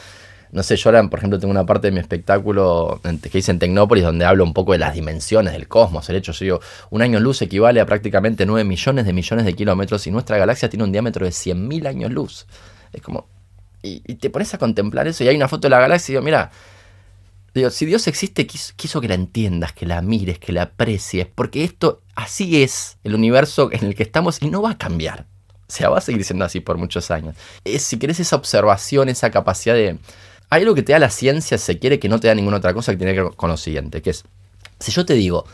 no 0.51 0.63
sé, 0.63 0.75
yo 0.75 0.91
por 1.09 1.19
ejemplo, 1.19 1.39
tengo 1.39 1.51
una 1.51 1.65
parte 1.65 1.87
de 1.87 1.91
mi 1.91 1.99
espectáculo 1.99 3.01
que 3.31 3.37
hice 3.37 3.51
en 3.51 3.59
Tecnópolis 3.59 4.03
donde 4.03 4.25
hablo 4.25 4.43
un 4.43 4.53
poco 4.53 4.71
de 4.71 4.77
las 4.77 4.93
dimensiones 4.93 5.53
del 5.53 5.67
cosmos. 5.67 6.09
El 6.09 6.17
hecho, 6.17 6.31
yo 6.31 6.45
digo, 6.45 6.59
un 6.89 7.01
año 7.01 7.19
luz 7.19 7.41
equivale 7.41 7.81
a 7.81 7.85
prácticamente 7.85 8.45
9 8.45 8.63
millones 8.63 9.05
de 9.05 9.13
millones 9.13 9.45
de 9.45 9.53
kilómetros 9.53 10.07
y 10.07 10.11
nuestra 10.11 10.37
galaxia 10.37 10.69
tiene 10.69 10.83
un 10.83 10.91
diámetro 10.91 11.25
de 11.25 11.31
100.000 11.31 11.87
años 11.87 12.11
luz. 12.11 12.47
Es 12.93 13.01
como... 13.01 13.27
Y, 13.81 13.99
te 14.15 14.31
pones 14.31 14.51
a 14.53 14.57
contemplar 14.57 15.07
eso 15.07 15.23
y 15.23 15.27
hay 15.27 15.35
una 15.35 15.47
foto 15.47 15.67
de 15.67 15.69
la 15.69 15.79
galaxia 15.79 16.11
y 16.11 16.13
digo, 16.13 16.23
mira, 16.23 16.49
digo, 17.53 17.69
si 17.69 17.85
Dios 17.85 18.07
existe, 18.07 18.47
quiso, 18.47 18.99
que 18.99 19.07
la 19.07 19.13
entiendas, 19.13 19.73
que 19.73 19.85
la 19.85 20.01
mires, 20.01 20.39
que 20.39 20.51
la 20.51 20.63
aprecies, 20.63 21.27
porque 21.27 21.63
esto 21.63 22.01
así 22.15 22.63
es 22.63 22.97
el 23.03 23.13
universo 23.13 23.69
en 23.71 23.85
el 23.85 23.93
que 23.93 24.01
estamos 24.01 24.41
y 24.41 24.49
no 24.49 24.63
va 24.63 24.71
a 24.71 24.77
cambiar. 24.77 25.27
O 25.67 25.71
sea, 25.71 25.89
va 25.89 25.99
a 25.99 26.01
seguir 26.01 26.23
siendo 26.23 26.45
así 26.45 26.59
por 26.59 26.77
muchos 26.77 27.11
años. 27.11 27.35
Si 27.79 27.97
querés 27.97 28.19
esa 28.19 28.35
observación, 28.35 29.09
esa 29.09 29.31
capacidad 29.31 29.75
de 29.75 29.97
hay 30.49 30.61
algo 30.61 30.75
que 30.75 30.83
te 30.83 30.93
da 30.93 30.99
la 30.99 31.09
ciencia, 31.09 31.57
se 31.57 31.79
quiere 31.79 31.99
que 31.99 32.09
no 32.09 32.19
te 32.19 32.27
da 32.27 32.35
ninguna 32.35 32.57
otra 32.57 32.73
cosa 32.73 32.91
que 32.91 32.97
tiene 32.97 33.13
que 33.13 33.23
ver 33.23 33.35
con 33.35 33.49
lo 33.49 33.57
siguiente, 33.57 34.01
que 34.01 34.11
es, 34.11 34.23
si 34.79 34.91
yo 34.91 35.05
te 35.05 35.13
digo, 35.13 35.45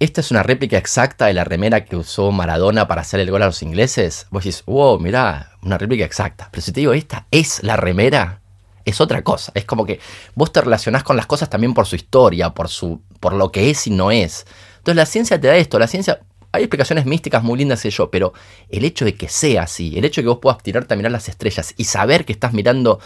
esta 0.00 0.22
es 0.22 0.30
una 0.30 0.42
réplica 0.42 0.78
exacta 0.78 1.26
de 1.26 1.34
la 1.34 1.44
remera 1.44 1.84
que 1.84 1.94
usó 1.94 2.32
Maradona 2.32 2.88
para 2.88 3.02
hacer 3.02 3.20
el 3.20 3.30
gol 3.30 3.42
a 3.42 3.46
los 3.46 3.62
ingleses, 3.62 4.26
vos 4.30 4.44
decís, 4.44 4.64
wow, 4.64 4.98
mirá, 4.98 5.52
una 5.62 5.76
réplica 5.76 6.06
exacta. 6.06 6.48
Pero 6.50 6.62
si 6.62 6.72
te 6.72 6.80
digo, 6.80 6.94
esta 6.94 7.26
es 7.30 7.62
la 7.62 7.76
remera, 7.76 8.40
es 8.86 9.00
otra 9.02 9.22
cosa. 9.22 9.52
Es 9.54 9.66
como 9.66 9.84
que 9.84 10.00
vos 10.34 10.52
te 10.52 10.62
relacionás 10.62 11.02
con 11.02 11.16
las 11.16 11.26
cosas 11.26 11.50
también 11.50 11.74
por 11.74 11.86
su 11.86 11.96
historia, 11.96 12.54
por, 12.54 12.68
su, 12.68 13.02
por 13.20 13.34
lo 13.34 13.52
que 13.52 13.68
es 13.68 13.86
y 13.86 13.90
no 13.90 14.10
es. 14.10 14.46
Entonces 14.78 14.96
la 14.96 15.04
ciencia 15.04 15.38
te 15.40 15.48
da 15.48 15.56
esto, 15.56 15.78
la 15.78 15.86
ciencia... 15.86 16.20
Hay 16.52 16.64
explicaciones 16.64 17.06
místicas 17.06 17.44
muy 17.44 17.58
lindas, 17.58 17.78
sé 17.78 17.90
yo, 17.90 18.10
pero 18.10 18.32
el 18.70 18.84
hecho 18.84 19.04
de 19.04 19.14
que 19.14 19.28
sea 19.28 19.64
así, 19.64 19.96
el 19.96 20.04
hecho 20.04 20.20
de 20.20 20.24
que 20.24 20.30
vos 20.30 20.38
puedas 20.42 20.60
tirarte 20.60 20.94
a 20.94 20.96
mirar 20.96 21.12
las 21.12 21.28
estrellas 21.28 21.74
y 21.76 21.84
saber 21.84 22.24
que 22.24 22.32
estás 22.32 22.52
mirando 22.52 22.98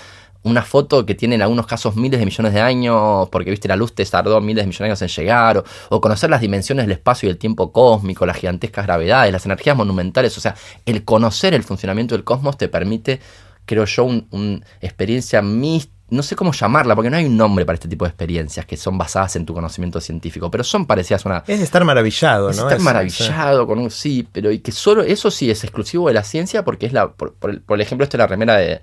una 0.45 0.63
foto 0.63 1.05
que 1.05 1.15
tiene 1.15 1.35
en 1.35 1.43
algunos 1.43 1.67
casos 1.67 1.97
miles 1.97 2.21
de 2.21 2.27
millones 2.27 2.55
de 2.55 2.61
años, 2.61 3.29
porque 3.31 3.51
viste 3.51 3.67
la 3.67 3.77
luz 3.77 3.95
te 3.95 4.05
tardó 4.05 4.41
miles 4.41 4.63
de 4.63 4.69
millones 4.69 4.79
de 4.79 4.85
años 4.85 5.03
en 5.03 5.09
llegar, 5.09 5.65
o, 5.89 6.01
conocer 6.01 6.31
las 6.31 6.41
dimensiones 6.41 6.87
del 6.87 6.93
espacio 6.93 7.29
y 7.29 7.31
el 7.31 7.39
tiempo 7.39 7.73
cósmico, 7.73 8.27
las 8.27 8.37
gigantescas 8.37 8.87
gravedades, 8.87 9.33
las 9.33 9.45
energías 9.47 9.77
monumentales, 9.77 10.37
o 10.39 10.41
sea, 10.41 10.55
el 10.87 11.05
conocer 11.05 11.55
el 11.55 11.63
funcionamiento 11.63 12.15
del 12.15 12.25
cosmos 12.25 12.57
te 12.57 12.69
permite, 12.69 13.21
creo 13.65 13.87
yo, 13.87 14.05
una 14.05 14.61
experiencia 14.81 15.43
mística 15.43 15.95
no 16.11 16.23
sé 16.23 16.37
cómo 16.37 16.53
llamarla, 16.53 16.95
porque 16.95 17.11
no 17.11 17.17
hay 17.17 17.25
un 17.25 17.37
nombre 17.37 17.65
para 17.65 17.75
este 17.75 17.89
tipo 17.89 18.05
de 18.05 18.11
experiencias 18.11 18.67
que 18.67 18.77
son 18.77 18.99
basadas 18.99 19.37
en 19.37 19.47
tu 19.47 19.55
conocimiento 19.55 20.01
científico, 20.01 20.51
pero 20.51 20.63
son 20.63 20.87
parecidas 20.87 21.25
a 21.25 21.29
una... 21.29 21.45
Es 21.47 21.61
estar 21.61 21.85
maravillado, 21.85 22.53
¿no? 22.53 22.69
Estar 22.69 22.79
maravillado 22.81 23.67
con 23.67 23.79
un 23.79 23.91
sí, 23.91 24.27
pero 24.31 24.51
y 24.53 24.61
que 24.61 24.71
solo 24.71 25.03
eso 25.03 25.31
sí 25.31 25.51
es 25.51 25.65
exclusivo 25.65 26.09
de 26.09 26.15
la 26.15 26.23
ciencia 26.23 26.65
porque 26.65 26.87
es 26.87 26.93
la, 26.93 27.13
por, 27.13 27.35
por, 27.35 27.81
ejemplo, 27.81 28.05
esta 28.05 28.17
es 28.17 28.19
la 28.19 28.27
remera 28.27 28.57
de, 28.57 28.81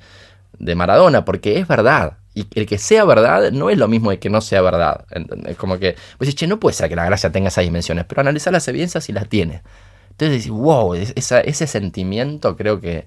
de 0.59 0.75
Maradona, 0.75 1.25
porque 1.25 1.59
es 1.59 1.67
verdad. 1.67 2.17
Y 2.33 2.47
el 2.55 2.65
que 2.65 2.77
sea 2.77 3.03
verdad 3.03 3.51
no 3.51 3.69
es 3.69 3.77
lo 3.77 3.87
mismo 3.87 4.09
de 4.11 4.19
que 4.19 4.29
no 4.29 4.39
sea 4.41 4.61
verdad. 4.61 5.05
Es 5.45 5.57
como 5.57 5.77
que, 5.79 5.95
pues 6.17 6.33
che, 6.33 6.47
no 6.47 6.59
puede 6.59 6.75
ser 6.75 6.87
que 6.89 6.95
la 6.95 7.05
gracia 7.05 7.31
tenga 7.31 7.49
esas 7.49 7.63
dimensiones, 7.63 8.05
pero 8.05 8.21
analizar 8.21 8.53
las 8.53 8.67
evidencias 8.67 9.09
y 9.09 9.13
las 9.13 9.27
tiene. 9.27 9.61
Entonces 10.11 10.37
decís, 10.37 10.51
wow, 10.51 10.93
ese 10.93 11.67
sentimiento 11.67 12.55
creo 12.55 12.79
que... 12.79 13.05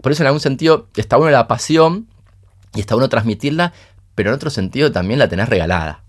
Por 0.00 0.12
eso 0.12 0.22
en 0.22 0.28
algún 0.28 0.40
sentido 0.40 0.88
está 0.96 1.18
uno 1.18 1.30
la 1.30 1.46
pasión 1.46 2.08
y 2.74 2.80
está 2.80 2.96
uno 2.96 3.08
transmitirla, 3.08 3.72
pero 4.14 4.30
en 4.30 4.36
otro 4.36 4.50
sentido 4.50 4.90
también 4.90 5.18
la 5.18 5.28
tenés 5.28 5.48
regalada. 5.48 6.02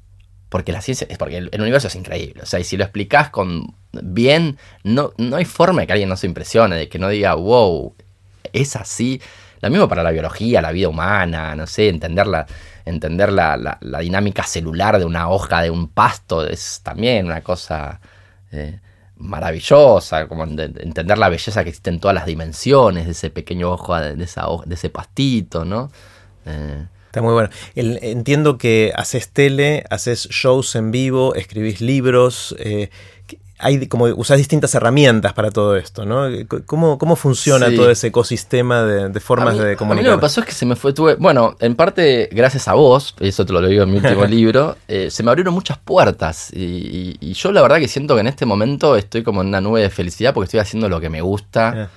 Porque 0.49 0.71
la 0.71 0.81
ciencia, 0.81 1.07
es 1.09 1.17
porque 1.17 1.37
el, 1.37 1.61
universo 1.61 1.87
es 1.87 1.95
increíble. 1.95 2.41
O 2.43 2.45
sea, 2.45 2.59
y 2.59 2.63
si 2.63 2.75
lo 2.75 2.83
explicás 2.83 3.29
con 3.29 3.75
bien, 3.91 4.57
no, 4.83 5.13
no 5.17 5.35
hay 5.35 5.45
forma 5.45 5.81
de 5.81 5.87
que 5.87 5.93
alguien 5.93 6.09
no 6.09 6.17
se 6.17 6.27
impresione, 6.27 6.75
de 6.75 6.89
que 6.89 6.99
no 6.99 7.09
diga, 7.09 7.35
wow, 7.35 7.93
es 8.51 8.75
así 8.75 9.21
Lo 9.61 9.69
mismo 9.69 9.87
para 9.87 10.03
la 10.03 10.11
biología, 10.11 10.61
la 10.61 10.71
vida 10.71 10.89
humana, 10.89 11.55
no 11.55 11.67
sé, 11.67 11.89
entender 11.89 12.27
la, 12.27 12.45
entender 12.85 13.31
la, 13.31 13.77
dinámica 14.01 14.43
celular 14.43 14.97
de 14.97 15.05
una 15.05 15.29
hoja 15.29 15.61
de 15.61 15.69
un 15.69 15.87
pasto 15.87 16.45
es 16.45 16.81
también 16.83 17.27
una 17.27 17.41
cosa 17.41 17.99
eh, 18.51 18.79
maravillosa, 19.17 20.27
como 20.27 20.43
entender 20.43 21.17
la 21.17 21.29
belleza 21.29 21.63
que 21.63 21.69
existe 21.69 21.91
en 21.91 21.99
todas 21.99 22.15
las 22.15 22.25
dimensiones 22.25 23.05
de 23.05 23.11
ese 23.11 23.29
pequeño 23.29 23.71
ojo, 23.71 23.95
de, 23.95 24.23
esa 24.23 24.45
de 24.65 24.75
ese 24.75 24.89
pastito, 24.89 25.63
¿no? 25.63 25.91
Eh, 26.45 26.85
Está 27.11 27.21
muy 27.21 27.33
bueno. 27.33 27.49
entiendo 27.75 28.57
que 28.57 28.93
haces 28.95 29.31
tele, 29.31 29.83
haces 29.89 30.29
shows 30.29 30.75
en 30.75 30.91
vivo, 30.91 31.35
escribís 31.35 31.81
libros. 31.81 32.55
Eh, 32.57 32.89
hay 33.61 33.87
como 33.87 34.05
usas 34.05 34.37
distintas 34.37 34.73
herramientas 34.75 35.33
para 35.33 35.51
todo 35.51 35.75
esto, 35.75 36.05
¿no? 36.05 36.25
¿Cómo, 36.65 36.97
cómo 36.97 37.15
funciona 37.15 37.73
todo 37.73 37.91
ese 37.91 38.07
ecosistema 38.07 38.83
de, 38.83 39.19
formas 39.19 39.57
de 39.57 39.75
comunicar? 39.75 40.05
A 40.05 40.09
mí 40.09 40.09
lo 40.09 40.17
que 40.17 40.21
pasó 40.21 40.41
es 40.41 40.47
que 40.47 40.53
se 40.53 40.65
me 40.65 40.75
fue, 40.75 40.93
tuve, 40.93 41.15
bueno, 41.15 41.55
en 41.59 41.75
parte 41.75 42.27
gracias 42.31 42.67
a 42.67 42.73
vos, 42.73 43.15
eso 43.19 43.45
te 43.45 43.53
lo 43.53 43.61
digo 43.61 43.83
en 43.83 43.91
mi 43.91 43.97
último 43.97 44.25
libro, 44.27 44.77
eh, 44.87 45.11
se 45.11 45.21
me 45.23 45.29
abrieron 45.29 45.53
muchas 45.53 45.77
puertas 45.77 46.51
y, 46.53 47.33
yo 47.33 47.51
la 47.51 47.61
verdad 47.61 47.77
que 47.77 47.87
siento 47.87 48.15
que 48.15 48.21
en 48.21 48.27
este 48.27 48.45
momento 48.45 48.95
estoy 48.95 49.23
como 49.23 49.41
en 49.41 49.47
una 49.47 49.61
nube 49.61 49.81
de 49.81 49.89
felicidad 49.89 50.33
porque 50.33 50.45
estoy 50.45 50.59
haciendo 50.59 50.89
lo 50.89 50.99
que 50.99 51.09
me 51.09 51.21
gusta 51.21 51.89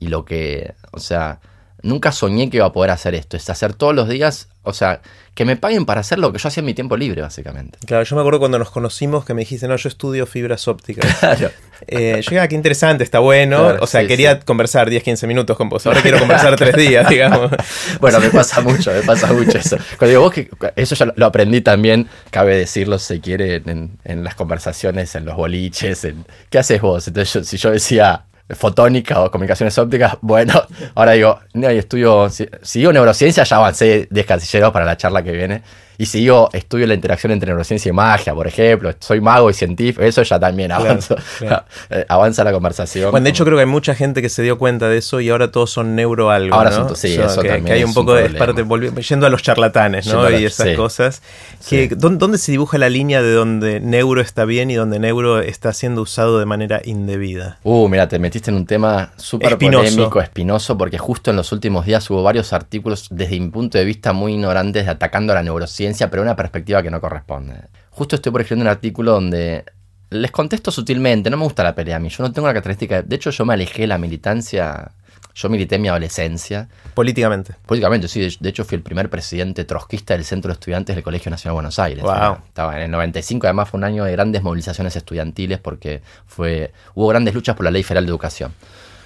y 0.00 0.08
lo 0.08 0.24
que, 0.24 0.74
o 0.92 0.98
sea, 0.98 1.40
nunca 1.82 2.12
soñé 2.12 2.50
que 2.50 2.58
iba 2.58 2.66
a 2.66 2.72
poder 2.72 2.90
hacer 2.90 3.14
esto, 3.14 3.36
es 3.36 3.48
hacer 3.50 3.74
todos 3.74 3.94
los 3.94 4.08
días, 4.08 4.48
o 4.62 4.72
sea, 4.72 5.00
que 5.34 5.44
me 5.44 5.56
paguen 5.56 5.86
para 5.86 6.00
hacer 6.00 6.18
lo 6.18 6.32
que 6.32 6.38
yo 6.38 6.48
hacía 6.48 6.62
en 6.62 6.66
mi 6.66 6.74
tiempo 6.74 6.96
libre, 6.96 7.22
básicamente. 7.22 7.78
Claro, 7.86 8.02
yo 8.02 8.16
me 8.16 8.22
acuerdo 8.22 8.40
cuando 8.40 8.58
nos 8.58 8.70
conocimos 8.70 9.24
que 9.24 9.34
me 9.34 9.42
dijiste, 9.42 9.68
no, 9.68 9.76
yo 9.76 9.88
estudio 9.88 10.26
fibras 10.26 10.66
ópticas. 10.66 11.14
Claro. 11.20 11.50
Eh, 11.86 12.20
yo 12.28 12.42
ah, 12.42 12.48
qué 12.48 12.56
interesante, 12.56 13.04
está 13.04 13.20
bueno. 13.20 13.76
o 13.80 13.86
sea, 13.86 14.04
quería 14.04 14.40
conversar 14.40 14.90
10, 14.90 15.00
15 15.02 15.26
minutos 15.28 15.56
con 15.56 15.68
vos. 15.68 15.86
Ahora 15.86 16.00
quiero 16.02 16.18
conversar 16.18 16.56
3 16.56 16.74
días, 16.74 17.08
digamos. 17.08 17.52
bueno, 18.00 18.18
me 18.18 18.30
pasa 18.30 18.60
mucho, 18.60 18.90
me 18.92 19.02
pasa 19.02 19.32
mucho 19.32 19.58
eso. 19.58 19.76
Cuando 19.96 20.08
digo 20.08 20.22
vos, 20.22 20.32
que 20.32 20.50
eso 20.74 20.96
ya 20.96 21.12
lo 21.14 21.26
aprendí 21.26 21.60
también, 21.60 22.08
cabe 22.32 22.56
decirlo, 22.56 22.98
si 22.98 23.20
quiere, 23.20 23.62
en, 23.64 24.24
las 24.24 24.34
conversaciones, 24.34 25.14
en 25.14 25.24
los 25.24 25.36
boliches. 25.36 26.04
En, 26.04 26.24
¿Qué 26.50 26.58
haces 26.58 26.80
vos? 26.80 27.06
Entonces, 27.06 27.46
si 27.46 27.56
yo 27.58 27.70
decía, 27.70 28.24
fotónica 28.50 29.20
o 29.20 29.30
comunicaciones 29.30 29.76
ópticas, 29.78 30.16
bueno, 30.22 30.54
ahora 30.94 31.12
digo, 31.12 31.40
no, 31.54 31.68
estudio, 31.68 32.28
si, 32.30 32.48
neurociencia, 32.74 33.44
ya 33.44 33.56
avancé 33.56 34.08
10 34.10 34.26
casilleros 34.26 34.72
para 34.72 34.84
la 34.84 34.96
charla 34.96 35.22
que 35.22 35.32
viene. 35.32 35.62
Y 36.00 36.06
si 36.06 36.22
yo 36.22 36.48
estudio 36.52 36.86
la 36.86 36.94
interacción 36.94 37.32
entre 37.32 37.48
neurociencia 37.48 37.90
y 37.90 37.92
magia, 37.92 38.32
por 38.32 38.46
ejemplo, 38.46 38.94
soy 39.00 39.20
mago 39.20 39.50
y 39.50 39.52
científico, 39.52 40.04
eso 40.04 40.22
ya 40.22 40.38
también 40.38 40.70
avanza, 40.70 41.16
eh, 41.90 42.06
avanza 42.08 42.44
la 42.44 42.52
conversación. 42.52 43.10
Bueno, 43.10 43.24
de 43.24 43.30
hecho 43.30 43.44
creo 43.44 43.56
que 43.56 43.62
hay 43.62 43.68
mucha 43.68 43.96
gente 43.96 44.22
que 44.22 44.28
se 44.28 44.42
dio 44.42 44.58
cuenta 44.58 44.88
de 44.88 44.98
eso 44.98 45.20
y 45.20 45.28
ahora 45.28 45.50
todos 45.50 45.72
son 45.72 45.96
neuro 45.96 46.30
algo. 46.30 46.54
Ahora 46.54 46.70
¿no? 46.70 46.94
sí, 46.94 47.14
eso 47.14 47.42
que, 47.42 47.48
también. 47.48 47.74
hay 47.74 47.82
un 47.82 47.94
poco 47.94 48.14
de 48.14 48.30
parte, 48.30 48.64
yendo 49.08 49.26
a 49.26 49.28
los 49.28 49.42
charlatanes, 49.42 50.06
¿no? 50.06 50.30
y 50.30 50.44
esas 50.44 50.76
cosas. 50.76 51.20
Que, 51.68 51.88
¿dónde, 51.88 52.38
se 52.38 52.52
dibuja 52.52 52.78
la 52.78 52.88
línea 52.88 53.20
de 53.20 53.32
donde 53.32 53.80
neuro 53.80 54.20
está 54.20 54.44
bien 54.44 54.70
y 54.70 54.76
donde 54.76 55.00
neuro 55.00 55.40
está 55.40 55.72
siendo 55.72 56.02
usado 56.02 56.38
de 56.38 56.46
manera 56.46 56.80
indebida? 56.84 57.58
Uh, 57.64 57.88
mira, 57.88 58.06
te 58.06 58.20
metiste 58.20 58.52
en 58.52 58.56
un 58.56 58.66
tema 58.66 59.10
súper 59.16 59.58
polémico, 59.58 60.20
espinoso, 60.20 60.78
porque 60.78 60.96
justo 60.96 61.32
en 61.32 61.36
los 61.36 61.50
últimos 61.50 61.86
días 61.86 62.08
hubo 62.08 62.22
varios 62.22 62.52
artículos 62.52 63.08
desde 63.10 63.40
mi 63.40 63.48
punto 63.48 63.78
de 63.78 63.84
vista 63.84 64.12
muy 64.12 64.34
ignorantes 64.34 64.86
atacando 64.86 65.32
a 65.32 65.34
la 65.34 65.42
neurociencia 65.42 65.87
pero 66.10 66.22
una 66.22 66.36
perspectiva 66.36 66.82
que 66.82 66.90
no 66.90 67.00
corresponde. 67.00 67.54
Justo 67.90 68.16
estoy 68.16 68.32
por 68.32 68.40
escribir 68.40 68.62
un 68.62 68.68
artículo 68.68 69.12
donde 69.12 69.64
les 70.10 70.30
contesto 70.30 70.70
sutilmente, 70.70 71.30
no 71.30 71.36
me 71.36 71.44
gusta 71.44 71.62
la 71.62 71.74
pelea 71.74 71.96
a 71.96 71.98
mí, 71.98 72.08
yo 72.08 72.22
no 72.22 72.32
tengo 72.32 72.46
la 72.46 72.54
característica, 72.54 73.02
de 73.02 73.16
hecho 73.16 73.30
yo 73.30 73.44
me 73.44 73.54
alejé 73.54 73.82
de 73.82 73.88
la 73.88 73.98
militancia, 73.98 74.92
yo 75.34 75.48
milité 75.48 75.76
en 75.76 75.82
mi 75.82 75.88
adolescencia. 75.88 76.68
Políticamente. 76.94 77.54
Políticamente, 77.66 78.08
sí, 78.08 78.28
de, 78.40 78.48
hecho 78.48 78.64
fui 78.64 78.76
el 78.76 78.82
primer 78.82 79.10
presidente 79.10 79.64
trotskista 79.64 80.14
del 80.14 80.24
Centro 80.24 80.48
de 80.48 80.54
Estudiantes 80.54 80.96
del 80.96 81.04
Colegio 81.04 81.30
Nacional 81.30 81.52
de 81.52 81.54
Buenos 81.54 81.78
Aires. 81.78 82.04
Estaba 82.46 82.76
en 82.76 82.82
el 82.82 82.90
95, 82.90 83.46
además 83.46 83.68
fue 83.68 83.78
un 83.78 83.84
año 83.84 84.04
de 84.04 84.12
grandes 84.12 84.42
movilizaciones 84.42 84.96
estudiantiles 84.96 85.58
porque 85.58 86.02
fue, 86.26 86.72
hubo 86.94 87.08
grandes 87.08 87.34
luchas 87.34 87.54
por 87.54 87.64
la 87.64 87.70
Ley 87.70 87.82
Federal 87.82 88.06
de 88.06 88.10
Educación. 88.10 88.52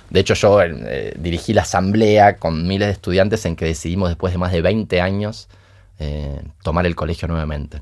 De 0.09 0.21
hecho, 0.21 0.35
yo 0.35 0.61
eh, 0.62 1.14
dirigí 1.18 1.55
la 1.55 1.62
asamblea 1.62 2.37
con 2.37 2.66
miles 2.66 2.88
de 2.88 2.92
estudiantes 2.92 3.45
en 3.47 3.57
que 3.57 3.64
decidimos, 3.64 4.11
después 4.11 4.33
de 4.33 4.38
más 4.38 4.53
de 4.53 4.61
20 4.61 5.01
años, 5.01 5.49
eh, 6.03 6.43
tomar 6.65 6.85
el 6.85 6.97
colegio 6.97 7.29
nuevamente. 7.29 7.81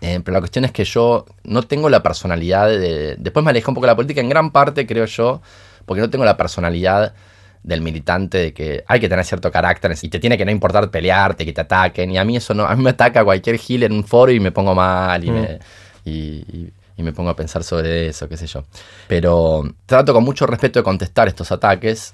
Eh, 0.00 0.20
pero 0.24 0.32
la 0.34 0.40
cuestión 0.40 0.64
es 0.64 0.72
que 0.72 0.84
yo 0.84 1.26
no 1.44 1.62
tengo 1.62 1.88
la 1.88 2.02
personalidad 2.02 2.68
de... 2.68 3.14
Después 3.18 3.44
me 3.44 3.50
alejé 3.50 3.70
un 3.70 3.74
poco 3.74 3.86
de 3.86 3.92
la 3.92 3.96
política, 3.96 4.20
en 4.20 4.28
gran 4.28 4.50
parte 4.50 4.84
creo 4.84 5.04
yo, 5.04 5.40
porque 5.86 6.00
no 6.00 6.10
tengo 6.10 6.24
la 6.24 6.36
personalidad 6.36 7.14
del 7.62 7.82
militante 7.82 8.38
de 8.38 8.52
que 8.52 8.82
hay 8.86 8.98
que 8.98 9.08
tener 9.08 9.24
cierto 9.24 9.52
carácter 9.52 9.94
y 10.02 10.08
te 10.08 10.18
tiene 10.18 10.36
que 10.38 10.44
no 10.44 10.50
importar 10.50 10.90
pelearte, 10.90 11.44
que 11.44 11.52
te 11.52 11.60
ataquen. 11.60 12.10
Y 12.10 12.18
a 12.18 12.24
mí 12.24 12.36
eso 12.36 12.52
no, 12.52 12.64
a 12.64 12.74
mí 12.74 12.82
me 12.82 12.90
ataca 12.90 13.22
cualquier 13.22 13.58
gil 13.58 13.84
en 13.84 13.92
un 13.92 14.04
foro 14.04 14.32
y 14.32 14.40
me 14.40 14.50
pongo 14.50 14.74
mal 14.74 15.22
y, 15.24 15.30
me, 15.30 15.58
y, 16.04 16.72
me 16.96 17.12
pongo 17.12 17.30
a 17.30 17.36
pensar 17.36 17.62
sobre 17.62 18.08
eso, 18.08 18.28
qué 18.28 18.36
sé 18.36 18.46
yo. 18.46 18.64
Pero 19.06 19.72
trato 19.86 20.12
con 20.12 20.24
mucho 20.24 20.46
respeto 20.46 20.80
de 20.80 20.82
contestar 20.82 21.28
estos 21.28 21.52
ataques. 21.52 22.12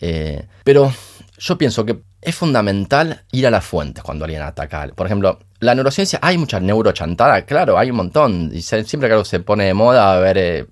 Eh, 0.00 0.44
pero 0.62 0.92
yo 1.38 1.58
pienso 1.58 1.84
que 1.84 2.00
es 2.20 2.34
fundamental 2.34 3.22
ir 3.32 3.46
a 3.46 3.50
las 3.50 3.64
fuentes 3.64 4.02
cuando 4.02 4.24
alguien 4.24 4.42
ataca. 4.42 4.88
Por 4.94 5.06
ejemplo, 5.06 5.38
la 5.60 5.74
neurociencia, 5.74 6.18
hay 6.22 6.38
mucha 6.38 6.60
neurochantada, 6.60 7.42
claro, 7.42 7.78
hay 7.78 7.90
un 7.90 7.96
montón. 7.96 8.50
Y 8.52 8.62
siempre 8.62 9.10
algo 9.10 9.24
se 9.24 9.40
pone 9.40 9.64
de 9.64 9.74
moda, 9.74 10.14
a 10.14 10.20
ver 10.20 10.38
eh, 10.38 10.66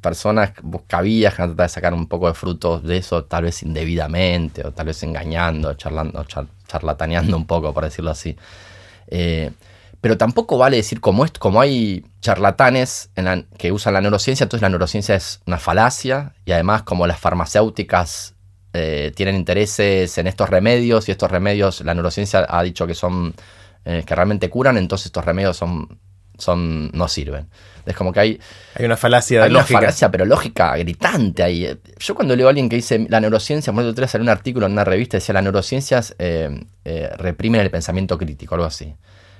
personas 0.00 0.52
buscavías 0.62 1.34
que 1.34 1.42
van 1.42 1.50
a 1.50 1.54
tratar 1.54 1.68
de 1.68 1.74
sacar 1.74 1.94
un 1.94 2.06
poco 2.06 2.26
de 2.26 2.34
frutos 2.34 2.82
de 2.82 2.98
eso, 2.98 3.24
tal 3.24 3.44
vez 3.44 3.62
indebidamente, 3.62 4.66
o 4.66 4.72
tal 4.72 4.86
vez 4.86 5.02
engañando, 5.02 5.74
charlando, 5.74 6.24
charlataneando 6.66 7.36
un 7.36 7.46
poco, 7.46 7.72
por 7.72 7.84
decirlo 7.84 8.10
así. 8.10 8.36
Eh, 9.06 9.50
pero 10.00 10.16
tampoco 10.16 10.56
vale 10.56 10.76
decir 10.78 11.00
como, 11.00 11.24
es, 11.24 11.32
como 11.32 11.60
hay 11.60 12.04
charlatanes 12.20 13.10
que 13.58 13.70
usan 13.70 13.94
la 13.94 14.00
neurociencia, 14.00 14.44
entonces 14.44 14.62
la 14.62 14.70
neurociencia 14.70 15.14
es 15.14 15.40
una 15.46 15.58
falacia 15.58 16.34
y 16.46 16.52
además 16.52 16.82
como 16.82 17.06
las 17.06 17.20
farmacéuticas 17.20 18.34
eh, 18.72 19.12
tienen 19.14 19.36
intereses 19.36 20.16
en 20.18 20.26
estos 20.26 20.48
remedios 20.48 21.08
y 21.08 21.12
estos 21.12 21.30
remedios, 21.30 21.80
la 21.80 21.94
neurociencia 21.94 22.46
ha 22.48 22.62
dicho 22.62 22.86
que 22.86 22.94
son 22.94 23.34
eh, 23.84 24.04
que 24.06 24.14
realmente 24.14 24.48
curan, 24.48 24.76
entonces 24.76 25.06
estos 25.06 25.24
remedios 25.24 25.56
son, 25.56 25.98
son 26.38 26.90
no 26.92 27.08
sirven. 27.08 27.48
Es 27.86 27.96
como 27.96 28.12
que 28.12 28.20
hay... 28.20 28.40
Hay 28.74 28.84
una 28.84 28.96
falacia 28.96 29.42
hay 29.42 29.50
lógica. 29.50 29.78
Una 29.78 29.86
falacia, 29.86 30.10
pero 30.10 30.24
lógica, 30.24 30.76
gritante 30.76 31.42
ahí. 31.42 31.78
Yo 31.98 32.14
cuando 32.14 32.36
leo 32.36 32.46
a 32.46 32.50
alguien 32.50 32.68
que 32.68 32.76
dice 32.76 33.06
la 33.08 33.20
neurociencia, 33.20 33.72
por 33.72 33.82
ejemplo, 33.82 34.06
salió 34.06 34.22
un 34.22 34.28
artículo 34.28 34.66
en 34.66 34.72
una 34.72 34.84
revista 34.84 35.16
decía 35.16 35.32
la 35.32 35.42
neurociencia 35.42 36.00
eh, 36.18 36.60
reprimen 37.16 37.60
el 37.60 37.70
pensamiento 37.70 38.16
crítico, 38.18 38.54
algo 38.54 38.66
así. 38.66 38.94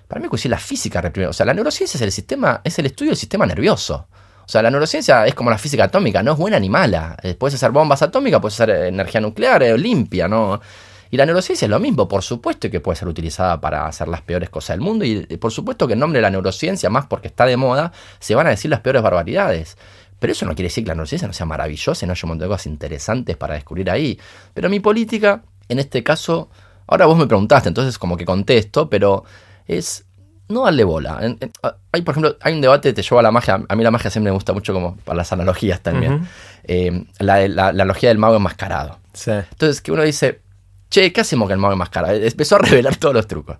Para 0.09 0.21
mí, 0.21 0.29
pues 0.29 0.45
la 0.47 0.59
física 0.59 1.01
reprime. 1.01 1.29
O 1.29 1.33
sea, 1.33 1.47
la 1.47 1.55
neurociencia 1.55 1.97
es 1.97 2.03
el 2.03 2.11
sistema, 2.11 2.63
es 2.65 2.77
el 2.81 2.87
estudio 2.87 3.11
del 3.11 3.19
sistema 3.19 3.47
nervioso. 3.47 4.09
O 4.51 4.53
sea, 4.53 4.63
la 4.63 4.71
neurociencia 4.73 5.29
es 5.29 5.35
como 5.37 5.49
la 5.49 5.59
física 5.59 5.85
atómica, 5.85 6.25
no 6.25 6.33
es 6.33 6.37
buena 6.37 6.59
ni 6.59 6.69
mala. 6.69 7.17
Eh, 7.23 7.35
puedes 7.35 7.55
hacer 7.55 7.71
bombas 7.71 8.03
atómicas, 8.03 8.41
puedes 8.41 8.61
hacer 8.61 8.87
energía 8.87 9.21
nuclear, 9.21 9.63
eh, 9.63 9.79
limpia, 9.79 10.27
¿no? 10.27 10.61
Y 11.09 11.17
la 11.17 11.25
neurociencia 11.25 11.67
es 11.67 11.71
lo 11.71 11.79
mismo, 11.79 12.09
por 12.09 12.23
supuesto 12.23 12.69
que 12.69 12.81
puede 12.81 12.97
ser 12.97 13.07
utilizada 13.07 13.61
para 13.61 13.87
hacer 13.87 14.09
las 14.09 14.23
peores 14.23 14.51
cosas 14.51 14.75
del 14.75 14.81
mundo 14.81 15.05
y 15.05 15.25
por 15.37 15.53
supuesto 15.53 15.87
que 15.87 15.93
en 15.93 16.01
nombre 16.01 16.19
de 16.19 16.23
la 16.23 16.31
neurociencia, 16.31 16.91
más 16.91 17.07
porque 17.07 17.29
está 17.29 17.47
de 17.47 17.57
moda, 17.57 17.93
se 18.19 18.35
van 18.35 18.49
a 18.49 18.51
decir 18.51 18.73
las 18.73 18.81
peores 18.81 19.03
barbaridades. 19.03 19.79
Pero 20.19 20.33
eso 20.33 20.45
no 20.47 20.57
quiere 20.57 20.67
decir 20.67 20.83
que 20.83 20.89
la 20.89 20.95
neurociencia 20.97 21.29
no 21.29 21.35
sea 21.35 21.47
maravillosa 21.47 22.05
y 22.05 22.09
no 22.09 22.13
haya 22.13 22.23
un 22.25 22.31
montón 22.31 22.49
de 22.49 22.53
cosas 22.53 22.67
interesantes 22.67 23.37
para 23.37 23.55
descubrir 23.55 23.89
ahí. 23.89 24.19
Pero 24.53 24.69
mi 24.69 24.81
política, 24.81 25.45
en 25.69 25.79
este 25.79 26.03
caso, 26.03 26.51
ahora 26.89 27.07
vos 27.07 27.17
me 27.17 27.29
preguntaste, 27.29 27.69
entonces 27.69 27.99
como 27.99 28.17
que 28.17 28.25
contesto, 28.25 28.91
pero 28.91 29.23
es 29.69 30.07
no 30.51 30.65
darle 30.65 30.85
bola. 30.85 31.19
hay, 31.93 32.03
por 32.03 32.13
ejemplo, 32.13 32.37
hay 32.41 32.55
un 32.55 32.61
debate, 32.61 32.93
te 32.93 33.03
lleva 33.03 33.21
a 33.21 33.23
la 33.23 33.31
magia. 33.31 33.63
A 33.69 33.77
mí 33.77 33.83
la 33.83 33.91
magia 33.91 34.11
siempre 34.11 34.31
me 34.31 34.35
gusta 34.35 34.53
mucho 34.53 34.73
como 34.73 34.97
para 34.97 35.17
las 35.17 35.33
analogías 35.33 35.81
también. 35.81 36.29
Eh, 36.65 37.05
la, 37.19 37.47
la, 37.49 37.69
analogía 37.69 38.09
del 38.11 38.19
mago 38.19 38.37
enmascarado. 38.37 38.99
Entonces, 39.51 39.81
que 39.81 39.93
uno 39.93 40.03
dice, 40.03 40.41
che, 40.91 41.13
¿qué 41.13 41.21
hacemos 41.21 41.47
con 41.47 41.53
el 41.53 41.59
mago 41.59 41.73
enmascarado? 41.73 42.15
Empezó 42.15 42.57
a 42.57 42.59
revelar 42.59 42.97
todos 42.97 43.15
los 43.15 43.27
trucos. 43.27 43.57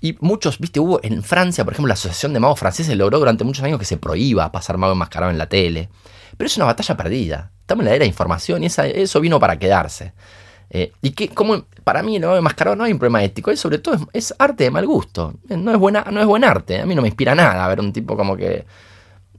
Y 0.00 0.16
muchos, 0.20 0.58
viste, 0.58 0.80
hubo 0.80 0.98
en 1.04 1.22
Francia, 1.22 1.64
por 1.64 1.74
ejemplo, 1.74 1.88
la 1.88 1.94
Asociación 1.94 2.32
de 2.32 2.40
Magos 2.40 2.58
Franceses 2.58 2.96
logró 2.96 3.20
durante 3.20 3.44
muchos 3.44 3.62
años 3.64 3.78
que 3.78 3.84
se 3.84 3.98
prohíba 3.98 4.50
pasar 4.50 4.76
mago 4.76 4.94
enmascarado 4.94 5.30
en 5.30 5.38
la 5.38 5.48
tele. 5.48 5.88
Pero 6.36 6.46
es 6.46 6.56
una 6.56 6.66
batalla 6.66 6.96
perdida. 6.96 7.52
Estamos 7.60 7.82
en 7.82 7.88
la 7.88 7.94
era 7.94 8.02
de 8.02 8.08
información 8.08 8.64
y 8.64 8.66
eso 8.66 9.20
vino 9.20 9.38
para 9.38 9.58
quedarse. 9.58 10.12
Eh, 10.74 10.90
y 11.02 11.10
que, 11.10 11.28
como 11.28 11.66
para 11.84 12.02
mí, 12.02 12.16
el 12.16 12.22
mago 12.22 12.38
enmascarado 12.38 12.74
no 12.74 12.84
hay 12.84 12.92
un 12.92 12.98
problema 12.98 13.22
ético, 13.22 13.50
es 13.50 13.60
sobre 13.60 13.76
todo 13.76 14.08
es, 14.14 14.34
arte 14.38 14.64
de 14.64 14.70
mal 14.70 14.86
gusto. 14.86 15.34
Eh, 15.50 15.56
no 15.58 15.70
es, 15.70 15.76
buena, 15.76 16.06
no 16.10 16.18
es 16.18 16.26
buen 16.26 16.44
arte. 16.44 16.80
A 16.80 16.86
mí 16.86 16.94
no 16.94 17.02
me 17.02 17.08
inspira 17.08 17.34
nada 17.34 17.68
ver 17.68 17.78
un 17.80 17.92
tipo 17.92 18.16
como 18.16 18.34
que. 18.34 18.64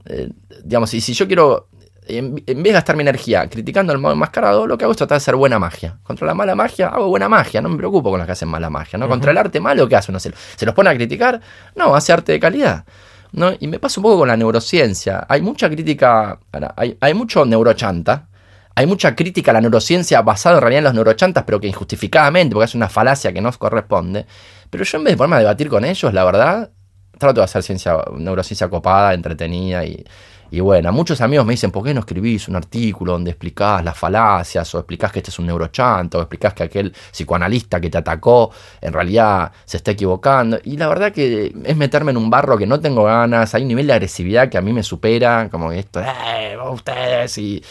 Eh, 0.06 0.30
digamos, 0.62 0.94
y 0.94 1.00
si 1.00 1.12
yo 1.12 1.26
quiero. 1.26 1.68
En, 2.06 2.34
vez 2.36 2.44
de 2.46 2.72
gastar 2.72 2.96
mi 2.96 3.02
energía 3.02 3.48
criticando 3.48 3.92
al 3.92 3.98
mago 3.98 4.12
enmascarado, 4.12 4.66
lo 4.66 4.78
que 4.78 4.84
hago 4.84 4.92
es 4.92 4.96
tratar 4.98 5.16
de 5.16 5.22
hacer 5.22 5.34
buena 5.34 5.58
magia. 5.58 5.98
Contra 6.04 6.24
la 6.24 6.34
mala 6.34 6.54
magia, 6.54 6.88
hago 6.88 7.08
buena 7.08 7.28
magia. 7.28 7.60
No 7.60 7.68
me 7.68 7.78
preocupo 7.78 8.10
con 8.10 8.18
los 8.18 8.26
que 8.26 8.32
hacen 8.32 8.48
mala 8.48 8.70
magia. 8.70 8.96
¿no? 8.96 9.08
Contra 9.08 9.32
el 9.32 9.38
arte 9.38 9.58
malo, 9.58 9.88
¿qué 9.88 9.96
hace 9.96 10.12
uno? 10.12 10.20
¿Se, 10.20 10.30
¿Se 10.54 10.66
los 10.66 10.74
pone 10.74 10.90
a 10.90 10.94
criticar? 10.94 11.40
No, 11.74 11.96
hace 11.96 12.12
arte 12.12 12.32
de 12.32 12.38
calidad. 12.38 12.84
¿no? 13.32 13.52
Y 13.58 13.66
me 13.66 13.78
pasa 13.78 14.00
un 14.00 14.02
poco 14.02 14.18
con 14.18 14.28
la 14.28 14.36
neurociencia. 14.36 15.26
Hay 15.28 15.40
mucha 15.40 15.68
crítica, 15.70 16.38
hay, 16.76 16.96
hay 17.00 17.14
mucho 17.14 17.46
neurochanta 17.46 18.28
hay 18.74 18.86
mucha 18.86 19.14
crítica 19.14 19.50
a 19.50 19.54
la 19.54 19.60
neurociencia 19.60 20.22
basada 20.22 20.56
en 20.56 20.62
realidad 20.62 20.78
en 20.78 20.84
los 20.84 20.94
neurochantas, 20.94 21.44
pero 21.44 21.60
que 21.60 21.68
injustificadamente, 21.68 22.54
porque 22.54 22.66
es 22.66 22.74
una 22.74 22.88
falacia 22.88 23.32
que 23.32 23.40
no 23.40 23.52
corresponde. 23.52 24.26
Pero 24.70 24.84
yo 24.84 24.98
en 24.98 25.04
vez 25.04 25.12
de 25.12 25.16
ponerme 25.16 25.36
a 25.36 25.38
debatir 25.40 25.68
con 25.68 25.84
ellos, 25.84 26.12
la 26.12 26.24
verdad, 26.24 26.70
trato 27.18 27.40
de 27.40 27.44
hacer 27.44 27.62
ciencia, 27.62 27.96
neurociencia 28.16 28.68
copada, 28.68 29.14
entretenida 29.14 29.84
y, 29.84 30.04
y 30.50 30.60
bueno, 30.60 30.92
muchos 30.92 31.20
amigos 31.20 31.46
me 31.46 31.52
dicen, 31.52 31.70
¿por 31.70 31.84
qué 31.84 31.94
no 31.94 32.00
escribís 32.00 32.48
un 32.48 32.56
artículo 32.56 33.12
donde 33.12 33.30
explicás 33.30 33.84
las 33.84 33.96
falacias 33.96 34.74
o 34.74 34.78
explicás 34.78 35.12
que 35.12 35.20
este 35.20 35.30
es 35.30 35.38
un 35.38 35.46
neurochanto 35.46 36.18
o 36.18 36.20
explicás 36.22 36.54
que 36.54 36.64
aquel 36.64 36.92
psicoanalista 37.12 37.80
que 37.80 37.90
te 37.90 37.98
atacó 37.98 38.50
en 38.80 38.92
realidad 38.92 39.52
se 39.64 39.76
está 39.76 39.92
equivocando? 39.92 40.58
Y 40.64 40.76
la 40.76 40.88
verdad 40.88 41.12
que 41.12 41.54
es 41.64 41.76
meterme 41.76 42.10
en 42.10 42.16
un 42.16 42.30
barro 42.30 42.58
que 42.58 42.66
no 42.66 42.80
tengo 42.80 43.04
ganas, 43.04 43.54
hay 43.54 43.62
un 43.62 43.68
nivel 43.68 43.86
de 43.86 43.94
agresividad 43.94 44.48
que 44.48 44.58
a 44.58 44.60
mí 44.60 44.72
me 44.72 44.82
supera, 44.82 45.48
como 45.50 45.72
esto, 45.72 46.00
¡eh, 46.00 46.56
ustedes! 46.70 47.38
Y 47.38 47.62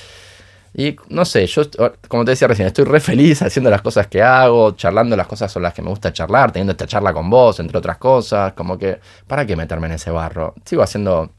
y 0.75 0.95
no 1.09 1.23
sé, 1.23 1.45
yo, 1.45 1.63
como 2.07 2.25
te 2.25 2.31
decía 2.31 2.47
recién, 2.47 2.67
estoy 2.67 2.86
re 2.86 2.99
feliz 2.99 3.41
haciendo 3.43 3.69
las 3.69 3.81
cosas 3.81 4.07
que 4.07 4.23
hago, 4.23 4.71
charlando 4.71 5.15
las 5.15 5.27
cosas 5.27 5.51
son 5.51 5.62
las 5.62 5.73
que 5.73 5.83
me 5.83 5.89
gusta 5.89 6.12
charlar, 6.12 6.51
teniendo 6.51 6.71
esta 6.71 6.88
charla 6.88 7.13
con 7.13 7.29
vos, 7.29 7.59
entre 7.59 7.77
otras 7.77 7.97
cosas. 7.97 8.53
Como 8.53 8.77
que, 8.77 8.99
¿para 9.27 9.45
qué 9.45 9.55
meterme 9.55 9.88
en 9.88 9.93
ese 9.93 10.09
barro? 10.09 10.55
Sigo 10.65 10.81
haciendo 10.81 11.31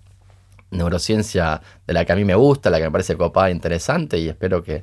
neurociencia 0.71 1.61
de 1.87 1.95
la 1.95 2.05
que 2.05 2.13
a 2.13 2.17
mí 2.17 2.25
me 2.25 2.35
gusta, 2.37 2.71
la 2.71 2.79
que 2.79 2.85
me 2.85 2.91
parece 2.93 3.17
copada 3.17 3.49
e 3.49 3.53
interesante 3.53 4.19
y 4.19 4.29
espero 4.29 4.63
que 4.63 4.83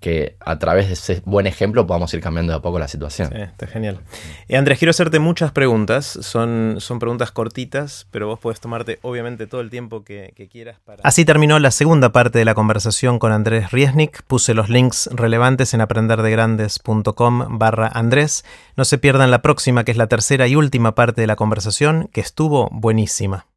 que 0.00 0.36
a 0.40 0.58
través 0.58 0.88
de 0.88 0.94
ese 0.94 1.22
buen 1.24 1.46
ejemplo 1.46 1.86
podamos 1.86 2.12
ir 2.14 2.20
cambiando 2.20 2.52
de 2.52 2.58
a 2.58 2.62
poco 2.62 2.78
la 2.78 2.88
situación. 2.88 3.30
Sí, 3.32 3.40
está 3.40 3.66
genial. 3.66 4.00
Y 4.48 4.56
Andrés, 4.56 4.78
quiero 4.78 4.90
hacerte 4.90 5.18
muchas 5.18 5.52
preguntas. 5.52 6.18
Son, 6.22 6.76
son 6.78 6.98
preguntas 6.98 7.30
cortitas, 7.30 8.06
pero 8.10 8.26
vos 8.26 8.38
podés 8.38 8.60
tomarte 8.60 8.98
obviamente 9.02 9.46
todo 9.46 9.60
el 9.60 9.70
tiempo 9.70 10.02
que, 10.04 10.32
quieras 10.50 10.78
para... 10.84 11.02
Así 11.04 11.24
terminó 11.24 11.58
la 11.58 11.70
segunda 11.70 12.10
parte 12.10 12.38
de 12.38 12.44
la 12.44 12.54
conversación 12.54 13.18
con 13.18 13.32
Andrés 13.32 13.70
Riesnik. 13.70 14.22
Puse 14.22 14.54
los 14.54 14.68
links 14.68 15.08
relevantes 15.12 15.74
en 15.74 15.82
aprenderdegrandes.com 15.82 17.58
barra 17.58 17.88
Andrés. 17.88 18.44
No 18.76 18.84
se 18.84 18.98
pierdan 18.98 19.30
la 19.30 19.42
próxima, 19.42 19.84
que 19.84 19.92
es 19.92 19.98
la 19.98 20.06
tercera 20.06 20.48
y 20.48 20.56
última 20.56 20.94
parte 20.94 21.20
de 21.20 21.26
la 21.26 21.36
conversación, 21.36 22.08
que 22.12 22.20
estuvo 22.20 22.68
buenísima. 22.72 23.49